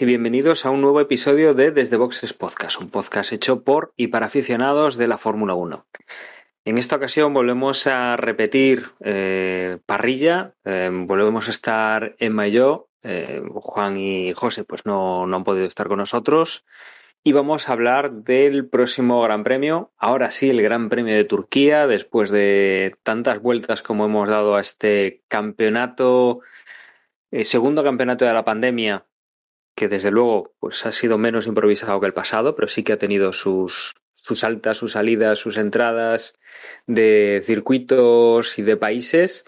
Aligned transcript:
y 0.00 0.06
bienvenidos 0.06 0.64
a 0.64 0.70
un 0.70 0.80
nuevo 0.80 1.00
episodio 1.00 1.52
de 1.52 1.72
Desde 1.72 1.98
Boxes 1.98 2.32
Podcast, 2.32 2.80
un 2.80 2.88
podcast 2.88 3.32
hecho 3.32 3.64
por 3.64 3.92
y 3.96 4.06
para 4.06 4.26
aficionados 4.26 4.96
de 4.96 5.06
la 5.06 5.18
Fórmula 5.18 5.54
1. 5.54 5.86
En 6.64 6.78
esta 6.78 6.96
ocasión 6.96 7.34
volvemos 7.34 7.86
a 7.86 8.16
repetir 8.16 8.92
eh, 9.00 9.78
parrilla, 9.84 10.54
eh, 10.64 10.88
volvemos 10.90 11.48
a 11.48 11.50
estar 11.50 12.16
Emma 12.18 12.48
y 12.48 12.52
yo, 12.52 12.88
eh, 13.02 13.42
Juan 13.52 13.98
y 13.98 14.32
José 14.32 14.64
pues 14.64 14.86
no, 14.86 15.26
no 15.26 15.36
han 15.36 15.44
podido 15.44 15.66
estar 15.66 15.88
con 15.88 15.98
nosotros 15.98 16.64
y 17.22 17.32
vamos 17.32 17.68
a 17.68 17.72
hablar 17.72 18.12
del 18.12 18.66
próximo 18.68 19.20
Gran 19.20 19.44
Premio, 19.44 19.92
ahora 19.98 20.30
sí 20.30 20.48
el 20.48 20.62
Gran 20.62 20.88
Premio 20.88 21.14
de 21.14 21.24
Turquía, 21.24 21.86
después 21.86 22.30
de 22.30 22.96
tantas 23.02 23.42
vueltas 23.42 23.82
como 23.82 24.06
hemos 24.06 24.30
dado 24.30 24.54
a 24.54 24.60
este 24.60 25.22
campeonato, 25.28 26.40
segundo 27.42 27.84
campeonato 27.84 28.24
de 28.24 28.32
la 28.32 28.46
pandemia 28.46 29.04
que 29.74 29.88
desde 29.88 30.10
luego 30.10 30.54
pues 30.58 30.84
ha 30.86 30.92
sido 30.92 31.18
menos 31.18 31.46
improvisado 31.46 32.00
que 32.00 32.06
el 32.06 32.14
pasado, 32.14 32.54
pero 32.54 32.68
sí 32.68 32.82
que 32.82 32.92
ha 32.92 32.98
tenido 32.98 33.32
sus, 33.32 33.94
sus 34.14 34.44
altas, 34.44 34.76
sus 34.76 34.92
salidas, 34.92 35.38
sus 35.38 35.56
entradas 35.56 36.34
de 36.86 37.40
circuitos 37.42 38.58
y 38.58 38.62
de 38.62 38.76
países 38.76 39.44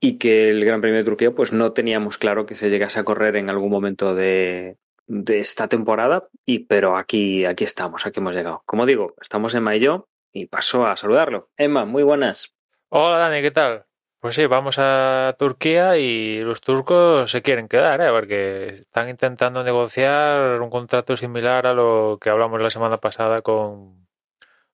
y 0.00 0.18
que 0.18 0.50
el 0.50 0.64
Gran 0.64 0.80
Premio 0.80 0.98
de 0.98 1.04
Turquía 1.04 1.34
pues 1.34 1.52
no 1.52 1.72
teníamos 1.72 2.18
claro 2.18 2.46
que 2.46 2.54
se 2.54 2.70
llegase 2.70 2.98
a 2.98 3.04
correr 3.04 3.36
en 3.36 3.48
algún 3.48 3.70
momento 3.70 4.14
de, 4.14 4.76
de 5.06 5.38
esta 5.38 5.68
temporada, 5.68 6.28
y, 6.44 6.60
pero 6.60 6.96
aquí, 6.96 7.44
aquí 7.44 7.64
estamos, 7.64 8.06
aquí 8.06 8.20
hemos 8.20 8.34
llegado. 8.34 8.62
Como 8.66 8.86
digo, 8.86 9.14
estamos 9.20 9.54
en 9.54 9.62
mayo 9.62 10.08
y 10.32 10.46
paso 10.46 10.86
a 10.86 10.96
saludarlo. 10.96 11.50
Emma, 11.56 11.84
muy 11.84 12.02
buenas. 12.02 12.54
Hola 12.88 13.18
Dani, 13.18 13.42
¿qué 13.42 13.50
tal? 13.50 13.86
Pues 14.24 14.36
sí, 14.36 14.46
vamos 14.46 14.76
a 14.78 15.36
Turquía 15.38 15.98
y 15.98 16.40
los 16.40 16.62
turcos 16.62 17.30
se 17.30 17.42
quieren 17.42 17.68
quedar, 17.68 18.00
¿eh? 18.00 18.08
porque 18.10 18.68
están 18.68 19.10
intentando 19.10 19.62
negociar 19.62 20.62
un 20.62 20.70
contrato 20.70 21.14
similar 21.14 21.66
a 21.66 21.74
lo 21.74 22.16
que 22.18 22.30
hablamos 22.30 22.62
la 22.62 22.70
semana 22.70 22.96
pasada 22.96 23.40
con, 23.40 24.06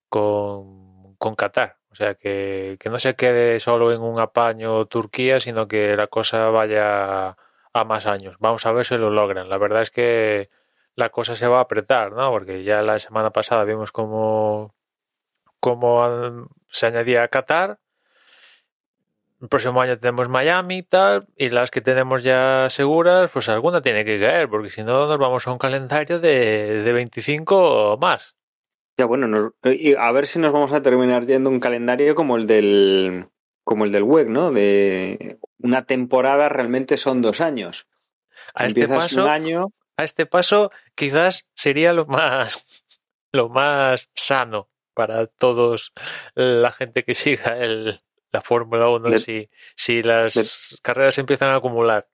con, 0.09 1.17
Qatar. 1.37 1.79
O 1.91 1.97
sea, 1.97 2.15
que, 2.15 2.77
que 2.79 2.91
no 2.91 3.01
se 3.01 3.17
quede 3.17 3.59
solo 3.59 3.91
en 3.91 4.03
un 4.03 4.21
apaño 4.21 4.85
Turquía, 4.85 5.41
sino 5.41 5.67
que 5.67 5.97
la 5.97 6.07
cosa 6.07 6.49
vaya 6.51 7.31
a 7.73 7.85
más 7.85 8.07
años. 8.07 8.37
Vamos 8.39 8.65
a 8.67 8.73
ver 8.73 8.87
si 8.87 8.97
lo 8.99 9.11
logran. 9.11 9.49
La 9.49 9.59
verdad 9.59 9.83
es 9.83 9.91
que 9.91 10.49
la 10.95 11.09
cosa 11.09 11.35
se 11.35 11.49
va 11.49 11.59
a 11.59 11.63
apretar, 11.63 12.13
¿no? 12.13 12.31
Porque 12.31 12.63
ya 12.63 12.83
la 12.83 13.01
semana 13.01 13.31
pasada 13.33 13.65
vimos 13.65 13.91
cómo, 13.91 14.77
cómo 15.59 16.49
se 16.69 16.87
añadía 16.87 17.23
a 17.23 17.29
Qatar 17.29 17.81
el 19.41 19.49
próximo 19.49 19.81
año 19.81 19.95
tenemos 19.95 20.29
Miami 20.29 20.79
y 20.79 20.83
tal, 20.83 21.27
y 21.37 21.49
las 21.49 21.71
que 21.71 21.81
tenemos 21.81 22.23
ya 22.23 22.69
seguras, 22.69 23.31
pues 23.33 23.49
alguna 23.49 23.81
tiene 23.81 24.05
que 24.05 24.21
caer, 24.21 24.49
porque 24.49 24.69
si 24.69 24.83
no 24.83 25.07
nos 25.07 25.19
vamos 25.19 25.47
a 25.47 25.53
un 25.53 25.59
calendario 25.59 26.21
de, 26.21 26.83
de 26.83 26.93
25 26.93 27.93
o 27.93 27.97
más. 27.97 28.37
Ya 28.99 29.07
bueno, 29.07 29.27
nos, 29.29 29.53
a 29.99 30.13
ver 30.13 30.27
si 30.27 30.39
nos 30.39 30.53
vamos 30.53 30.73
a 30.73 30.83
terminar 30.83 31.25
yendo 31.25 31.49
un 31.49 31.59
calendario 31.59 32.15
como 32.15 32.37
el 32.37 32.47
del 32.47 33.29
como 33.65 33.85
el 33.85 33.93
del 33.93 34.03
WEC, 34.03 34.29
¿no? 34.29 34.51
De 34.51 35.39
una 35.59 35.87
temporada 35.87 36.49
realmente 36.49 36.97
son 36.97 37.23
dos 37.23 37.41
años. 37.41 37.87
A 38.55 38.67
este 38.67 38.89
paso, 38.89 39.23
un 39.23 39.31
año. 39.31 39.69
a 39.97 40.05
este 40.05 40.27
paso, 40.27 40.71
quizás 40.95 41.49
sería 41.55 41.93
lo 41.95 42.05
más 42.05 42.67
lo 43.33 43.49
más 43.49 44.11
sano 44.15 44.69
para 44.93 45.27
todos 45.27 45.93
la 46.35 46.73
gente 46.73 47.05
que 47.05 47.15
siga 47.15 47.57
el, 47.57 48.01
la 48.33 48.41
Fórmula 48.41 48.89
1 48.89 49.11
De- 49.11 49.19
si, 49.19 49.51
si 49.77 50.03
las 50.03 50.35
de- 50.35 50.79
carreras 50.83 51.19
empiezan 51.19 51.51
a 51.51 51.57
acumular. 51.57 52.09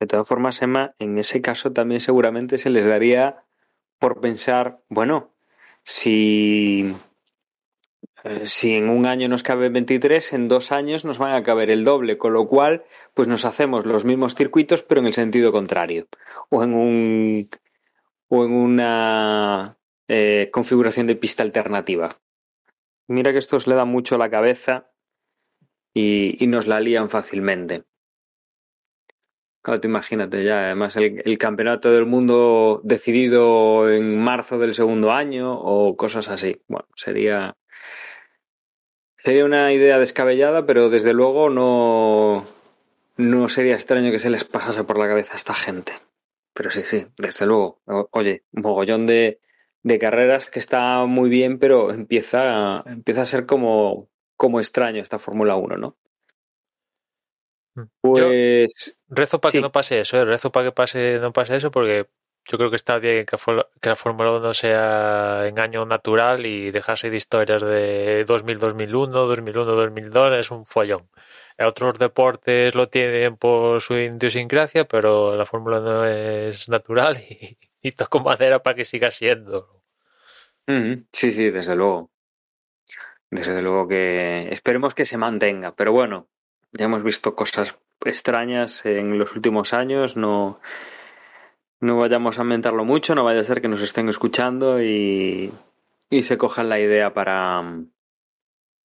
De 0.00 0.06
todas 0.06 0.28
formas, 0.28 0.60
Emma, 0.62 0.94
en 0.98 1.18
ese 1.18 1.40
caso 1.42 1.72
también 1.72 2.00
seguramente 2.00 2.58
se 2.58 2.70
les 2.70 2.86
daría 2.86 3.44
por 3.98 4.20
pensar, 4.20 4.80
bueno, 4.88 5.34
si, 5.82 6.94
eh, 8.24 8.46
si 8.46 8.74
en 8.76 8.88
un 8.90 9.06
año 9.06 9.28
nos 9.28 9.42
cabe 9.42 9.68
23, 9.70 10.32
en 10.34 10.46
dos 10.48 10.70
años 10.70 11.04
nos 11.04 11.18
van 11.18 11.32
a 11.34 11.42
caber 11.42 11.70
el 11.70 11.84
doble, 11.84 12.16
con 12.16 12.32
lo 12.32 12.46
cual, 12.46 12.84
pues 13.14 13.26
nos 13.26 13.44
hacemos 13.44 13.86
los 13.86 14.04
mismos 14.04 14.34
circuitos, 14.36 14.82
pero 14.84 15.00
en 15.00 15.06
el 15.08 15.14
sentido 15.14 15.50
contrario, 15.50 16.06
o 16.50 16.62
en 16.62 16.74
un 16.74 17.48
o 18.28 18.44
en 18.44 18.52
una 18.52 19.78
eh, 20.06 20.50
configuración 20.52 21.06
de 21.06 21.16
pista 21.16 21.42
alternativa. 21.42 22.18
Mira 23.08 23.32
que 23.32 23.38
esto 23.38 23.56
os 23.56 23.66
le 23.66 23.74
da 23.74 23.86
mucho 23.86 24.14
a 24.14 24.18
la 24.18 24.28
cabeza 24.30 24.87
y, 25.94 26.42
y 26.42 26.46
nos 26.46 26.66
la 26.66 26.80
lían 26.80 27.10
fácilmente. 27.10 27.84
Claro, 29.62 29.80
tú 29.80 29.88
imagínate 29.88 30.44
ya, 30.44 30.66
además 30.66 30.96
el, 30.96 31.20
el 31.24 31.36
campeonato 31.38 31.90
del 31.90 32.06
mundo 32.06 32.80
decidido 32.84 33.90
en 33.90 34.18
marzo 34.18 34.58
del 34.58 34.74
segundo 34.74 35.12
año 35.12 35.52
o 35.58 35.96
cosas 35.96 36.28
así. 36.28 36.62
Bueno, 36.68 36.86
sería, 36.96 37.56
sería 39.16 39.44
una 39.44 39.72
idea 39.72 39.98
descabellada, 39.98 40.64
pero 40.64 40.88
desde 40.90 41.12
luego 41.12 41.50
no, 41.50 42.44
no 43.16 43.48
sería 43.48 43.74
extraño 43.74 44.10
que 44.10 44.18
se 44.18 44.30
les 44.30 44.44
pasase 44.44 44.84
por 44.84 44.98
la 44.98 45.08
cabeza 45.08 45.34
a 45.34 45.36
esta 45.36 45.54
gente. 45.54 45.92
Pero 46.54 46.70
sí, 46.70 46.82
sí, 46.84 47.06
desde 47.16 47.46
luego. 47.46 47.80
O- 47.86 48.08
oye, 48.12 48.44
un 48.52 48.62
mogollón 48.62 49.06
de, 49.06 49.40
de 49.82 49.98
carreras 49.98 50.50
que 50.50 50.60
está 50.60 51.04
muy 51.04 51.28
bien, 51.28 51.58
pero 51.58 51.90
empieza, 51.92 52.82
empieza 52.86 53.22
a 53.22 53.26
ser 53.26 53.44
como, 53.44 54.08
como 54.38 54.60
extraño 54.60 55.02
esta 55.02 55.18
Fórmula 55.18 55.56
1, 55.56 55.76
¿no? 55.76 55.96
Pues 58.00 58.98
Rezo 59.08 59.40
para 59.40 59.52
Sí. 59.52 59.58
que 59.58 59.62
no 59.62 59.72
pase 59.72 60.00
eso, 60.00 60.16
¿eh? 60.16 60.24
rezo 60.24 60.50
para 60.50 60.66
que 60.66 60.72
pase, 60.72 61.18
no 61.20 61.32
pase 61.32 61.56
eso, 61.56 61.70
porque 61.70 62.08
yo 62.46 62.56
creo 62.56 62.70
que 62.70 62.76
está 62.76 62.98
bien 62.98 63.26
que, 63.26 63.36
la 63.82 63.96
Fórmula 63.96 64.32
1 64.32 64.54
sea 64.54 65.46
en 65.46 65.58
año 65.58 65.84
natural 65.84 66.46
y 66.46 66.70
dejarse 66.70 67.10
de 67.10 67.16
historias 67.16 67.62
de 67.62 68.24
2000, 68.26 68.58
2001, 68.58 69.26
2001, 69.26 69.64
2002, 69.72 70.32
es 70.38 70.50
un 70.50 70.64
follón. 70.64 71.08
Otros 71.58 71.98
deportes 71.98 72.74
lo 72.74 72.88
tienen 72.88 73.36
por 73.36 73.80
su 73.80 73.94
idiosincrasia, 73.94 74.86
pero 74.86 75.36
la 75.36 75.46
Fórmula 75.46 75.80
1 75.80 76.04
es 76.06 76.68
natural 76.68 77.18
y, 77.28 77.58
y 77.82 77.92
toco 77.92 78.20
madera 78.20 78.62
para 78.62 78.76
que 78.76 78.84
siga 78.84 79.10
siendo. 79.10 79.82
Ujú, 80.66 81.04
Sí, 81.12 81.32
sí, 81.32 81.50
desde 81.50 81.74
luego. 81.76 82.10
Desde 83.30 83.60
luego 83.62 83.86
que 83.86 84.48
esperemos 84.50 84.94
que 84.94 85.04
se 85.04 85.18
mantenga. 85.18 85.74
Pero 85.74 85.92
bueno, 85.92 86.28
ya 86.72 86.86
hemos 86.86 87.02
visto 87.02 87.34
cosas 87.34 87.78
extrañas 88.04 88.86
en 88.86 89.18
los 89.18 89.34
últimos 89.34 89.72
años. 89.74 90.16
No, 90.16 90.60
no 91.80 91.96
vayamos 91.98 92.38
a 92.38 92.44
mentarlo 92.44 92.84
mucho, 92.84 93.14
no 93.14 93.24
vaya 93.24 93.40
a 93.40 93.44
ser 93.44 93.60
que 93.60 93.68
nos 93.68 93.82
estén 93.82 94.08
escuchando 94.08 94.82
y, 94.82 95.52
y 96.08 96.22
se 96.22 96.38
cojan 96.38 96.68
la 96.68 96.80
idea 96.80 97.12
para, 97.12 97.82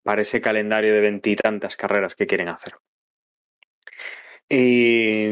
para 0.02 0.22
ese 0.22 0.40
calendario 0.40 0.94
de 0.94 1.00
veintitantas 1.00 1.76
carreras 1.76 2.14
que 2.14 2.26
quieren 2.26 2.48
hacer. 2.48 2.74
Y 4.48 5.28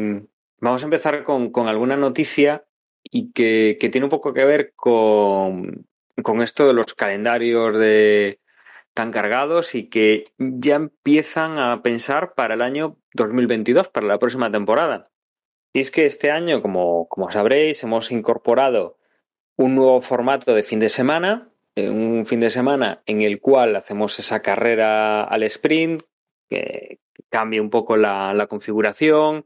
vamos 0.59 0.83
a 0.83 0.85
empezar 0.85 1.23
con, 1.23 1.51
con 1.51 1.67
alguna 1.67 1.97
noticia 1.97 2.65
y 3.03 3.31
que, 3.31 3.75
que 3.79 3.89
tiene 3.89 4.05
un 4.05 4.11
poco 4.11 4.33
que 4.33 4.45
ver 4.45 4.73
con, 4.75 5.87
con 6.21 6.41
esto 6.41 6.67
de 6.67 6.73
los 6.73 6.93
calendarios 6.93 7.77
de 7.77 8.39
tan 8.99 9.11
cargados 9.11 9.75
y 9.75 9.87
que 9.87 10.25
ya 10.37 10.75
empiezan 10.75 11.57
a 11.57 11.81
pensar 11.81 12.33
para 12.33 12.55
el 12.55 12.61
año 12.61 12.97
2022, 13.13 13.87
para 13.87 14.05
la 14.05 14.19
próxima 14.19 14.51
temporada. 14.51 15.09
Y 15.73 15.79
es 15.79 15.89
que 15.89 16.03
este 16.03 16.31
año, 16.31 16.61
como, 16.61 17.07
como 17.07 17.31
sabréis, 17.31 17.81
hemos 17.81 18.11
incorporado 18.11 18.97
un 19.55 19.75
nuevo 19.75 20.01
formato 20.01 20.53
de 20.53 20.63
fin 20.63 20.79
de 20.79 20.89
semana, 20.89 21.49
eh, 21.75 21.89
un 21.89 22.25
fin 22.25 22.41
de 22.41 22.49
semana 22.49 23.01
en 23.05 23.21
el 23.21 23.39
cual 23.39 23.77
hacemos 23.77 24.19
esa 24.19 24.41
carrera 24.41 25.23
al 25.23 25.43
sprint, 25.43 26.03
que 26.49 26.99
cambia 27.29 27.61
un 27.61 27.69
poco 27.69 27.95
la, 27.95 28.33
la 28.33 28.47
configuración, 28.47 29.45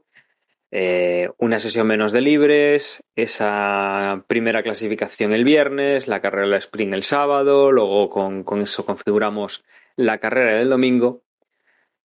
eh, 0.76 1.30
una 1.38 1.60
sesión 1.60 1.86
menos 1.86 2.10
de 2.10 2.20
libres, 2.20 3.04
esa 3.14 4.24
primera 4.26 4.64
clasificación 4.64 5.32
el 5.32 5.44
viernes, 5.44 6.08
la 6.08 6.20
carrera 6.20 6.48
del 6.48 6.54
sprint 6.58 6.94
el 6.94 7.04
sábado, 7.04 7.70
luego 7.70 8.10
con, 8.10 8.42
con 8.42 8.60
eso 8.60 8.84
configuramos 8.84 9.62
la 9.94 10.18
carrera 10.18 10.58
del 10.58 10.68
domingo. 10.68 11.22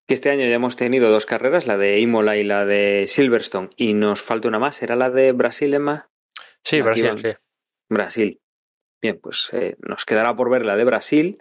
Que 0.05 0.13
este 0.13 0.29
año 0.29 0.45
ya 0.45 0.53
hemos 0.53 0.75
tenido 0.75 1.09
dos 1.09 1.25
carreras, 1.25 1.65
la 1.65 1.77
de 1.77 1.99
Imola 1.99 2.37
y 2.37 2.43
la 2.43 2.63
de 2.63 3.05
Silverstone, 3.07 3.71
y 3.75 3.95
nos 3.95 4.21
falta 4.21 4.47
una 4.47 4.59
más, 4.59 4.83
¿era 4.83 4.95
la 4.95 5.09
de 5.09 5.31
Brasil, 5.31 5.73
Emma? 5.73 6.11
Sí, 6.63 6.75
Aquí 6.75 6.83
Brasil, 6.83 7.07
van. 7.07 7.17
sí. 7.17 7.29
Brasil. 7.89 8.41
Bien, 9.01 9.19
pues 9.19 9.49
eh, 9.53 9.77
nos 9.79 10.05
quedará 10.05 10.35
por 10.35 10.51
ver 10.51 10.63
la 10.63 10.75
de 10.75 10.83
Brasil. 10.83 11.39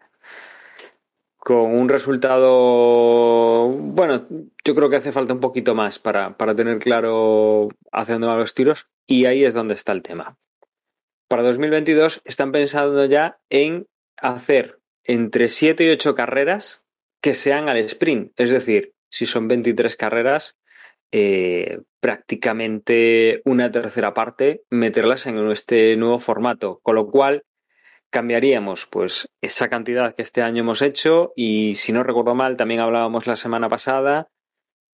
Con 1.38 1.74
un 1.78 1.88
resultado, 1.88 3.68
bueno, 3.68 4.26
yo 4.64 4.74
creo 4.74 4.90
que 4.90 4.96
hace 4.96 5.12
falta 5.12 5.32
un 5.32 5.40
poquito 5.40 5.74
más 5.74 5.98
para, 5.98 6.36
para 6.36 6.54
tener 6.54 6.78
claro 6.78 7.68
hacia 7.92 8.14
dónde 8.14 8.26
van 8.26 8.38
los 8.38 8.54
tiros 8.54 8.88
y 9.06 9.24
ahí 9.24 9.44
es 9.44 9.54
donde 9.54 9.74
está 9.74 9.92
el 9.92 10.02
tema. 10.02 10.36
Para 11.28 11.42
2022 11.42 12.20
están 12.24 12.52
pensando 12.52 13.04
ya 13.04 13.38
en 13.50 13.86
hacer 14.16 14.80
entre 15.04 15.48
7 15.48 15.84
y 15.84 15.90
8 15.90 16.14
carreras 16.14 16.82
que 17.20 17.34
sean 17.34 17.68
al 17.68 17.78
sprint, 17.78 18.32
es 18.38 18.50
decir, 18.50 18.92
si 19.10 19.26
son 19.26 19.48
23 19.48 19.96
carreras, 19.96 20.56
eh, 21.10 21.80
prácticamente 22.00 23.40
una 23.44 23.70
tercera 23.70 24.12
parte 24.12 24.62
meterlas 24.70 25.26
en 25.26 25.38
este 25.50 25.96
nuevo 25.96 26.18
formato, 26.18 26.80
con 26.82 26.94
lo 26.94 27.10
cual 27.10 27.44
cambiaríamos 28.10 28.86
pues 28.86 29.28
esa 29.42 29.68
cantidad 29.68 30.14
que 30.14 30.22
este 30.22 30.42
año 30.42 30.60
hemos 30.60 30.82
hecho 30.82 31.32
y 31.36 31.74
si 31.74 31.92
no 31.92 32.02
recuerdo 32.02 32.34
mal 32.34 32.56
también 32.56 32.80
hablábamos 32.80 33.26
la 33.26 33.36
semana 33.36 33.68
pasada 33.68 34.30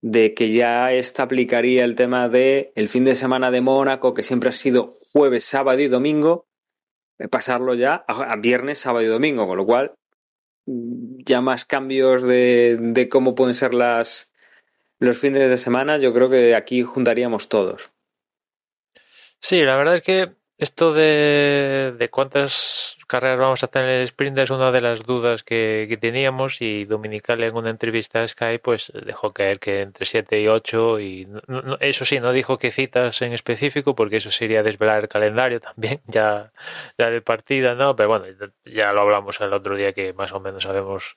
de 0.03 0.35
que 0.35 0.51
ya 0.51 0.93
esta 0.93 1.23
aplicaría 1.23 1.85
el 1.85 1.97
tema 1.97 2.29
de 2.29 2.73
el 2.75 2.89
fin 2.89 3.05
de 3.05 3.15
semana 3.15 3.51
de 3.51 3.61
Mónaco 3.61 4.15
que 4.15 4.23
siempre 4.23 4.51
ha 4.51 4.53
sido 4.53 4.95
jueves, 5.13 5.45
sábado 5.45 5.81
y 5.81 5.89
domingo 5.89 6.47
eh, 7.19 7.29
pasarlo 7.29 7.75
ya 7.75 8.05
a 8.09 8.37
viernes, 8.37 8.79
sábado 8.79 9.05
y 9.05 9.09
domingo, 9.09 9.47
con 9.47 9.57
lo 9.57 9.67
cual 9.67 9.95
mm, 10.67 11.23
ya 11.25 11.41
más 11.41 11.65
cambios 11.65 12.23
de, 12.23 12.77
de 12.81 13.09
cómo 13.09 13.35
pueden 13.35 13.55
ser 13.55 13.75
las 13.75 14.31
los 14.99 15.19
fines 15.19 15.51
de 15.51 15.59
semana, 15.59 15.99
yo 15.99 16.15
creo 16.15 16.31
que 16.31 16.55
aquí 16.55 16.83
juntaríamos 16.83 17.49
todos. 17.49 17.91
Sí, 19.41 19.63
la 19.63 19.77
verdad 19.77 19.95
es 19.95 20.03
que 20.03 20.35
esto 20.59 20.93
de, 20.93 22.09
cuántas 22.13 22.99
carreras 23.07 23.41
vamos 23.41 23.65
a 23.65 23.67
tener 23.67 23.89
en 23.89 23.97
el 23.97 24.03
sprint 24.03 24.39
es 24.39 24.51
una 24.51 24.71
de 24.71 24.81
las 24.81 25.03
dudas 25.03 25.43
que, 25.43 25.87
que, 25.89 25.97
teníamos 25.97 26.63
y 26.63 26.85
Dominical 26.85 27.43
en 27.43 27.57
una 27.57 27.71
entrevista 27.71 28.23
a 28.23 28.29
Sky 28.29 28.59
pues 28.63 28.93
dejó 29.05 29.33
caer 29.33 29.59
que 29.59 29.81
entre 29.81 30.07
7 30.07 30.41
y 30.41 30.49
8 30.49 31.01
y 31.01 31.29
eso 31.81 32.05
sí, 32.05 32.21
no 32.21 32.33
dijo 32.33 32.59
que 32.59 32.71
citas 32.71 33.21
en 33.23 33.33
específico 33.33 33.95
porque 33.95 34.17
eso 34.17 34.31
sería 34.31 34.63
desvelar 34.63 35.03
el 35.03 35.09
calendario 35.09 35.61
también 35.61 36.01
ya, 36.07 36.53
ya 36.99 37.11
de 37.11 37.21
partida, 37.21 37.75
¿no? 37.75 37.97
Pero 37.97 38.09
bueno, 38.09 38.27
ya 38.65 38.93
lo 38.93 39.01
hablamos 39.03 39.41
el 39.41 39.53
otro 39.53 39.77
día 39.77 39.93
que 39.93 40.13
más 40.13 40.33
o 40.33 40.41
menos 40.41 40.63
sabemos 40.63 41.17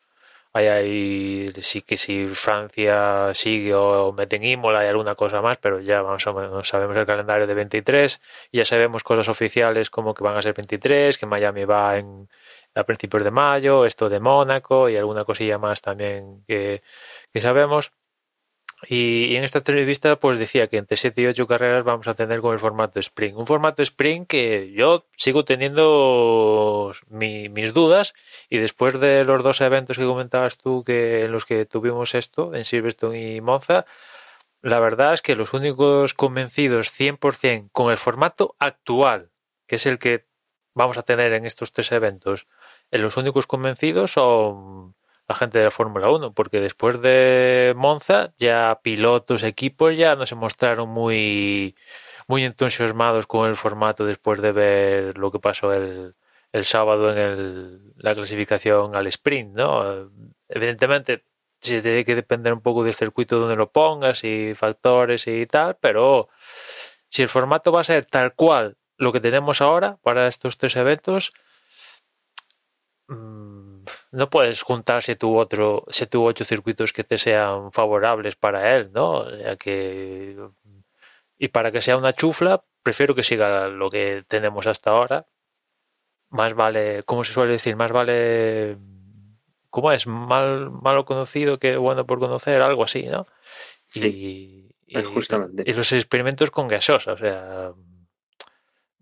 hay 0.53 0.67
ahí 0.67 1.53
sí 1.61 1.81
que 1.81 1.97
si 1.97 2.27
Francia 2.27 3.33
sigue 3.33 3.73
o 3.73 4.11
meten 4.13 4.43
Imola 4.43 4.79
hay 4.79 4.87
alguna 4.87 5.15
cosa 5.15 5.41
más, 5.41 5.57
pero 5.57 5.79
ya 5.79 6.03
más 6.03 6.25
o 6.27 6.33
menos 6.33 6.67
sabemos 6.67 6.97
el 6.97 7.05
calendario 7.05 7.47
de 7.47 7.53
23 7.53 8.21
y 8.51 8.57
ya 8.57 8.65
sabemos 8.65 9.03
cosas 9.03 9.29
oficiales 9.29 9.89
como 9.89 10.13
que 10.13 10.23
van 10.23 10.37
a 10.37 10.41
ser 10.41 10.53
23, 10.53 11.17
que 11.17 11.25
Miami 11.25 11.65
va 11.65 11.97
en, 11.97 12.29
a 12.75 12.83
principios 12.83 13.23
de 13.23 13.31
mayo, 13.31 13.85
esto 13.85 14.09
de 14.09 14.19
Mónaco 14.19 14.89
y 14.89 14.95
alguna 14.97 15.23
cosilla 15.23 15.57
más 15.57 15.81
también 15.81 16.43
que, 16.47 16.81
que 17.33 17.41
sabemos. 17.41 17.91
Y, 18.85 19.35
en 19.35 19.43
esta 19.43 19.59
entrevista 19.59 20.19
pues 20.19 20.37
decía 20.37 20.67
que 20.67 20.77
entre 20.77 20.97
7 20.97 21.21
y 21.21 21.25
8 21.27 21.47
carreras 21.47 21.83
vamos 21.83 22.07
a 22.07 22.13
tener 22.13 22.41
con 22.41 22.53
el 22.53 22.59
formato 22.59 22.99
Spring. 22.99 23.35
Un 23.35 23.47
formato 23.47 23.81
Spring 23.81 24.25
que 24.25 24.71
yo 24.73 25.07
sigo 25.17 25.45
teniendo 25.45 26.93
mi, 27.09 27.49
mis 27.49 27.73
dudas 27.73 28.13
y 28.49 28.59
después 28.59 28.99
de 28.99 29.23
los 29.25 29.41
dos 29.43 29.61
eventos 29.61 29.97
que 29.97 30.05
comentabas 30.05 30.57
tú 30.57 30.83
que 30.83 31.25
en 31.25 31.31
los 31.31 31.45
que 31.45 31.65
tuvimos 31.65 32.13
esto, 32.13 32.53
en 32.53 32.65
Silverstone 32.65 33.35
y 33.35 33.41
Monza, 33.41 33.85
la 34.61 34.79
verdad 34.79 35.13
es 35.13 35.21
que 35.21 35.35
los 35.35 35.53
únicos 35.53 36.13
convencidos 36.13 36.91
100% 36.91 37.69
con 37.71 37.91
el 37.91 37.97
formato 37.97 38.55
actual, 38.59 39.31
que 39.67 39.75
es 39.75 39.85
el 39.85 39.97
que 39.99 40.27
vamos 40.75 40.97
a 40.97 41.03
tener 41.03 41.33
en 41.33 41.45
estos 41.45 41.71
tres 41.71 41.91
eventos, 41.91 42.47
en 42.91 43.01
los 43.01 43.17
únicos 43.17 43.47
convencidos 43.47 44.11
son 44.11 44.95
la 45.27 45.35
gente 45.35 45.57
de 45.57 45.65
la 45.65 45.71
Fórmula 45.71 46.09
1, 46.09 46.33
porque 46.33 46.61
después 46.61 47.01
de 47.01 47.73
Monza 47.75 48.33
ya 48.37 48.79
pilotos, 48.81 49.43
equipos 49.43 49.95
ya 49.97 50.15
no 50.15 50.25
se 50.25 50.35
mostraron 50.35 50.89
muy, 50.89 51.75
muy 52.27 52.43
entusiasmados 52.45 53.27
con 53.27 53.49
el 53.49 53.55
formato 53.55 54.05
después 54.05 54.41
de 54.41 54.51
ver 54.53 55.17
lo 55.17 55.31
que 55.31 55.39
pasó 55.39 55.73
el, 55.73 56.15
el 56.53 56.65
sábado 56.65 57.11
en 57.11 57.17
el, 57.17 57.93
la 57.97 58.15
clasificación 58.15 58.95
al 58.95 59.07
sprint, 59.07 59.55
¿no? 59.57 60.11
Evidentemente 60.47 61.25
se 61.59 61.81
tiene 61.81 62.05
que 62.05 62.15
depender 62.15 62.53
un 62.53 62.61
poco 62.61 62.83
del 62.83 62.93
circuito 62.93 63.39
donde 63.39 63.55
lo 63.55 63.71
pongas 63.71 64.23
y 64.23 64.53
factores 64.55 65.27
y 65.27 65.45
tal, 65.45 65.77
pero 65.81 66.29
si 67.09 67.23
el 67.23 67.29
formato 67.29 67.71
va 67.71 67.81
a 67.81 67.85
ser 67.85 68.05
tal 68.05 68.33
cual 68.33 68.77
lo 68.97 69.11
que 69.11 69.19
tenemos 69.19 69.61
ahora 69.61 69.97
para 70.03 70.27
estos 70.27 70.57
tres 70.57 70.75
eventos, 70.75 71.33
no 74.11 74.29
puedes 74.29 74.61
juntar 74.61 75.03
u, 75.21 75.35
otro, 75.37 75.85
u 75.85 76.23
ocho 76.23 76.43
circuitos 76.43 76.93
que 76.93 77.03
te 77.03 77.17
sean 77.17 77.71
favorables 77.71 78.35
para 78.35 78.75
él, 78.75 78.91
¿no? 78.93 79.29
Ya 79.37 79.55
que, 79.55 80.37
y 81.37 81.47
para 81.49 81.71
que 81.71 81.81
sea 81.81 81.97
una 81.97 82.13
chufla, 82.13 82.63
prefiero 82.83 83.15
que 83.15 83.23
siga 83.23 83.67
lo 83.67 83.89
que 83.89 84.23
tenemos 84.27 84.67
hasta 84.67 84.91
ahora. 84.91 85.25
Más 86.29 86.53
vale, 86.53 87.03
como 87.03 87.23
se 87.23 87.33
suele 87.33 87.53
decir, 87.53 87.75
más 87.75 87.91
vale, 87.91 88.77
¿cómo 89.69 89.91
es? 89.91 90.07
Mal, 90.07 90.71
malo 90.71 91.05
conocido 91.05 91.57
que 91.59 91.77
bueno 91.77 92.05
por 92.05 92.19
conocer, 92.19 92.61
algo 92.61 92.83
así, 92.83 93.03
¿no? 93.03 93.27
Sí, 93.89 94.71
y, 94.85 95.03
justamente. 95.03 95.63
Y 95.65 95.73
los 95.73 95.91
experimentos 95.91 96.51
con 96.51 96.67
gasosa, 96.67 97.13
o 97.13 97.17
sea, 97.17 97.71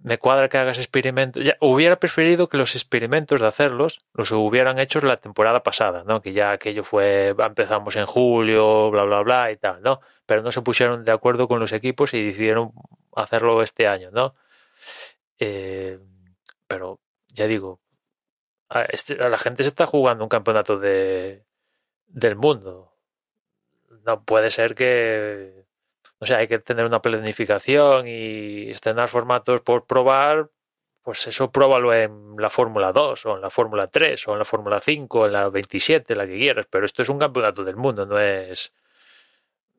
me 0.06 0.20
cuadra 0.20 0.50
que 0.50 0.60
hagas 0.60 0.78
experimentos. 0.78 1.44
Ya, 1.44 1.58
hubiera 1.62 1.96
preferido 2.00 2.48
que 2.48 2.58
los 2.58 2.76
experimentos 2.76 3.42
de 3.42 3.48
hacerlos 3.48 4.06
los 4.14 4.32
hubieran 4.32 4.78
hecho 4.78 5.00
la 5.00 5.18
temporada 5.18 5.64
pasada, 5.64 6.04
¿no? 6.06 6.22
Que 6.22 6.32
ya 6.32 6.52
aquello 6.52 6.84
fue, 6.84 7.30
empezamos 7.30 7.96
en 7.96 8.06
julio, 8.06 8.92
bla, 8.92 9.04
bla, 9.04 9.22
bla 9.22 9.52
y 9.52 9.58
tal, 9.58 9.82
¿no? 9.82 10.02
Pero 10.28 10.44
no 10.44 10.52
se 10.52 10.62
pusieron 10.62 11.06
de 11.06 11.12
acuerdo 11.12 11.48
con 11.48 11.60
los 11.60 11.74
equipos 11.74 12.14
y 12.14 12.24
decidieron 12.24 12.72
hacerlo 13.16 13.64
este 13.64 13.88
año, 13.88 14.12
¿no? 14.12 14.36
Eh, 15.40 15.98
pero 16.68 17.00
ya 17.30 17.48
digo, 17.48 17.82
a, 18.70 18.84
este, 18.84 19.16
a 19.24 19.28
la 19.28 19.40
gente 19.40 19.64
se 19.64 19.70
está 19.70 19.88
jugando 19.88 20.24
un 20.24 20.30
campeonato 20.30 20.78
de, 20.78 21.46
del 22.06 22.36
mundo. 22.36 22.94
No 24.06 24.24
puede 24.24 24.52
ser 24.52 24.76
que 24.76 25.64
o 26.25 26.27
sea, 26.27 26.38
hay 26.39 26.48
que 26.48 26.58
tener 26.58 26.86
una 26.86 27.03
planificación 27.03 28.08
y 28.08 28.72
estrenar 28.72 29.10
formatos 29.10 29.62
por 29.62 29.86
probar, 29.86 30.50
pues 31.03 31.27
eso 31.27 31.51
pruébalo 31.51 31.94
en 31.94 32.36
la 32.39 32.50
Fórmula 32.50 32.91
2 32.91 33.27
o 33.27 33.36
en 33.36 33.41
la 33.41 33.51
Fórmula 33.51 33.86
3 33.86 34.27
o 34.27 34.34
en 34.34 34.39
la 34.39 34.46
Fórmula 34.46 34.79
5 34.79 35.20
o 35.20 35.25
en 35.27 35.34
la 35.34 35.48
27, 35.50 36.15
la 36.15 36.25
que 36.25 36.36
quieras, 36.36 36.65
pero 36.67 36.84
esto 36.84 37.03
es 37.03 37.10
un 37.10 37.20
campeonato 37.20 37.63
del 37.63 37.75
mundo, 37.75 38.08
no 38.08 38.20
es 38.20 38.74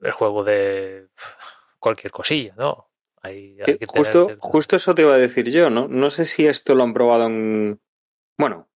el 0.00 0.12
juego 0.12 0.44
de 0.44 1.08
cualquier 1.80 2.12
cosilla, 2.12 2.54
¿no? 2.56 2.90
Hay, 3.22 3.58
hay 3.66 3.78
que 3.78 3.86
justo, 3.86 4.26
tener... 4.26 4.38
justo 4.38 4.76
eso 4.76 4.94
te 4.94 5.02
iba 5.02 5.14
a 5.14 5.18
decir 5.18 5.50
yo, 5.50 5.68
¿no? 5.68 5.88
No 5.88 6.10
sé 6.10 6.26
si 6.26 6.46
esto 6.46 6.76
lo 6.76 6.84
han 6.84 6.94
probado 6.94 7.26
en... 7.26 7.80
Bueno, 8.38 8.68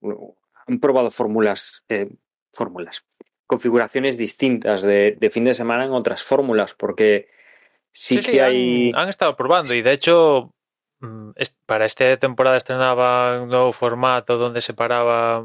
han 0.66 0.80
probado 0.80 1.12
fórmulas, 1.12 1.84
eh, 1.88 2.10
fórmulas, 2.52 3.04
configuraciones 3.46 4.18
distintas 4.18 4.82
de, 4.82 5.16
de 5.20 5.30
fin 5.30 5.44
de 5.44 5.54
semana 5.54 5.84
en 5.84 5.92
otras 5.92 6.24
fórmulas, 6.24 6.74
porque 6.74 7.28
sí, 7.92 8.20
que 8.20 8.42
hay. 8.42 8.92
Han, 8.94 9.02
han, 9.02 9.08
estado 9.08 9.36
probando 9.36 9.74
y 9.74 9.82
de 9.82 9.92
hecho, 9.92 10.54
mm, 11.00 11.30
para 11.66 11.86
esta 11.86 12.16
temporada 12.16 12.56
estrenaba 12.56 13.40
un 13.40 13.48
nuevo 13.48 13.72
formato 13.72 14.38
donde 14.38 14.60
separaba 14.60 15.44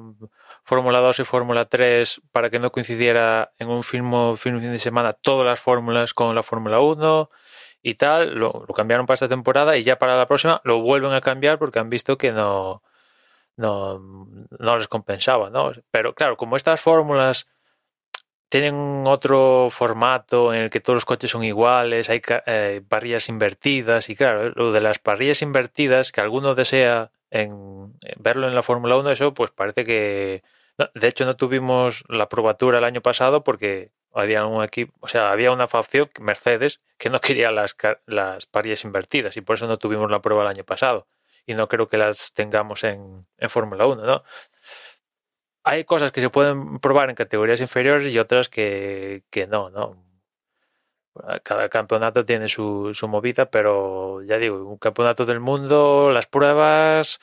Fórmula 0.64 1.00
2 1.00 1.20
y 1.20 1.24
Fórmula 1.24 1.66
3 1.66 2.22
para 2.32 2.50
que 2.50 2.60
no 2.60 2.72
coincidiera 2.72 3.54
en 3.60 3.70
un 3.70 3.84
film, 3.84 4.36
fin 4.36 4.60
de 4.60 4.80
semana 4.80 5.14
todas 5.14 5.46
las 5.46 5.60
fórmulas 5.60 6.14
con 6.14 6.34
la 6.34 6.44
Fórmula 6.44 6.80
1 6.80 7.30
y 7.84 7.96
tal. 7.96 8.34
Lo, 8.36 8.66
lo, 8.68 8.74
cambiaron 8.74 9.06
para 9.06 9.16
esta 9.16 9.28
temporada 9.30 9.78
y 9.78 9.84
ya 9.84 9.98
para 10.00 10.18
la 10.18 10.28
próxima 10.28 10.62
lo 10.64 10.82
vuelven 10.82 11.14
a 11.14 11.22
cambiar 11.22 11.60
porque 11.60 11.80
han 11.80 11.90
visto 11.90 12.18
que 12.18 12.32
no. 12.32 12.82
No, 13.58 14.00
no 14.00 14.76
les 14.76 14.90
compensaba, 14.90 15.50
¿no? 15.50 15.72
Pero 15.90 16.14
claro, 16.14 16.36
como 16.36 16.58
estas 16.58 16.82
fórmulas 16.82 17.48
tienen 18.50 19.04
otro 19.08 19.70
formato 19.72 20.54
en 20.54 20.62
el 20.62 20.70
que 20.70 20.80
todos 20.80 20.96
los 20.96 21.06
coches 21.06 21.32
son 21.32 21.44
iguales, 21.44 22.10
hay 22.10 22.22
eh, 22.46 22.82
parrillas 22.88 23.30
invertidas 23.30 24.10
y 24.10 24.16
claro, 24.16 24.52
lo 24.56 24.72
de 24.72 24.82
las 24.82 25.00
parrillas 25.00 25.42
invertidas, 25.42 26.12
que 26.12 26.22
alguno 26.22 26.56
desea 26.56 27.12
en, 27.32 27.94
verlo 28.18 28.48
en 28.48 28.56
la 28.56 28.62
Fórmula 28.62 28.96
1, 28.98 29.12
eso 29.12 29.34
pues 29.34 29.52
parece 29.52 29.84
que... 29.84 30.44
No, 30.78 30.90
de 30.94 31.08
hecho 31.08 31.26
no 31.26 31.38
tuvimos 31.38 32.04
la 32.10 32.28
probatura 32.28 32.80
el 32.80 32.84
año 32.84 33.02
pasado 33.02 33.44
porque 33.44 33.92
había 34.14 34.46
un 34.46 34.64
equipo, 34.64 34.94
o 35.00 35.08
sea, 35.08 35.32
había 35.32 35.52
una 35.52 35.68
facción, 35.68 36.10
Mercedes, 36.20 36.82
que 36.98 37.10
no 37.10 37.22
quería 37.22 37.52
las, 37.52 37.76
las 38.06 38.46
parrillas 38.46 38.84
invertidas 38.84 39.38
y 39.38 39.42
por 39.42 39.56
eso 39.56 39.68
no 39.68 39.78
tuvimos 39.78 40.12
la 40.12 40.22
prueba 40.22 40.44
el 40.44 40.50
año 40.50 40.64
pasado. 40.64 41.08
Y 41.48 41.54
no 41.54 41.68
creo 41.68 41.88
que 41.88 41.98
las 41.98 42.34
tengamos 42.34 42.84
en, 42.84 43.28
en 43.38 43.50
Fórmula 43.50 43.86
1, 43.86 44.04
¿no? 44.04 44.24
Hay 45.66 45.84
cosas 45.84 46.12
que 46.12 46.22
se 46.22 46.30
pueden 46.30 46.80
probar 46.80 47.10
en 47.10 47.16
categorías 47.16 47.60
inferiores 47.60 48.14
y 48.14 48.20
otras 48.20 48.50
que, 48.50 49.24
no, 49.50 49.70
¿no? 49.72 50.06
Cada 51.44 51.70
campeonato 51.70 52.24
tiene 52.26 52.48
su, 52.48 52.94
movida, 53.08 53.46
pero 53.50 54.22
ya 54.22 54.38
digo, 54.38 54.64
un 54.68 54.78
campeonato 54.78 55.26
del 55.26 55.40
mundo, 55.40 56.12
las 56.12 56.28
pruebas, 56.28 57.20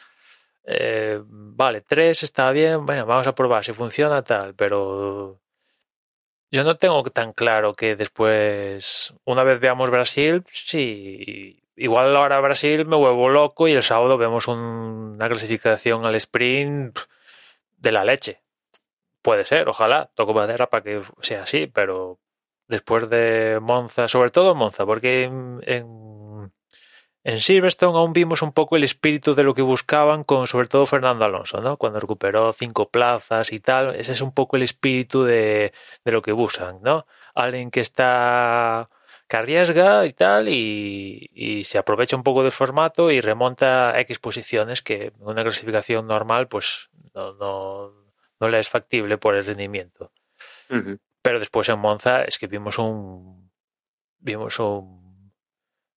eh, 0.64 1.20
vale, 1.24 1.82
tres 1.82 2.22
está 2.22 2.50
bien, 2.52 2.86
vamos 2.86 3.26
a 3.26 3.34
probar 3.34 3.64
si 3.64 3.72
funciona 3.72 4.22
tal, 4.22 4.54
pero 4.54 5.40
yo 6.50 6.64
no 6.64 6.76
tengo 6.76 7.02
tan 7.04 7.32
claro 7.32 7.74
que 7.74 7.94
después, 7.94 9.14
una 9.24 9.44
vez 9.44 9.60
veamos 9.60 9.90
Brasil, 9.90 10.42
sí, 10.50 11.62
igual 11.76 12.16
ahora 12.16 12.40
Brasil 12.40 12.86
me 12.86 12.96
vuelvo 12.96 13.28
loco 13.28 13.68
y 13.68 13.72
el 13.72 13.82
sábado 13.82 14.18
vemos 14.18 14.48
un- 14.48 14.58
una 15.16 15.28
clasificación 15.28 16.04
al 16.06 16.14
sprint 16.16 16.98
de 17.82 17.92
la 17.92 18.04
leche. 18.04 18.42
Puede 19.22 19.44
ser, 19.44 19.68
ojalá, 19.68 20.10
toco 20.14 20.34
madera 20.34 20.70
para 20.70 20.82
que 20.82 21.02
sea 21.20 21.42
así, 21.42 21.66
pero 21.66 22.18
después 22.68 23.08
de 23.10 23.58
Monza, 23.60 24.08
sobre 24.08 24.30
todo 24.30 24.54
Monza, 24.54 24.86
porque 24.86 25.24
en, 25.24 25.60
en, 25.66 27.38
Silverstone 27.38 27.96
aún 27.96 28.12
vimos 28.12 28.42
un 28.42 28.52
poco 28.52 28.76
el 28.76 28.84
espíritu 28.84 29.34
de 29.34 29.44
lo 29.44 29.54
que 29.54 29.62
buscaban 29.62 30.24
con 30.24 30.46
sobre 30.48 30.66
todo 30.68 30.86
Fernando 30.86 31.24
Alonso, 31.24 31.60
¿no? 31.60 31.76
Cuando 31.76 32.00
recuperó 32.00 32.52
cinco 32.52 32.88
plazas 32.90 33.52
y 33.52 33.60
tal, 33.60 33.94
ese 33.94 34.12
es 34.12 34.20
un 34.22 34.32
poco 34.32 34.56
el 34.56 34.62
espíritu 34.62 35.22
de, 35.22 35.72
de 36.04 36.12
lo 36.12 36.22
que 36.22 36.32
buscan, 36.32 36.80
¿no? 36.82 37.06
Alguien 37.34 37.70
que 37.70 37.80
está 37.80 38.88
que 39.28 39.36
arriesga 39.38 40.04
y 40.04 40.12
tal 40.12 40.48
y, 40.48 41.30
y 41.32 41.64
se 41.64 41.78
aprovecha 41.78 42.16
un 42.16 42.22
poco 42.22 42.42
del 42.42 42.52
formato 42.52 43.10
y 43.10 43.20
remonta 43.20 43.98
X 44.00 44.18
posiciones 44.18 44.82
que 44.82 45.06
en 45.06 45.14
una 45.20 45.42
clasificación 45.42 46.06
normal 46.06 46.48
pues 46.48 46.90
no, 47.14 47.34
no, 47.34 47.92
no 48.40 48.48
le 48.48 48.58
es 48.58 48.68
factible 48.68 49.18
por 49.18 49.34
el 49.34 49.44
rendimiento. 49.44 50.12
Pero 51.22 51.38
después 51.38 51.68
en 51.68 51.78
Monza 51.78 52.24
es 52.24 52.38
que 52.38 52.46
vimos 52.46 52.78
un. 52.78 53.50
Vimos 54.18 54.58
un. 54.58 55.32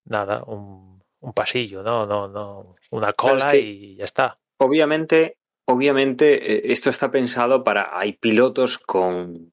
Nada, 0.06 0.44
un, 0.44 1.02
un 1.20 1.34
pasillo, 1.34 1.82
¿no? 1.82 2.06
no, 2.06 2.28
no 2.28 2.76
Una 2.92 3.12
Claro, 3.14 3.38
es 3.38 3.44
cola 3.44 3.52
que- 3.52 3.60
y 3.60 3.96
ya 3.96 4.04
está. 4.04 4.40
Obviamente, 4.58 5.38
obviamente, 5.66 6.54
eh, 6.68 6.72
esto 6.72 6.90
está 6.90 7.10
pensado 7.12 7.64
para. 7.64 7.98
Hay 7.98 8.14
pilotos 8.14 8.78
con 8.78 9.52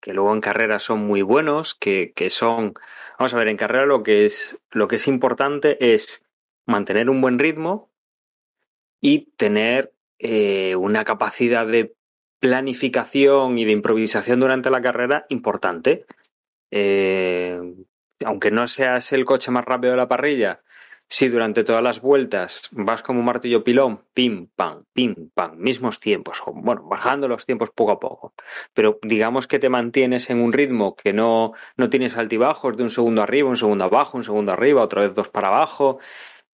que 0.00 0.12
luego 0.12 0.32
en 0.32 0.40
carrera 0.40 0.78
son 0.78 1.00
muy 1.00 1.22
buenos, 1.22 1.74
que, 1.74 2.12
que 2.14 2.28
son. 2.30 2.74
Vamos 3.18 3.32
a 3.34 3.38
ver, 3.38 3.48
en 3.48 3.56
carrera 3.56 3.86
lo 3.86 4.02
que 4.02 4.24
es 4.24 4.58
lo 4.70 4.86
que 4.88 4.96
es 4.96 5.08
importante 5.08 5.94
es 5.94 6.24
mantener 6.66 7.08
un 7.08 7.20
buen 7.20 7.38
ritmo 7.38 7.90
y 9.00 9.30
tener 9.36 9.94
eh, 10.18 10.76
una 10.76 11.04
capacidad 11.04 11.66
de 11.66 11.94
planificación 12.40 13.58
y 13.58 13.64
de 13.64 13.72
improvisación 13.72 14.40
durante 14.40 14.70
la 14.70 14.80
carrera 14.80 15.26
importante. 15.28 16.06
Eh, 16.70 17.58
aunque 18.24 18.50
no 18.50 18.66
seas 18.66 19.12
el 19.12 19.24
coche 19.24 19.50
más 19.50 19.64
rápido 19.64 19.92
de 19.92 19.96
la 19.96 20.08
parrilla, 20.08 20.62
si 21.08 21.28
durante 21.28 21.64
todas 21.64 21.82
las 21.82 22.02
vueltas 22.02 22.68
vas 22.72 23.02
como 23.02 23.20
un 23.20 23.24
martillo 23.24 23.64
pilón, 23.64 24.04
pim, 24.12 24.48
pam, 24.54 24.84
pim, 24.92 25.30
pam, 25.32 25.56
mismos 25.56 26.00
tiempos, 26.00 26.42
bueno, 26.52 26.82
bajando 26.82 27.28
los 27.28 27.46
tiempos 27.46 27.70
poco 27.70 27.92
a 27.92 28.00
poco, 28.00 28.34
pero 28.74 28.98
digamos 29.02 29.46
que 29.46 29.58
te 29.58 29.70
mantienes 29.70 30.28
en 30.28 30.40
un 30.40 30.52
ritmo 30.52 30.94
que 30.94 31.14
no, 31.14 31.52
no 31.76 31.88
tienes 31.88 32.16
altibajos 32.18 32.76
de 32.76 32.82
un 32.82 32.90
segundo 32.90 33.22
arriba, 33.22 33.48
un 33.48 33.56
segundo 33.56 33.84
abajo, 33.84 34.18
un 34.18 34.24
segundo 34.24 34.52
arriba, 34.52 34.82
otra 34.82 35.02
vez 35.02 35.14
dos 35.14 35.30
para 35.30 35.48
abajo, 35.48 35.98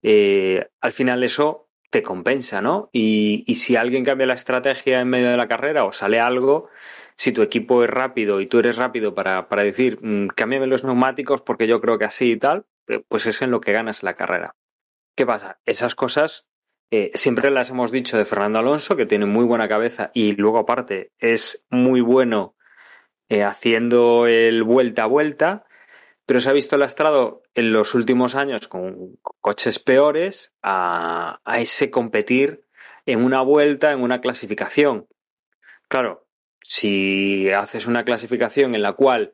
eh, 0.04 0.68
al 0.82 0.92
final 0.92 1.24
eso 1.24 1.63
te 1.94 2.02
compensa, 2.02 2.60
¿no? 2.60 2.90
Y, 2.92 3.44
y 3.46 3.54
si 3.54 3.76
alguien 3.76 4.04
cambia 4.04 4.26
la 4.26 4.34
estrategia 4.34 5.00
en 5.00 5.10
medio 5.10 5.30
de 5.30 5.38
la 5.38 5.48
carrera 5.48 5.86
o 5.86 5.92
sale 5.92 6.20
algo, 6.20 6.70
si 7.16 7.32
tu 7.32 7.44
equipo 7.44 7.84
es 7.84 7.90
rápido 7.92 8.42
y 8.42 8.48
tú 8.48 8.58
eres 8.58 8.78
rápido 8.78 9.14
para, 9.14 9.48
para 9.48 9.62
decir, 9.62 10.00
mm, 10.02 10.30
cámbiame 10.30 10.66
los 10.66 10.84
neumáticos 10.84 11.44
porque 11.44 11.68
yo 11.68 11.80
creo 11.82 12.00
que 12.00 12.06
así 12.06 12.32
y 12.32 12.38
tal, 12.38 12.66
eh, 12.88 13.04
pues 13.08 13.28
es 13.28 13.44
en 13.44 13.52
lo 13.52 13.62
que 13.62 13.74
ganas 13.74 14.02
la 14.02 14.16
carrera. 14.16 14.56
¿Qué 15.16 15.28
pasa? 15.28 15.60
Esas 15.68 15.94
cosas 15.94 16.48
eh, 16.90 17.12
siempre 17.14 17.52
las 17.52 17.70
hemos 17.70 17.92
dicho 17.92 18.18
de 18.18 18.26
Fernando 18.26 18.58
Alonso, 18.58 18.96
que 18.96 19.06
tiene 19.06 19.28
muy 19.28 19.46
buena 19.46 19.68
cabeza 19.68 20.10
y 20.16 20.36
luego 20.36 20.58
aparte 20.58 21.12
es 21.20 21.64
muy 21.70 22.02
bueno 22.02 22.56
eh, 23.30 23.44
haciendo 23.44 24.26
el 24.26 24.64
vuelta 24.64 25.04
a 25.04 25.08
vuelta, 25.08 25.68
pero 26.26 26.40
se 26.40 26.50
ha 26.50 26.54
visto 26.54 26.78
lastrado 26.78 27.44
en 27.54 27.72
los 27.74 27.94
últimos 27.96 28.36
años 28.36 28.68
con 28.68 29.18
coches 29.42 29.80
peores 29.80 30.54
a, 30.62 31.40
a 31.44 31.60
ese 31.60 31.90
competir 31.92 32.66
en 33.06 33.24
una 33.24 33.42
vuelta, 33.42 33.92
en 33.92 34.02
una 34.02 34.22
clasificación. 34.22 35.08
Claro, 35.90 36.26
si 36.64 37.50
haces 37.52 37.86
una 37.88 38.04
clasificación 38.06 38.76
en 38.76 38.82
la 38.82 38.94
cual 38.94 39.34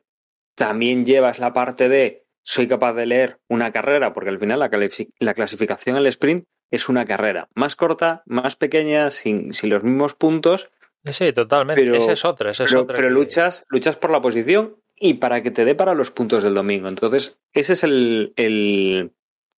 también 0.56 1.06
llevas 1.06 1.38
la 1.38 1.52
parte 1.52 1.88
de 1.88 2.26
soy 2.42 2.66
capaz 2.66 2.94
de 2.94 3.06
leer 3.06 3.38
una 3.48 3.70
carrera, 3.70 4.12
porque 4.12 4.30
al 4.30 4.38
final 4.38 4.58
la, 4.58 4.70
clasi- 4.70 5.12
la 5.18 5.34
clasificación 5.34 5.96
al 5.96 6.06
sprint 6.06 6.46
es 6.70 6.88
una 6.88 7.04
carrera 7.04 7.48
más 7.54 7.76
corta, 7.76 8.22
más 8.26 8.56
pequeña, 8.56 9.10
sin, 9.10 9.52
sin 9.52 9.70
los 9.70 9.82
mismos 9.82 10.14
puntos, 10.14 10.70
Sí, 11.02 11.32
totalmente. 11.32 11.80
Pero- 11.80 11.94
esa 11.96 12.12
es 12.12 12.24
otra, 12.26 12.50
esa 12.50 12.64
es 12.64 12.70
pero, 12.72 12.82
otra. 12.82 12.96
pero 12.96 13.08
que- 13.08 13.14
luchas, 13.14 13.64
luchas 13.68 13.96
por 13.96 14.10
la 14.10 14.20
posición 14.20 14.76
y 15.02 15.14
para 15.14 15.42
que 15.42 15.50
te 15.50 15.64
dé 15.64 15.74
para 15.74 15.94
los 15.94 16.10
puntos 16.12 16.42
del 16.44 16.54
domingo. 16.54 16.86
Entonces, 16.88 17.40
ese 17.52 17.72
es 17.72 17.82
el, 17.82 18.32
el- 18.36 19.12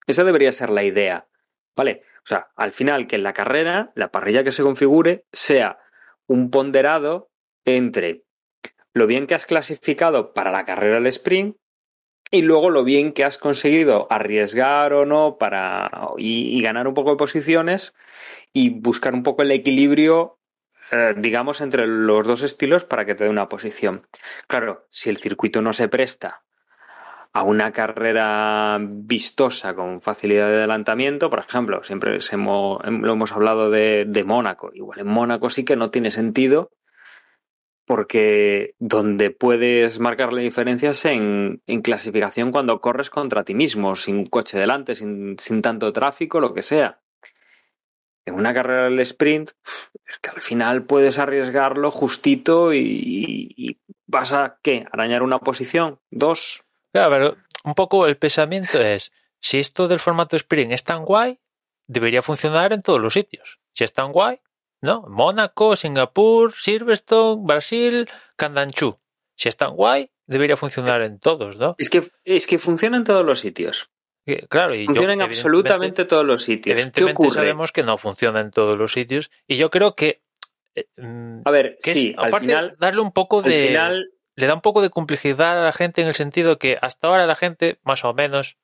esa 0.06 0.24
debería 0.24 0.52
ser 0.52 0.70
la 0.70 0.84
idea. 0.84 1.28
¿Vale? 1.76 2.02
O 2.24 2.26
sea, 2.26 2.50
al 2.56 2.72
final 2.72 3.06
que 3.06 3.16
en 3.16 3.22
la 3.24 3.32
carrera, 3.32 3.92
la 3.94 4.10
parrilla 4.12 4.44
que 4.44 4.52
se 4.52 4.62
configure 4.62 5.24
sea 5.32 5.78
un 6.28 6.50
ponderado 6.50 7.30
entre 7.64 8.24
lo 8.94 9.06
bien 9.06 9.26
que 9.26 9.34
has 9.34 9.46
clasificado 9.46 10.32
para 10.32 10.50
la 10.52 10.64
carrera 10.64 10.96
del 10.96 11.06
sprint 11.08 11.56
y 12.30 12.42
luego 12.42 12.70
lo 12.70 12.84
bien 12.84 13.12
que 13.12 13.24
has 13.24 13.38
conseguido 13.38 14.06
arriesgar 14.10 14.92
o 14.92 15.06
no 15.06 15.38
para 15.38 15.90
y, 16.18 16.56
y 16.58 16.62
ganar 16.62 16.86
un 16.86 16.94
poco 16.94 17.10
de 17.10 17.16
posiciones 17.16 17.94
y 18.52 18.68
buscar 18.70 19.14
un 19.14 19.22
poco 19.22 19.42
el 19.42 19.50
equilibrio 19.50 20.38
eh, 20.92 21.14
digamos, 21.16 21.60
entre 21.60 21.86
los 21.86 22.26
dos 22.26 22.42
estilos 22.42 22.84
para 22.84 23.04
que 23.04 23.14
te 23.16 23.24
dé 23.24 23.30
una 23.30 23.48
posición. 23.48 24.06
Claro, 24.46 24.86
si 24.90 25.10
el 25.10 25.16
circuito 25.16 25.60
no 25.62 25.72
se 25.72 25.88
presta 25.88 26.42
a 27.32 27.42
una 27.44 27.72
carrera 27.72 28.78
vistosa 28.80 29.74
con 29.74 30.02
facilidad 30.02 30.48
de 30.48 30.56
adelantamiento, 30.58 31.30
por 31.30 31.40
ejemplo, 31.40 31.82
siempre 31.82 32.16
hemo- 32.18 32.78
lo 32.84 33.12
hemos 33.12 33.32
hablado 33.32 33.70
de, 33.70 34.04
de 34.06 34.22
Mónaco. 34.24 34.70
Igual 34.74 35.00
en 35.00 35.06
Mónaco 35.08 35.48
sí 35.48 35.64
que 35.64 35.76
no 35.76 35.90
tiene 35.90 36.10
sentido 36.10 36.70
porque 37.84 38.74
donde 38.78 39.30
puedes 39.30 39.98
marcar 39.98 40.32
la 40.32 40.40
diferencia 40.40 40.90
es 40.90 41.04
en, 41.04 41.62
en 41.66 41.82
clasificación 41.82 42.52
cuando 42.52 42.80
corres 42.80 43.10
contra 43.10 43.44
ti 43.44 43.54
mismo, 43.54 43.96
sin 43.96 44.24
coche 44.26 44.58
delante, 44.58 44.94
sin, 44.94 45.36
sin 45.38 45.62
tanto 45.62 45.92
tráfico, 45.92 46.40
lo 46.40 46.54
que 46.54 46.62
sea. 46.62 47.01
En 48.24 48.34
una 48.34 48.54
carrera 48.54 48.84
del 48.84 49.00
sprint, 49.00 49.50
es 50.06 50.18
que 50.18 50.30
al 50.30 50.40
final 50.42 50.84
puedes 50.84 51.18
arriesgarlo 51.18 51.90
justito 51.90 52.72
y, 52.72 53.52
y 53.56 53.80
vas 54.06 54.32
a, 54.32 54.58
¿qué? 54.62 54.86
¿Arañar 54.92 55.22
una 55.22 55.38
posición? 55.40 56.00
¿Dos? 56.10 56.62
Claro, 56.92 57.10
pero 57.10 57.36
un 57.64 57.74
poco 57.74 58.06
el 58.06 58.16
pensamiento 58.16 58.80
es, 58.80 59.12
si 59.40 59.58
esto 59.58 59.88
del 59.88 59.98
formato 59.98 60.36
sprint 60.36 60.72
es 60.72 60.84
tan 60.84 61.04
guay, 61.04 61.40
debería 61.86 62.22
funcionar 62.22 62.72
en 62.72 62.82
todos 62.82 63.00
los 63.00 63.14
sitios. 63.14 63.60
Si 63.72 63.84
es 63.84 63.92
tan 63.92 64.12
guay, 64.12 64.40
¿no? 64.80 65.02
Mónaco, 65.08 65.76
Singapur, 65.76 66.52
Silverstone, 66.52 67.42
Brasil, 67.44 68.08
Candanchú. 68.36 68.98
Si 69.36 69.48
es 69.48 69.56
tan 69.56 69.74
guay, 69.74 70.10
debería 70.26 70.56
funcionar 70.56 71.02
en 71.02 71.18
todos, 71.18 71.56
¿no? 71.56 71.74
Es 71.78 71.90
que, 71.90 72.08
es 72.24 72.46
que 72.46 72.58
funciona 72.58 72.96
en 72.96 73.04
todos 73.04 73.24
los 73.24 73.40
sitios. 73.40 73.90
Que, 74.24 74.46
Claro, 74.48 74.74
y 74.74 74.86
Funciona 74.86 75.12
en 75.14 75.22
absolutamente 75.22 76.04
todos 76.04 76.24
los 76.24 76.44
sitios. 76.44 76.74
¿Qué 76.74 76.82
Evidentemente 76.82 77.12
ocurre? 77.12 77.34
sabemos 77.34 77.72
que 77.72 77.82
no 77.82 77.98
funciona 77.98 78.40
en 78.40 78.50
todos 78.50 78.76
los 78.76 78.92
sitios 78.92 79.30
y 79.46 79.56
yo 79.56 79.70
creo 79.70 79.94
que, 79.96 80.22
eh, 80.74 80.86
mm, 80.96 81.42
A 81.44 81.50
ver, 81.50 81.76
que 81.82 81.90
es, 81.90 81.98
sí, 81.98 82.14
al 82.16 82.28
aparte 82.28 82.46
final, 82.46 82.76
darle 82.78 83.00
un 83.00 83.12
poco 83.12 83.42
de 83.42 83.68
final 83.68 84.10
le 84.34 84.46
da 84.46 84.54
un 84.54 84.60
poco 84.60 84.80
de 84.80 84.90
complejidad 84.90 85.60
a 85.60 85.64
la 85.64 85.72
gente 85.72 86.00
en 86.00 86.08
el 86.08 86.14
sentido 86.14 86.58
que 86.58 86.78
hasta 86.80 87.08
ahora 87.08 87.26
la 87.26 87.34
gente 87.34 87.78
más 87.82 88.04
o 88.04 88.14
menos 88.14 88.56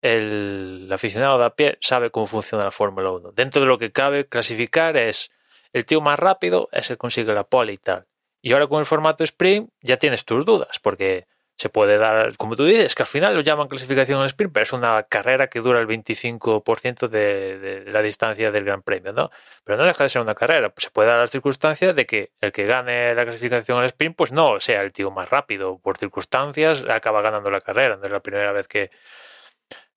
el, 0.00 0.84
el 0.86 0.92
aficionado 0.92 1.38
de 1.38 1.44
a 1.44 1.50
pie 1.50 1.78
sabe 1.80 2.10
cómo 2.10 2.26
funciona 2.26 2.64
la 2.64 2.70
Fórmula 2.70 3.10
1. 3.10 3.32
Dentro 3.32 3.60
de 3.60 3.68
lo 3.68 3.78
que 3.78 3.92
cabe 3.92 4.26
clasificar 4.26 4.96
es 4.96 5.30
el 5.72 5.84
tío 5.84 6.00
más 6.00 6.18
rápido 6.18 6.68
es 6.72 6.90
el 6.90 6.96
que 6.96 6.98
consigue 6.98 7.34
la 7.34 7.44
pole 7.44 7.72
y 7.74 7.76
tal. 7.76 8.06
Y 8.40 8.52
ahora 8.52 8.66
con 8.66 8.78
el 8.78 8.86
formato 8.86 9.24
sprint 9.24 9.70
ya 9.82 9.98
tienes 9.98 10.24
tus 10.24 10.44
dudas 10.44 10.78
porque 10.82 11.26
se 11.58 11.70
puede 11.70 11.96
dar, 11.96 12.36
como 12.36 12.54
tú 12.54 12.64
dices, 12.66 12.94
que 12.94 13.02
al 13.02 13.06
final 13.06 13.34
lo 13.34 13.40
llaman 13.40 13.68
clasificación 13.68 14.20
al 14.20 14.26
sprint, 14.26 14.52
pero 14.52 14.64
es 14.64 14.72
una 14.74 15.02
carrera 15.04 15.46
que 15.48 15.60
dura 15.60 15.80
el 15.80 15.86
25% 15.86 17.08
de, 17.08 17.58
de, 17.58 17.80
de 17.84 17.90
la 17.90 18.02
distancia 18.02 18.50
del 18.50 18.64
Gran 18.64 18.82
Premio, 18.82 19.12
¿no? 19.14 19.30
Pero 19.64 19.78
no 19.78 19.84
deja 19.84 20.04
de 20.04 20.08
ser 20.10 20.20
una 20.20 20.34
carrera. 20.34 20.68
Pues 20.68 20.84
se 20.84 20.90
puede 20.90 21.08
dar 21.08 21.18
la 21.18 21.26
circunstancia 21.26 21.94
de 21.94 22.04
que 22.04 22.32
el 22.42 22.52
que 22.52 22.66
gane 22.66 23.14
la 23.14 23.24
clasificación 23.24 23.78
al 23.78 23.86
sprint, 23.86 24.14
pues 24.16 24.32
no 24.32 24.60
sea 24.60 24.82
el 24.82 24.92
tío 24.92 25.10
más 25.10 25.30
rápido. 25.30 25.78
Por 25.78 25.96
circunstancias 25.96 26.84
acaba 26.88 27.22
ganando 27.22 27.50
la 27.50 27.60
carrera. 27.62 27.96
No 27.96 28.02
es 28.04 28.10
la 28.10 28.20
primera 28.20 28.52
vez 28.52 28.68
que, 28.68 28.90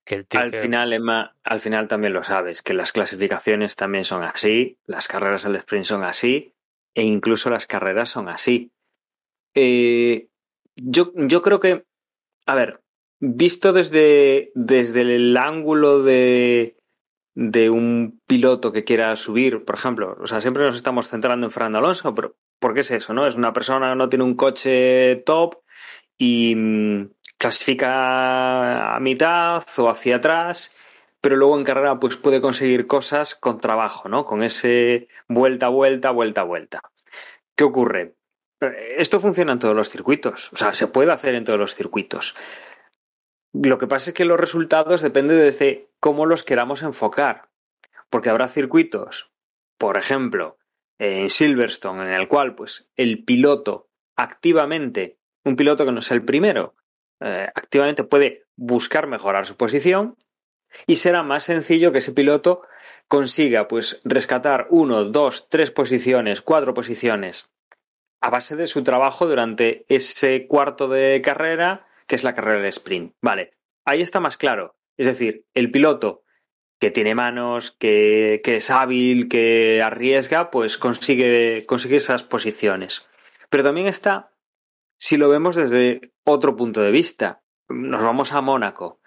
que 0.04 0.14
el 0.14 0.26
tío. 0.26 0.40
Al 0.40 0.50
que- 0.52 0.60
final, 0.60 0.92
Emma, 0.94 1.36
al 1.44 1.60
final 1.60 1.88
también 1.88 2.14
lo 2.14 2.24
sabes, 2.24 2.62
que 2.62 2.72
las 2.72 2.92
clasificaciones 2.92 3.76
también 3.76 4.04
son 4.04 4.22
así, 4.22 4.78
las 4.86 5.08
carreras 5.08 5.44
al 5.44 5.56
sprint 5.56 5.84
son 5.84 6.04
así, 6.04 6.54
e 6.94 7.02
incluso 7.02 7.50
las 7.50 7.66
carreras 7.66 8.08
son 8.08 8.30
así. 8.30 8.72
Eh, 9.54 10.28
yo, 10.82 11.12
yo 11.14 11.42
creo 11.42 11.60
que, 11.60 11.84
a 12.46 12.54
ver, 12.54 12.80
visto 13.20 13.72
desde, 13.72 14.50
desde 14.54 15.02
el 15.02 15.36
ángulo 15.36 16.02
de, 16.02 16.76
de 17.34 17.70
un 17.70 18.20
piloto 18.26 18.72
que 18.72 18.84
quiera 18.84 19.14
subir, 19.16 19.64
por 19.64 19.76
ejemplo, 19.76 20.16
o 20.20 20.26
sea, 20.26 20.40
siempre 20.40 20.64
nos 20.64 20.76
estamos 20.76 21.08
centrando 21.08 21.46
en 21.46 21.50
Fernando 21.52 21.78
Alonso, 21.78 22.14
pero 22.14 22.36
¿por 22.58 22.74
qué 22.74 22.80
es 22.80 22.90
eso, 22.90 23.12
no? 23.14 23.26
Es 23.26 23.34
una 23.34 23.52
persona 23.52 23.94
no 23.94 24.08
tiene 24.08 24.24
un 24.24 24.34
coche 24.34 25.16
top 25.26 25.56
y 26.18 26.54
mm, 26.56 27.10
clasifica 27.38 28.96
a 28.96 29.00
mitad 29.00 29.62
o 29.78 29.88
hacia 29.88 30.16
atrás, 30.16 30.74
pero 31.20 31.36
luego 31.36 31.58
en 31.58 31.64
carrera 31.64 31.98
pues 31.98 32.16
puede 32.16 32.40
conseguir 32.40 32.86
cosas 32.86 33.34
con 33.34 33.58
trabajo, 33.58 34.08
¿no? 34.08 34.24
Con 34.24 34.42
ese 34.42 35.08
vuelta, 35.28 35.68
vuelta, 35.68 36.10
vuelta, 36.10 36.42
vuelta. 36.42 36.82
¿Qué 37.56 37.64
ocurre? 37.64 38.14
Esto 38.60 39.20
funciona 39.20 39.52
en 39.52 39.58
todos 39.58 39.74
los 39.74 39.88
circuitos, 39.88 40.52
o 40.52 40.56
sea, 40.56 40.74
se 40.74 40.86
puede 40.86 41.12
hacer 41.12 41.34
en 41.34 41.44
todos 41.44 41.58
los 41.58 41.74
circuitos. 41.74 42.34
Lo 43.54 43.78
que 43.78 43.86
pasa 43.86 44.10
es 44.10 44.14
que 44.14 44.26
los 44.26 44.38
resultados 44.38 45.00
dependen 45.00 45.38
de 45.38 45.90
cómo 45.98 46.26
los 46.26 46.44
queramos 46.44 46.82
enfocar, 46.82 47.48
porque 48.10 48.28
habrá 48.28 48.48
circuitos, 48.48 49.32
por 49.78 49.96
ejemplo, 49.96 50.58
en 50.98 51.30
Silverstone, 51.30 52.02
en 52.02 52.12
el 52.12 52.28
cual 52.28 52.54
pues 52.54 52.86
el 52.96 53.24
piloto 53.24 53.88
activamente, 54.14 55.18
un 55.42 55.56
piloto 55.56 55.86
que 55.86 55.92
no 55.92 56.00
es 56.00 56.10
el 56.10 56.22
primero, 56.22 56.74
eh, 57.20 57.48
activamente 57.54 58.04
puede 58.04 58.44
buscar 58.56 59.06
mejorar 59.06 59.46
su 59.46 59.56
posición 59.56 60.18
y 60.86 60.96
será 60.96 61.22
más 61.22 61.44
sencillo 61.44 61.92
que 61.92 61.98
ese 61.98 62.12
piloto 62.12 62.62
consiga 63.08 63.66
pues 63.66 64.02
rescatar 64.04 64.66
uno, 64.68 65.04
dos, 65.04 65.48
tres 65.48 65.70
posiciones, 65.70 66.42
cuatro 66.42 66.74
posiciones 66.74 67.50
a 68.20 68.30
base 68.30 68.56
de 68.56 68.66
su 68.66 68.82
trabajo 68.82 69.26
durante 69.26 69.84
ese 69.88 70.46
cuarto 70.46 70.88
de 70.88 71.20
carrera, 71.22 71.86
que 72.06 72.16
es 72.16 72.24
la 72.24 72.34
carrera 72.34 72.58
del 72.58 72.66
sprint. 72.66 73.14
Vale, 73.22 73.54
ahí 73.84 74.02
está 74.02 74.20
más 74.20 74.36
claro. 74.36 74.76
Es 74.96 75.06
decir, 75.06 75.46
el 75.54 75.70
piloto 75.70 76.24
que 76.78 76.90
tiene 76.90 77.14
manos, 77.14 77.72
que, 77.72 78.40
que 78.42 78.56
es 78.56 78.70
hábil, 78.70 79.28
que 79.28 79.82
arriesga, 79.82 80.50
pues 80.50 80.78
consigue, 80.78 81.66
esas 81.90 82.24
posiciones. 82.24 83.06
Pero 83.50 83.64
también 83.64 83.86
está, 83.86 84.32
si 84.98 85.16
lo 85.16 85.28
vemos 85.28 85.56
desde 85.56 86.12
otro 86.24 86.56
punto 86.56 86.80
de 86.80 86.90
vista, 86.90 87.42
nos 87.68 88.02
vamos 88.02 88.32
a 88.32 88.40
Mónaco. 88.40 89.00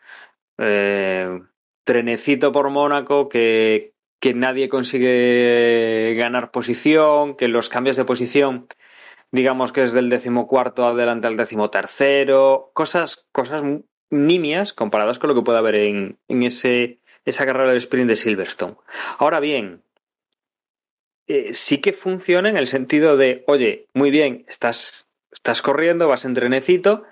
Eh, 0.59 1.41
trenecito 1.83 2.51
por 2.51 2.69
Mónaco 2.69 3.27
que, 3.27 3.93
que 4.19 4.35
nadie 4.35 4.69
consigue 4.69 6.13
ganar 6.15 6.51
posición, 6.51 7.35
que 7.35 7.47
los 7.47 7.69
cambios 7.69 7.97
de 7.97 8.05
posición 8.05 8.67
digamos 9.33 9.71
que 9.73 9.81
es 9.81 9.93
del 9.93 10.09
decimocuarto 10.09 10.85
adelante 10.85 11.25
al 11.25 11.35
decimotercero, 11.35 12.69
cosas, 12.73 13.25
cosas 13.31 13.63
nimias 14.11 14.73
comparadas 14.73 15.17
con 15.17 15.27
lo 15.27 15.35
que 15.35 15.41
puede 15.41 15.57
haber 15.57 15.73
en, 15.73 16.19
en 16.27 16.43
ese, 16.43 16.99
esa 17.25 17.43
carrera 17.43 17.69
del 17.69 17.77
sprint 17.77 18.07
de 18.07 18.15
Silverstone. 18.15 18.75
Ahora 19.17 19.39
bien, 19.39 19.81
eh, 21.25 21.49
sí 21.53 21.81
que 21.81 21.93
funciona 21.93 22.47
en 22.47 22.57
el 22.57 22.67
sentido 22.67 23.17
de, 23.17 23.43
oye, 23.47 23.87
muy 23.95 24.11
bien, 24.11 24.45
estás, 24.47 25.07
estás 25.31 25.63
corriendo, 25.63 26.07
vas 26.07 26.25
en 26.25 26.35
trenecito, 26.35 27.03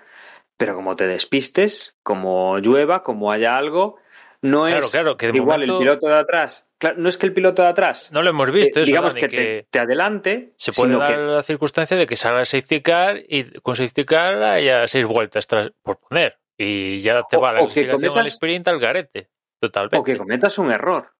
pero 0.56 0.76
como 0.76 0.94
te 0.94 1.08
despistes, 1.08 1.96
como 2.04 2.58
llueva, 2.58 3.02
como 3.02 3.32
haya 3.32 3.56
algo, 3.56 3.96
no 4.42 4.68
es 4.68 4.94
igual 5.32 5.62
el 5.62 5.78
piloto 5.78 6.08
de 6.08 6.14
atrás 6.16 6.68
no 6.96 7.08
es 7.08 7.18
que 7.18 7.26
el 7.26 7.32
piloto 7.32 7.62
de 7.62 7.68
atrás. 7.68 8.10
No 8.12 8.22
lo 8.22 8.30
hemos 8.30 8.50
visto, 8.50 8.80
eh, 8.80 8.84
digamos 8.84 9.14
que, 9.14 9.66
te, 9.70 9.78
adelante. 9.78 10.52
Se 10.56 10.72
puede 10.72 10.96
dar 10.96 11.18
la 11.18 11.42
circunstancia 11.42 11.96
de 11.96 12.06
que 12.06 12.16
salga 12.16 12.40
el 12.40 12.46
safety 12.46 12.82
car 12.82 13.16
y 13.28 13.60
con 13.60 13.76
safety 13.76 14.04
car 14.04 14.42
haya 14.42 14.86
seis 14.86 15.06
vueltas 15.06 15.46
tras, 15.46 15.70
por 15.82 15.98
poner. 15.98 16.38
Y 16.56 17.00
ya 17.00 17.22
te 17.22 17.36
va 17.36 17.52
la 17.52 17.60
clasificación 17.60 18.18
al 18.18 18.26
sprint 18.26 18.68
al 18.68 18.78
garete. 18.78 19.30
Totalmente. 19.60 19.98
O 19.98 20.04
que 20.04 20.16
cometas 20.16 20.58
un 20.58 20.70
error. 20.70 21.14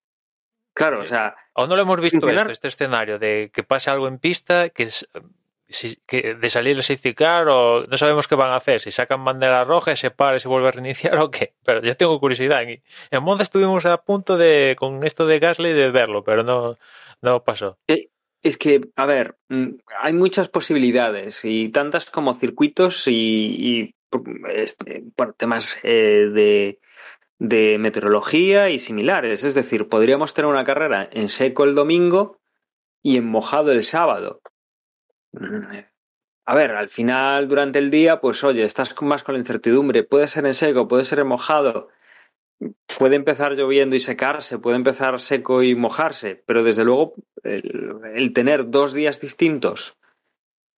Claro, 0.74 1.00
o 1.00 1.04
sea. 1.04 1.36
Aún 1.54 1.68
no 1.68 1.76
lo 1.76 1.82
hemos 1.82 2.00
visto 2.00 2.28
esto, 2.28 2.50
este 2.50 2.68
escenario 2.68 3.18
de 3.18 3.50
que 3.52 3.62
pase 3.62 3.90
algo 3.90 4.08
en 4.08 4.18
pista, 4.18 4.70
que 4.70 4.84
es 4.84 5.08
de 6.08 6.48
salir 6.48 6.76
el 6.76 6.82
safety 6.82 7.14
car 7.14 7.48
o 7.48 7.86
no 7.86 7.96
sabemos 7.96 8.28
qué 8.28 8.34
van 8.34 8.50
a 8.50 8.56
hacer, 8.56 8.80
si 8.80 8.90
sacan 8.90 9.24
bandera 9.24 9.64
roja, 9.64 9.96
se 9.96 10.10
para 10.10 10.38
se 10.38 10.48
vuelve 10.48 10.68
a 10.68 10.72
reiniciar 10.72 11.18
o 11.18 11.30
qué. 11.30 11.54
Pero 11.64 11.82
ya 11.82 11.94
tengo 11.94 12.18
curiosidad. 12.20 12.62
En 12.62 13.22
Monza 13.22 13.42
estuvimos 13.42 13.86
a 13.86 14.02
punto 14.02 14.36
de, 14.36 14.76
con 14.78 15.04
esto 15.04 15.26
de 15.26 15.38
Gasly, 15.38 15.72
de 15.72 15.90
verlo, 15.90 16.24
pero 16.24 16.42
no, 16.42 16.78
no 17.20 17.42
pasó. 17.44 17.78
Eh, 17.88 18.08
es 18.42 18.56
que, 18.56 18.80
a 18.96 19.06
ver, 19.06 19.36
mm, 19.48 19.68
hay 20.00 20.12
muchas 20.12 20.48
posibilidades 20.48 21.44
y 21.44 21.68
tantas 21.68 22.10
como 22.10 22.34
circuitos 22.34 23.06
y, 23.06 23.94
este, 24.54 25.04
bueno, 25.16 25.34
temas 25.36 25.78
eh, 25.84 26.78
de 27.38 27.78
meteorología 27.78 28.70
y 28.70 28.78
similares. 28.78 29.44
Es 29.44 29.54
decir, 29.54 29.88
podríamos 29.88 30.34
tener 30.34 30.50
una 30.50 30.64
carrera 30.64 31.08
en 31.12 31.28
seco 31.28 31.64
el 31.64 31.74
domingo 31.74 32.38
y 33.02 33.16
en 33.16 33.26
mojado 33.26 33.72
el 33.72 33.82
sábado. 33.82 34.40
A 36.44 36.54
ver, 36.54 36.72
al 36.72 36.90
final, 36.90 37.48
durante 37.48 37.78
el 37.78 37.90
día, 37.90 38.20
pues 38.20 38.42
oye, 38.42 38.64
estás 38.64 38.94
más 39.00 39.22
con 39.22 39.34
la 39.34 39.38
incertidumbre. 39.38 40.02
Puede 40.02 40.28
ser 40.28 40.44
en 40.46 40.54
seco, 40.54 40.88
puede 40.88 41.04
ser 41.04 41.20
en 41.20 41.28
mojado. 41.28 41.88
Puede 42.98 43.16
empezar 43.16 43.54
lloviendo 43.54 43.96
y 43.96 44.00
secarse, 44.00 44.58
puede 44.58 44.76
empezar 44.76 45.20
seco 45.20 45.62
y 45.62 45.74
mojarse, 45.74 46.42
pero 46.46 46.62
desde 46.62 46.84
luego 46.84 47.14
el, 47.42 48.32
tener 48.34 48.70
dos 48.70 48.92
días 48.92 49.20
distintos, 49.20 49.98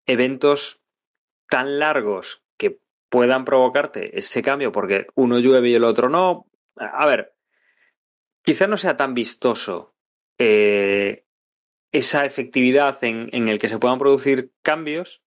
eventos 0.06 0.80
tan 1.48 1.78
largos 1.78 2.42
que 2.56 2.80
puedan 3.10 3.44
provocarte 3.44 4.18
ese 4.18 4.40
cambio, 4.40 4.72
porque 4.72 5.08
uno 5.14 5.38
llueve 5.38 5.70
y 5.70 5.74
el 5.74 5.84
otro 5.84 6.08
no. 6.08 6.46
A 6.76 7.04
ver, 7.04 7.34
quizá 8.42 8.66
no 8.66 8.78
sea 8.78 8.96
tan 8.96 9.12
vistoso 9.12 9.94
eh, 10.38 11.23
esa 11.94 12.24
efectividad 12.24 13.02
en, 13.04 13.28
en, 13.32 13.46
el 13.46 13.60
que 13.60 13.68
se 13.68 13.78
puedan 13.78 14.00
producir 14.00 14.50
cambios, 14.62 15.22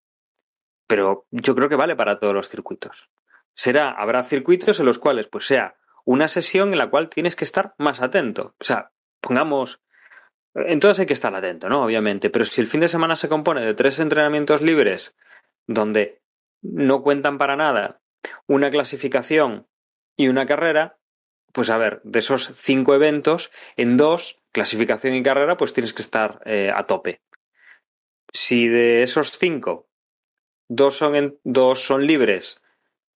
pero 0.86 1.26
yo 1.32 1.56
creo 1.56 1.70
que 1.70 1.78
vale 1.78 1.96
para 1.96 2.20
todos 2.20 2.34
los 2.34 2.50
circuitos. 2.50 3.10
Será, 3.54 3.92
habrá 3.92 4.26
circuitos 4.26 4.78
en 4.82 4.86
los 4.86 5.00
cuales 5.00 5.28
pues 5.28 5.46
sea 5.46 5.78
una 6.04 6.28
sesión 6.28 6.74
en 6.74 6.78
la 6.78 6.90
cual 6.90 7.08
tienes 7.08 7.38
que 7.38 7.46
estar 7.46 7.74
más 7.78 8.02
atento. 8.02 8.54
O 8.60 8.66
sea, 8.66 8.92
pongamos, 9.22 9.82
en 10.56 10.82
todos 10.82 11.00
hay 11.00 11.06
que 11.06 11.14
estar 11.14 11.34
atento, 11.34 11.70
¿no? 11.70 11.84
Obviamente, 11.84 12.30
pero 12.30 12.44
si 12.44 12.60
el 12.60 12.68
fin 12.68 12.82
de 12.82 12.90
semana 12.90 13.16
se 13.16 13.30
compone 13.30 13.66
de 13.66 13.74
tres 13.74 14.00
entrenamientos 14.00 14.62
libres 14.62 15.16
donde 15.68 16.22
no 16.62 17.02
cuentan 17.02 17.38
para 17.38 17.56
nada 17.56 18.02
una 18.46 18.70
clasificación 18.70 19.68
y 20.18 20.28
una 20.28 20.46
carrera, 20.46 21.00
pues 21.54 21.70
a 21.70 21.78
ver, 21.78 22.02
de 22.04 22.20
esos 22.20 22.52
cinco 22.56 22.94
eventos, 22.94 23.52
en 23.78 23.96
dos 23.96 24.42
clasificación 24.58 25.14
y 25.14 25.22
carrera, 25.22 25.56
pues 25.56 25.72
tienes 25.72 25.94
que 25.94 26.02
estar 26.02 26.42
eh, 26.44 26.72
a 26.74 26.88
tope. 26.88 27.22
Si 28.34 28.68
de 28.68 29.04
esos 29.04 29.38
cinco, 29.38 29.88
dos 30.68 30.98
son, 30.98 31.38
dos 31.44 31.84
son 31.84 32.08
libres, 32.08 32.60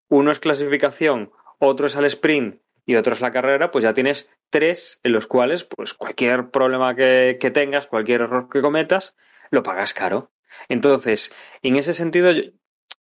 uno 0.08 0.30
es 0.30 0.40
clasificación, 0.40 1.32
otro 1.58 1.88
es 1.88 1.96
al 1.96 2.06
sprint 2.06 2.62
y 2.86 2.94
otro 2.94 3.14
es 3.14 3.22
la 3.22 3.32
carrera, 3.32 3.72
pues 3.72 3.82
ya 3.82 3.96
tienes 3.96 4.30
tres 4.52 5.00
en 5.02 5.14
los 5.14 5.26
cuales, 5.26 5.64
pues 5.64 5.96
cualquier 5.96 6.52
problema 6.52 6.96
que, 6.96 7.52
tengas, 7.52 7.88
cualquier 7.88 8.22
error 8.22 8.48
que 8.48 8.62
cometas, 8.62 9.16
lo 9.50 9.64
pagas 9.64 9.96
caro. 9.96 10.30
Entonces, 10.70 11.34
en 11.64 11.76
ese 11.76 11.96
sentido, 11.96 12.32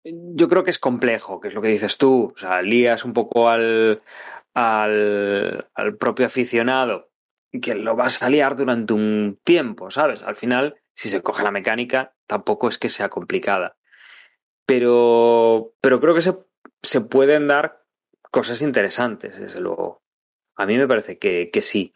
yo, 0.04 0.48
creo 0.50 0.62
que 0.62 0.72
es 0.72 0.78
complejo, 0.78 1.40
que 1.40 1.48
es 1.48 1.54
lo 1.54 1.62
que 1.62 1.68
dices 1.68 1.96
tú, 1.96 2.34
o 2.34 2.38
sea, 2.38 2.60
lías 2.60 3.06
un 3.06 3.14
poco 3.14 3.48
al, 3.48 4.02
al 4.52 5.96
propio 5.98 6.26
aficionado 6.26 7.05
que 7.50 7.74
lo 7.74 7.96
vas 7.96 8.22
a 8.22 8.30
liar 8.30 8.56
durante 8.56 8.92
un 8.92 9.38
tiempo, 9.44 9.90
¿sabes? 9.90 10.22
Al 10.22 10.36
final, 10.36 10.76
si 10.94 11.08
se 11.08 11.22
coge 11.22 11.42
la 11.42 11.50
mecánica, 11.50 12.14
tampoco 12.26 12.68
es 12.68 12.78
que 12.78 12.88
sea 12.88 13.08
complicada. 13.08 13.76
Pero, 14.66 15.74
pero 15.80 16.00
creo 16.00 16.14
que 16.14 16.20
se, 16.20 16.36
se 16.82 17.00
pueden 17.00 17.46
dar 17.46 17.84
cosas 18.30 18.62
interesantes, 18.62 19.38
desde 19.38 19.60
luego. 19.60 20.02
A 20.56 20.66
mí 20.66 20.76
me 20.76 20.88
parece 20.88 21.18
que, 21.18 21.50
que 21.52 21.62
sí. 21.62 21.94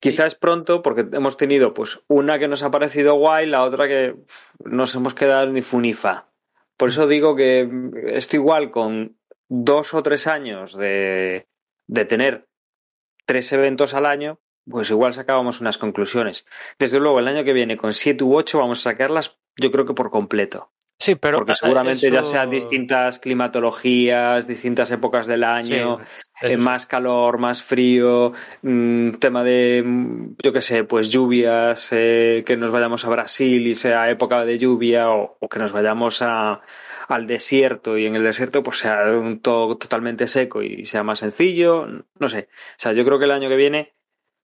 Quizás 0.00 0.34
pronto, 0.34 0.82
porque 0.82 1.06
hemos 1.12 1.36
tenido 1.36 1.72
pues 1.72 2.00
una 2.08 2.38
que 2.38 2.48
nos 2.48 2.62
ha 2.62 2.70
parecido 2.70 3.14
guay, 3.14 3.46
la 3.46 3.62
otra 3.62 3.88
que 3.88 4.16
nos 4.64 4.94
hemos 4.94 5.14
quedado 5.14 5.50
ni 5.50 5.62
funifa. 5.62 6.28
Por 6.76 6.90
eso 6.90 7.06
digo 7.06 7.34
que 7.36 7.70
esto 8.08 8.36
igual 8.36 8.70
con 8.70 9.16
dos 9.48 9.94
o 9.94 10.02
tres 10.02 10.26
años 10.26 10.76
de, 10.76 11.48
de 11.86 12.04
tener 12.04 12.48
tres 13.26 13.52
eventos 13.52 13.94
al 13.94 14.06
año, 14.06 14.40
pues 14.68 14.90
igual 14.90 15.14
sacábamos 15.14 15.60
unas 15.60 15.78
conclusiones. 15.78 16.46
Desde 16.78 16.98
luego, 16.98 17.18
el 17.18 17.28
año 17.28 17.44
que 17.44 17.52
viene 17.52 17.76
con 17.76 17.92
siete 17.92 18.24
u 18.24 18.34
ocho 18.36 18.58
vamos 18.58 18.80
a 18.80 18.90
sacarlas, 18.90 19.38
yo 19.56 19.70
creo 19.70 19.86
que 19.86 19.94
por 19.94 20.10
completo. 20.10 20.72
Sí, 20.98 21.14
pero 21.14 21.38
porque 21.38 21.54
seguramente 21.54 22.10
ya 22.10 22.22
sean 22.22 22.48
distintas 22.48 23.18
climatologías, 23.18 24.46
distintas 24.46 24.90
épocas 24.90 25.26
del 25.26 25.44
año, 25.44 26.00
eh, 26.40 26.56
más 26.56 26.86
calor, 26.86 27.38
más 27.38 27.62
frío, 27.62 28.32
mm, 28.62 29.12
tema 29.12 29.44
de, 29.44 29.82
mm, 29.84 30.36
yo 30.42 30.52
qué 30.54 30.62
sé, 30.62 30.84
pues 30.84 31.10
lluvias, 31.10 31.90
eh, 31.92 32.42
que 32.46 32.56
nos 32.56 32.70
vayamos 32.70 33.04
a 33.04 33.10
Brasil 33.10 33.66
y 33.66 33.74
sea 33.74 34.08
época 34.10 34.46
de 34.46 34.58
lluvia, 34.58 35.10
o, 35.10 35.36
o 35.38 35.48
que 35.50 35.58
nos 35.58 35.72
vayamos 35.72 36.22
a, 36.22 36.62
al 37.08 37.26
desierto 37.26 37.98
y 37.98 38.06
en 38.06 38.16
el 38.16 38.24
desierto 38.24 38.62
pues 38.62 38.78
sea 38.78 39.04
un 39.12 39.40
todo 39.40 39.76
totalmente 39.76 40.28
seco 40.28 40.62
y 40.62 40.86
sea 40.86 41.02
más 41.02 41.20
sencillo, 41.20 41.86
no 42.18 42.28
sé. 42.28 42.48
O 42.52 42.78
sea, 42.78 42.92
yo 42.92 43.04
creo 43.04 43.18
que 43.18 43.26
el 43.26 43.30
año 43.30 43.48
que 43.48 43.56
viene 43.56 43.94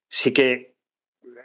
sí 0.07 0.33
que 0.33 0.75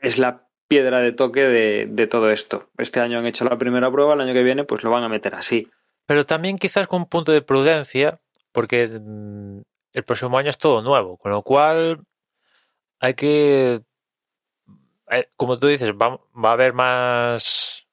es 0.02 0.18
la 0.18 0.48
piedra 0.68 1.00
de 1.00 1.12
toque 1.12 1.42
de, 1.42 1.86
de, 1.90 2.06
todo 2.06 2.30
esto. 2.30 2.68
Este 2.76 3.00
año 3.00 3.18
han 3.18 3.26
hecho 3.26 3.44
la 3.44 3.58
primera 3.58 3.90
prueba, 3.90 4.14
el 4.14 4.20
año 4.20 4.34
que 4.34 4.42
viene 4.42 4.64
pues 4.64 4.84
lo 4.84 4.90
van 4.90 5.02
a 5.02 5.08
meter 5.08 5.34
así. 5.34 5.70
Pero 6.06 6.26
también 6.26 6.58
quizás 6.58 6.86
con 6.86 7.02
un 7.02 7.08
punto 7.08 7.32
de 7.32 7.42
prudencia, 7.42 8.20
porque 8.52 8.86
mm, 8.88 9.60
el 9.92 10.04
próximo 10.04 10.38
año 10.38 10.50
es 10.50 10.58
todo 10.58 10.82
nuevo, 10.82 11.16
con 11.16 11.32
lo 11.32 11.42
cual 11.42 12.04
hay 13.00 13.14
que, 13.14 13.82
eh, 15.10 15.28
como 15.36 15.58
tú 15.58 15.66
dices, 15.66 15.92
va, 15.92 16.20
va 16.34 16.50
a 16.50 16.52
haber 16.52 16.72
más, 16.72 17.86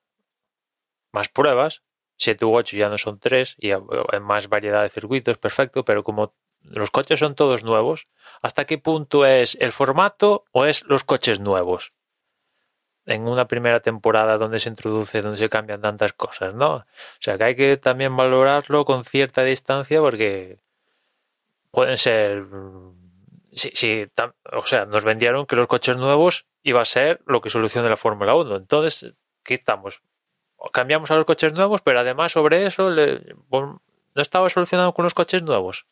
más 1.11 1.29
pruebas, 1.29 1.84
7 2.17 2.45
u 2.45 2.55
8 2.55 2.77
ya 2.77 2.89
no 2.89 2.97
son 2.97 3.19
3 3.19 3.55
y 3.59 3.71
hay 3.71 4.19
más 4.21 4.47
variedad 4.49 4.83
de 4.83 4.89
circuitos, 4.89 5.37
perfecto, 5.37 5.83
pero 5.83 6.03
como 6.03 6.33
los 6.61 6.91
coches 6.91 7.19
son 7.19 7.35
todos 7.35 7.63
nuevos, 7.63 8.07
¿hasta 8.41 8.65
qué 8.65 8.77
punto 8.77 9.25
es 9.25 9.55
el 9.59 9.71
formato 9.71 10.45
o 10.51 10.65
es 10.65 10.83
los 10.85 11.03
coches 11.03 11.39
nuevos? 11.39 11.93
En 13.05 13.27
una 13.27 13.47
primera 13.47 13.81
temporada 13.81 14.37
donde 14.37 14.59
se 14.59 14.69
introduce, 14.69 15.21
donde 15.21 15.37
se 15.37 15.49
cambian 15.49 15.81
tantas 15.81 16.13
cosas, 16.13 16.55
¿no? 16.55 16.75
O 16.77 16.85
sea 17.19 17.37
que 17.37 17.43
hay 17.43 17.55
que 17.55 17.77
también 17.77 18.17
valorarlo 18.17 18.83
con 18.83 19.05
cierta 19.05 19.43
distancia 19.43 19.99
porque 19.99 20.59
pueden 21.69 21.97
ser. 21.97 22.45
Sí, 23.51 23.71
sí, 23.73 24.07
o 24.51 24.63
sea, 24.63 24.85
nos 24.85 25.05
vendieron 25.05 25.45
que 25.45 25.55
los 25.55 25.67
coches 25.67 25.97
nuevos 25.97 26.45
iba 26.63 26.81
a 26.81 26.85
ser 26.85 27.21
lo 27.27 27.41
que 27.41 27.49
solucione 27.49 27.89
la 27.89 27.95
Fórmula 27.95 28.35
1. 28.35 28.55
Entonces, 28.55 29.13
¿qué 29.43 29.53
estamos? 29.53 30.01
Cambiamos 30.71 31.11
a 31.11 31.15
los 31.15 31.25
coches 31.25 31.53
nuevos, 31.53 31.81
pero 31.81 31.99
además 31.99 32.31
sobre 32.31 32.65
eso 32.65 32.89
le, 32.89 33.35
no 33.51 33.81
estaba 34.15 34.49
solucionado 34.49 34.93
con 34.93 35.03
los 35.03 35.13
coches 35.13 35.43
nuevos. 35.43 35.85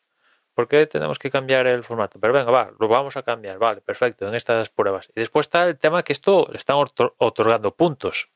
¿Por 0.54 0.68
qué 0.68 0.86
tenemos 0.86 1.18
que 1.18 1.30
cambiar 1.30 1.66
el 1.66 1.82
formato? 1.82 2.20
Pero 2.20 2.32
venga, 2.32 2.50
va, 2.50 2.72
lo 2.78 2.86
vamos 2.86 3.16
a 3.16 3.22
cambiar, 3.22 3.58
vale, 3.58 3.80
perfecto, 3.80 4.26
en 4.28 4.34
estas 4.34 4.70
pruebas. 4.70 5.08
Y 5.14 5.20
después 5.20 5.46
está 5.46 5.64
el 5.64 5.78
tema 5.78 6.02
que 6.02 6.12
esto 6.12 6.46
le 6.50 6.56
están 6.56 6.76
otorgando 6.76 7.74
puntos. 7.74 8.30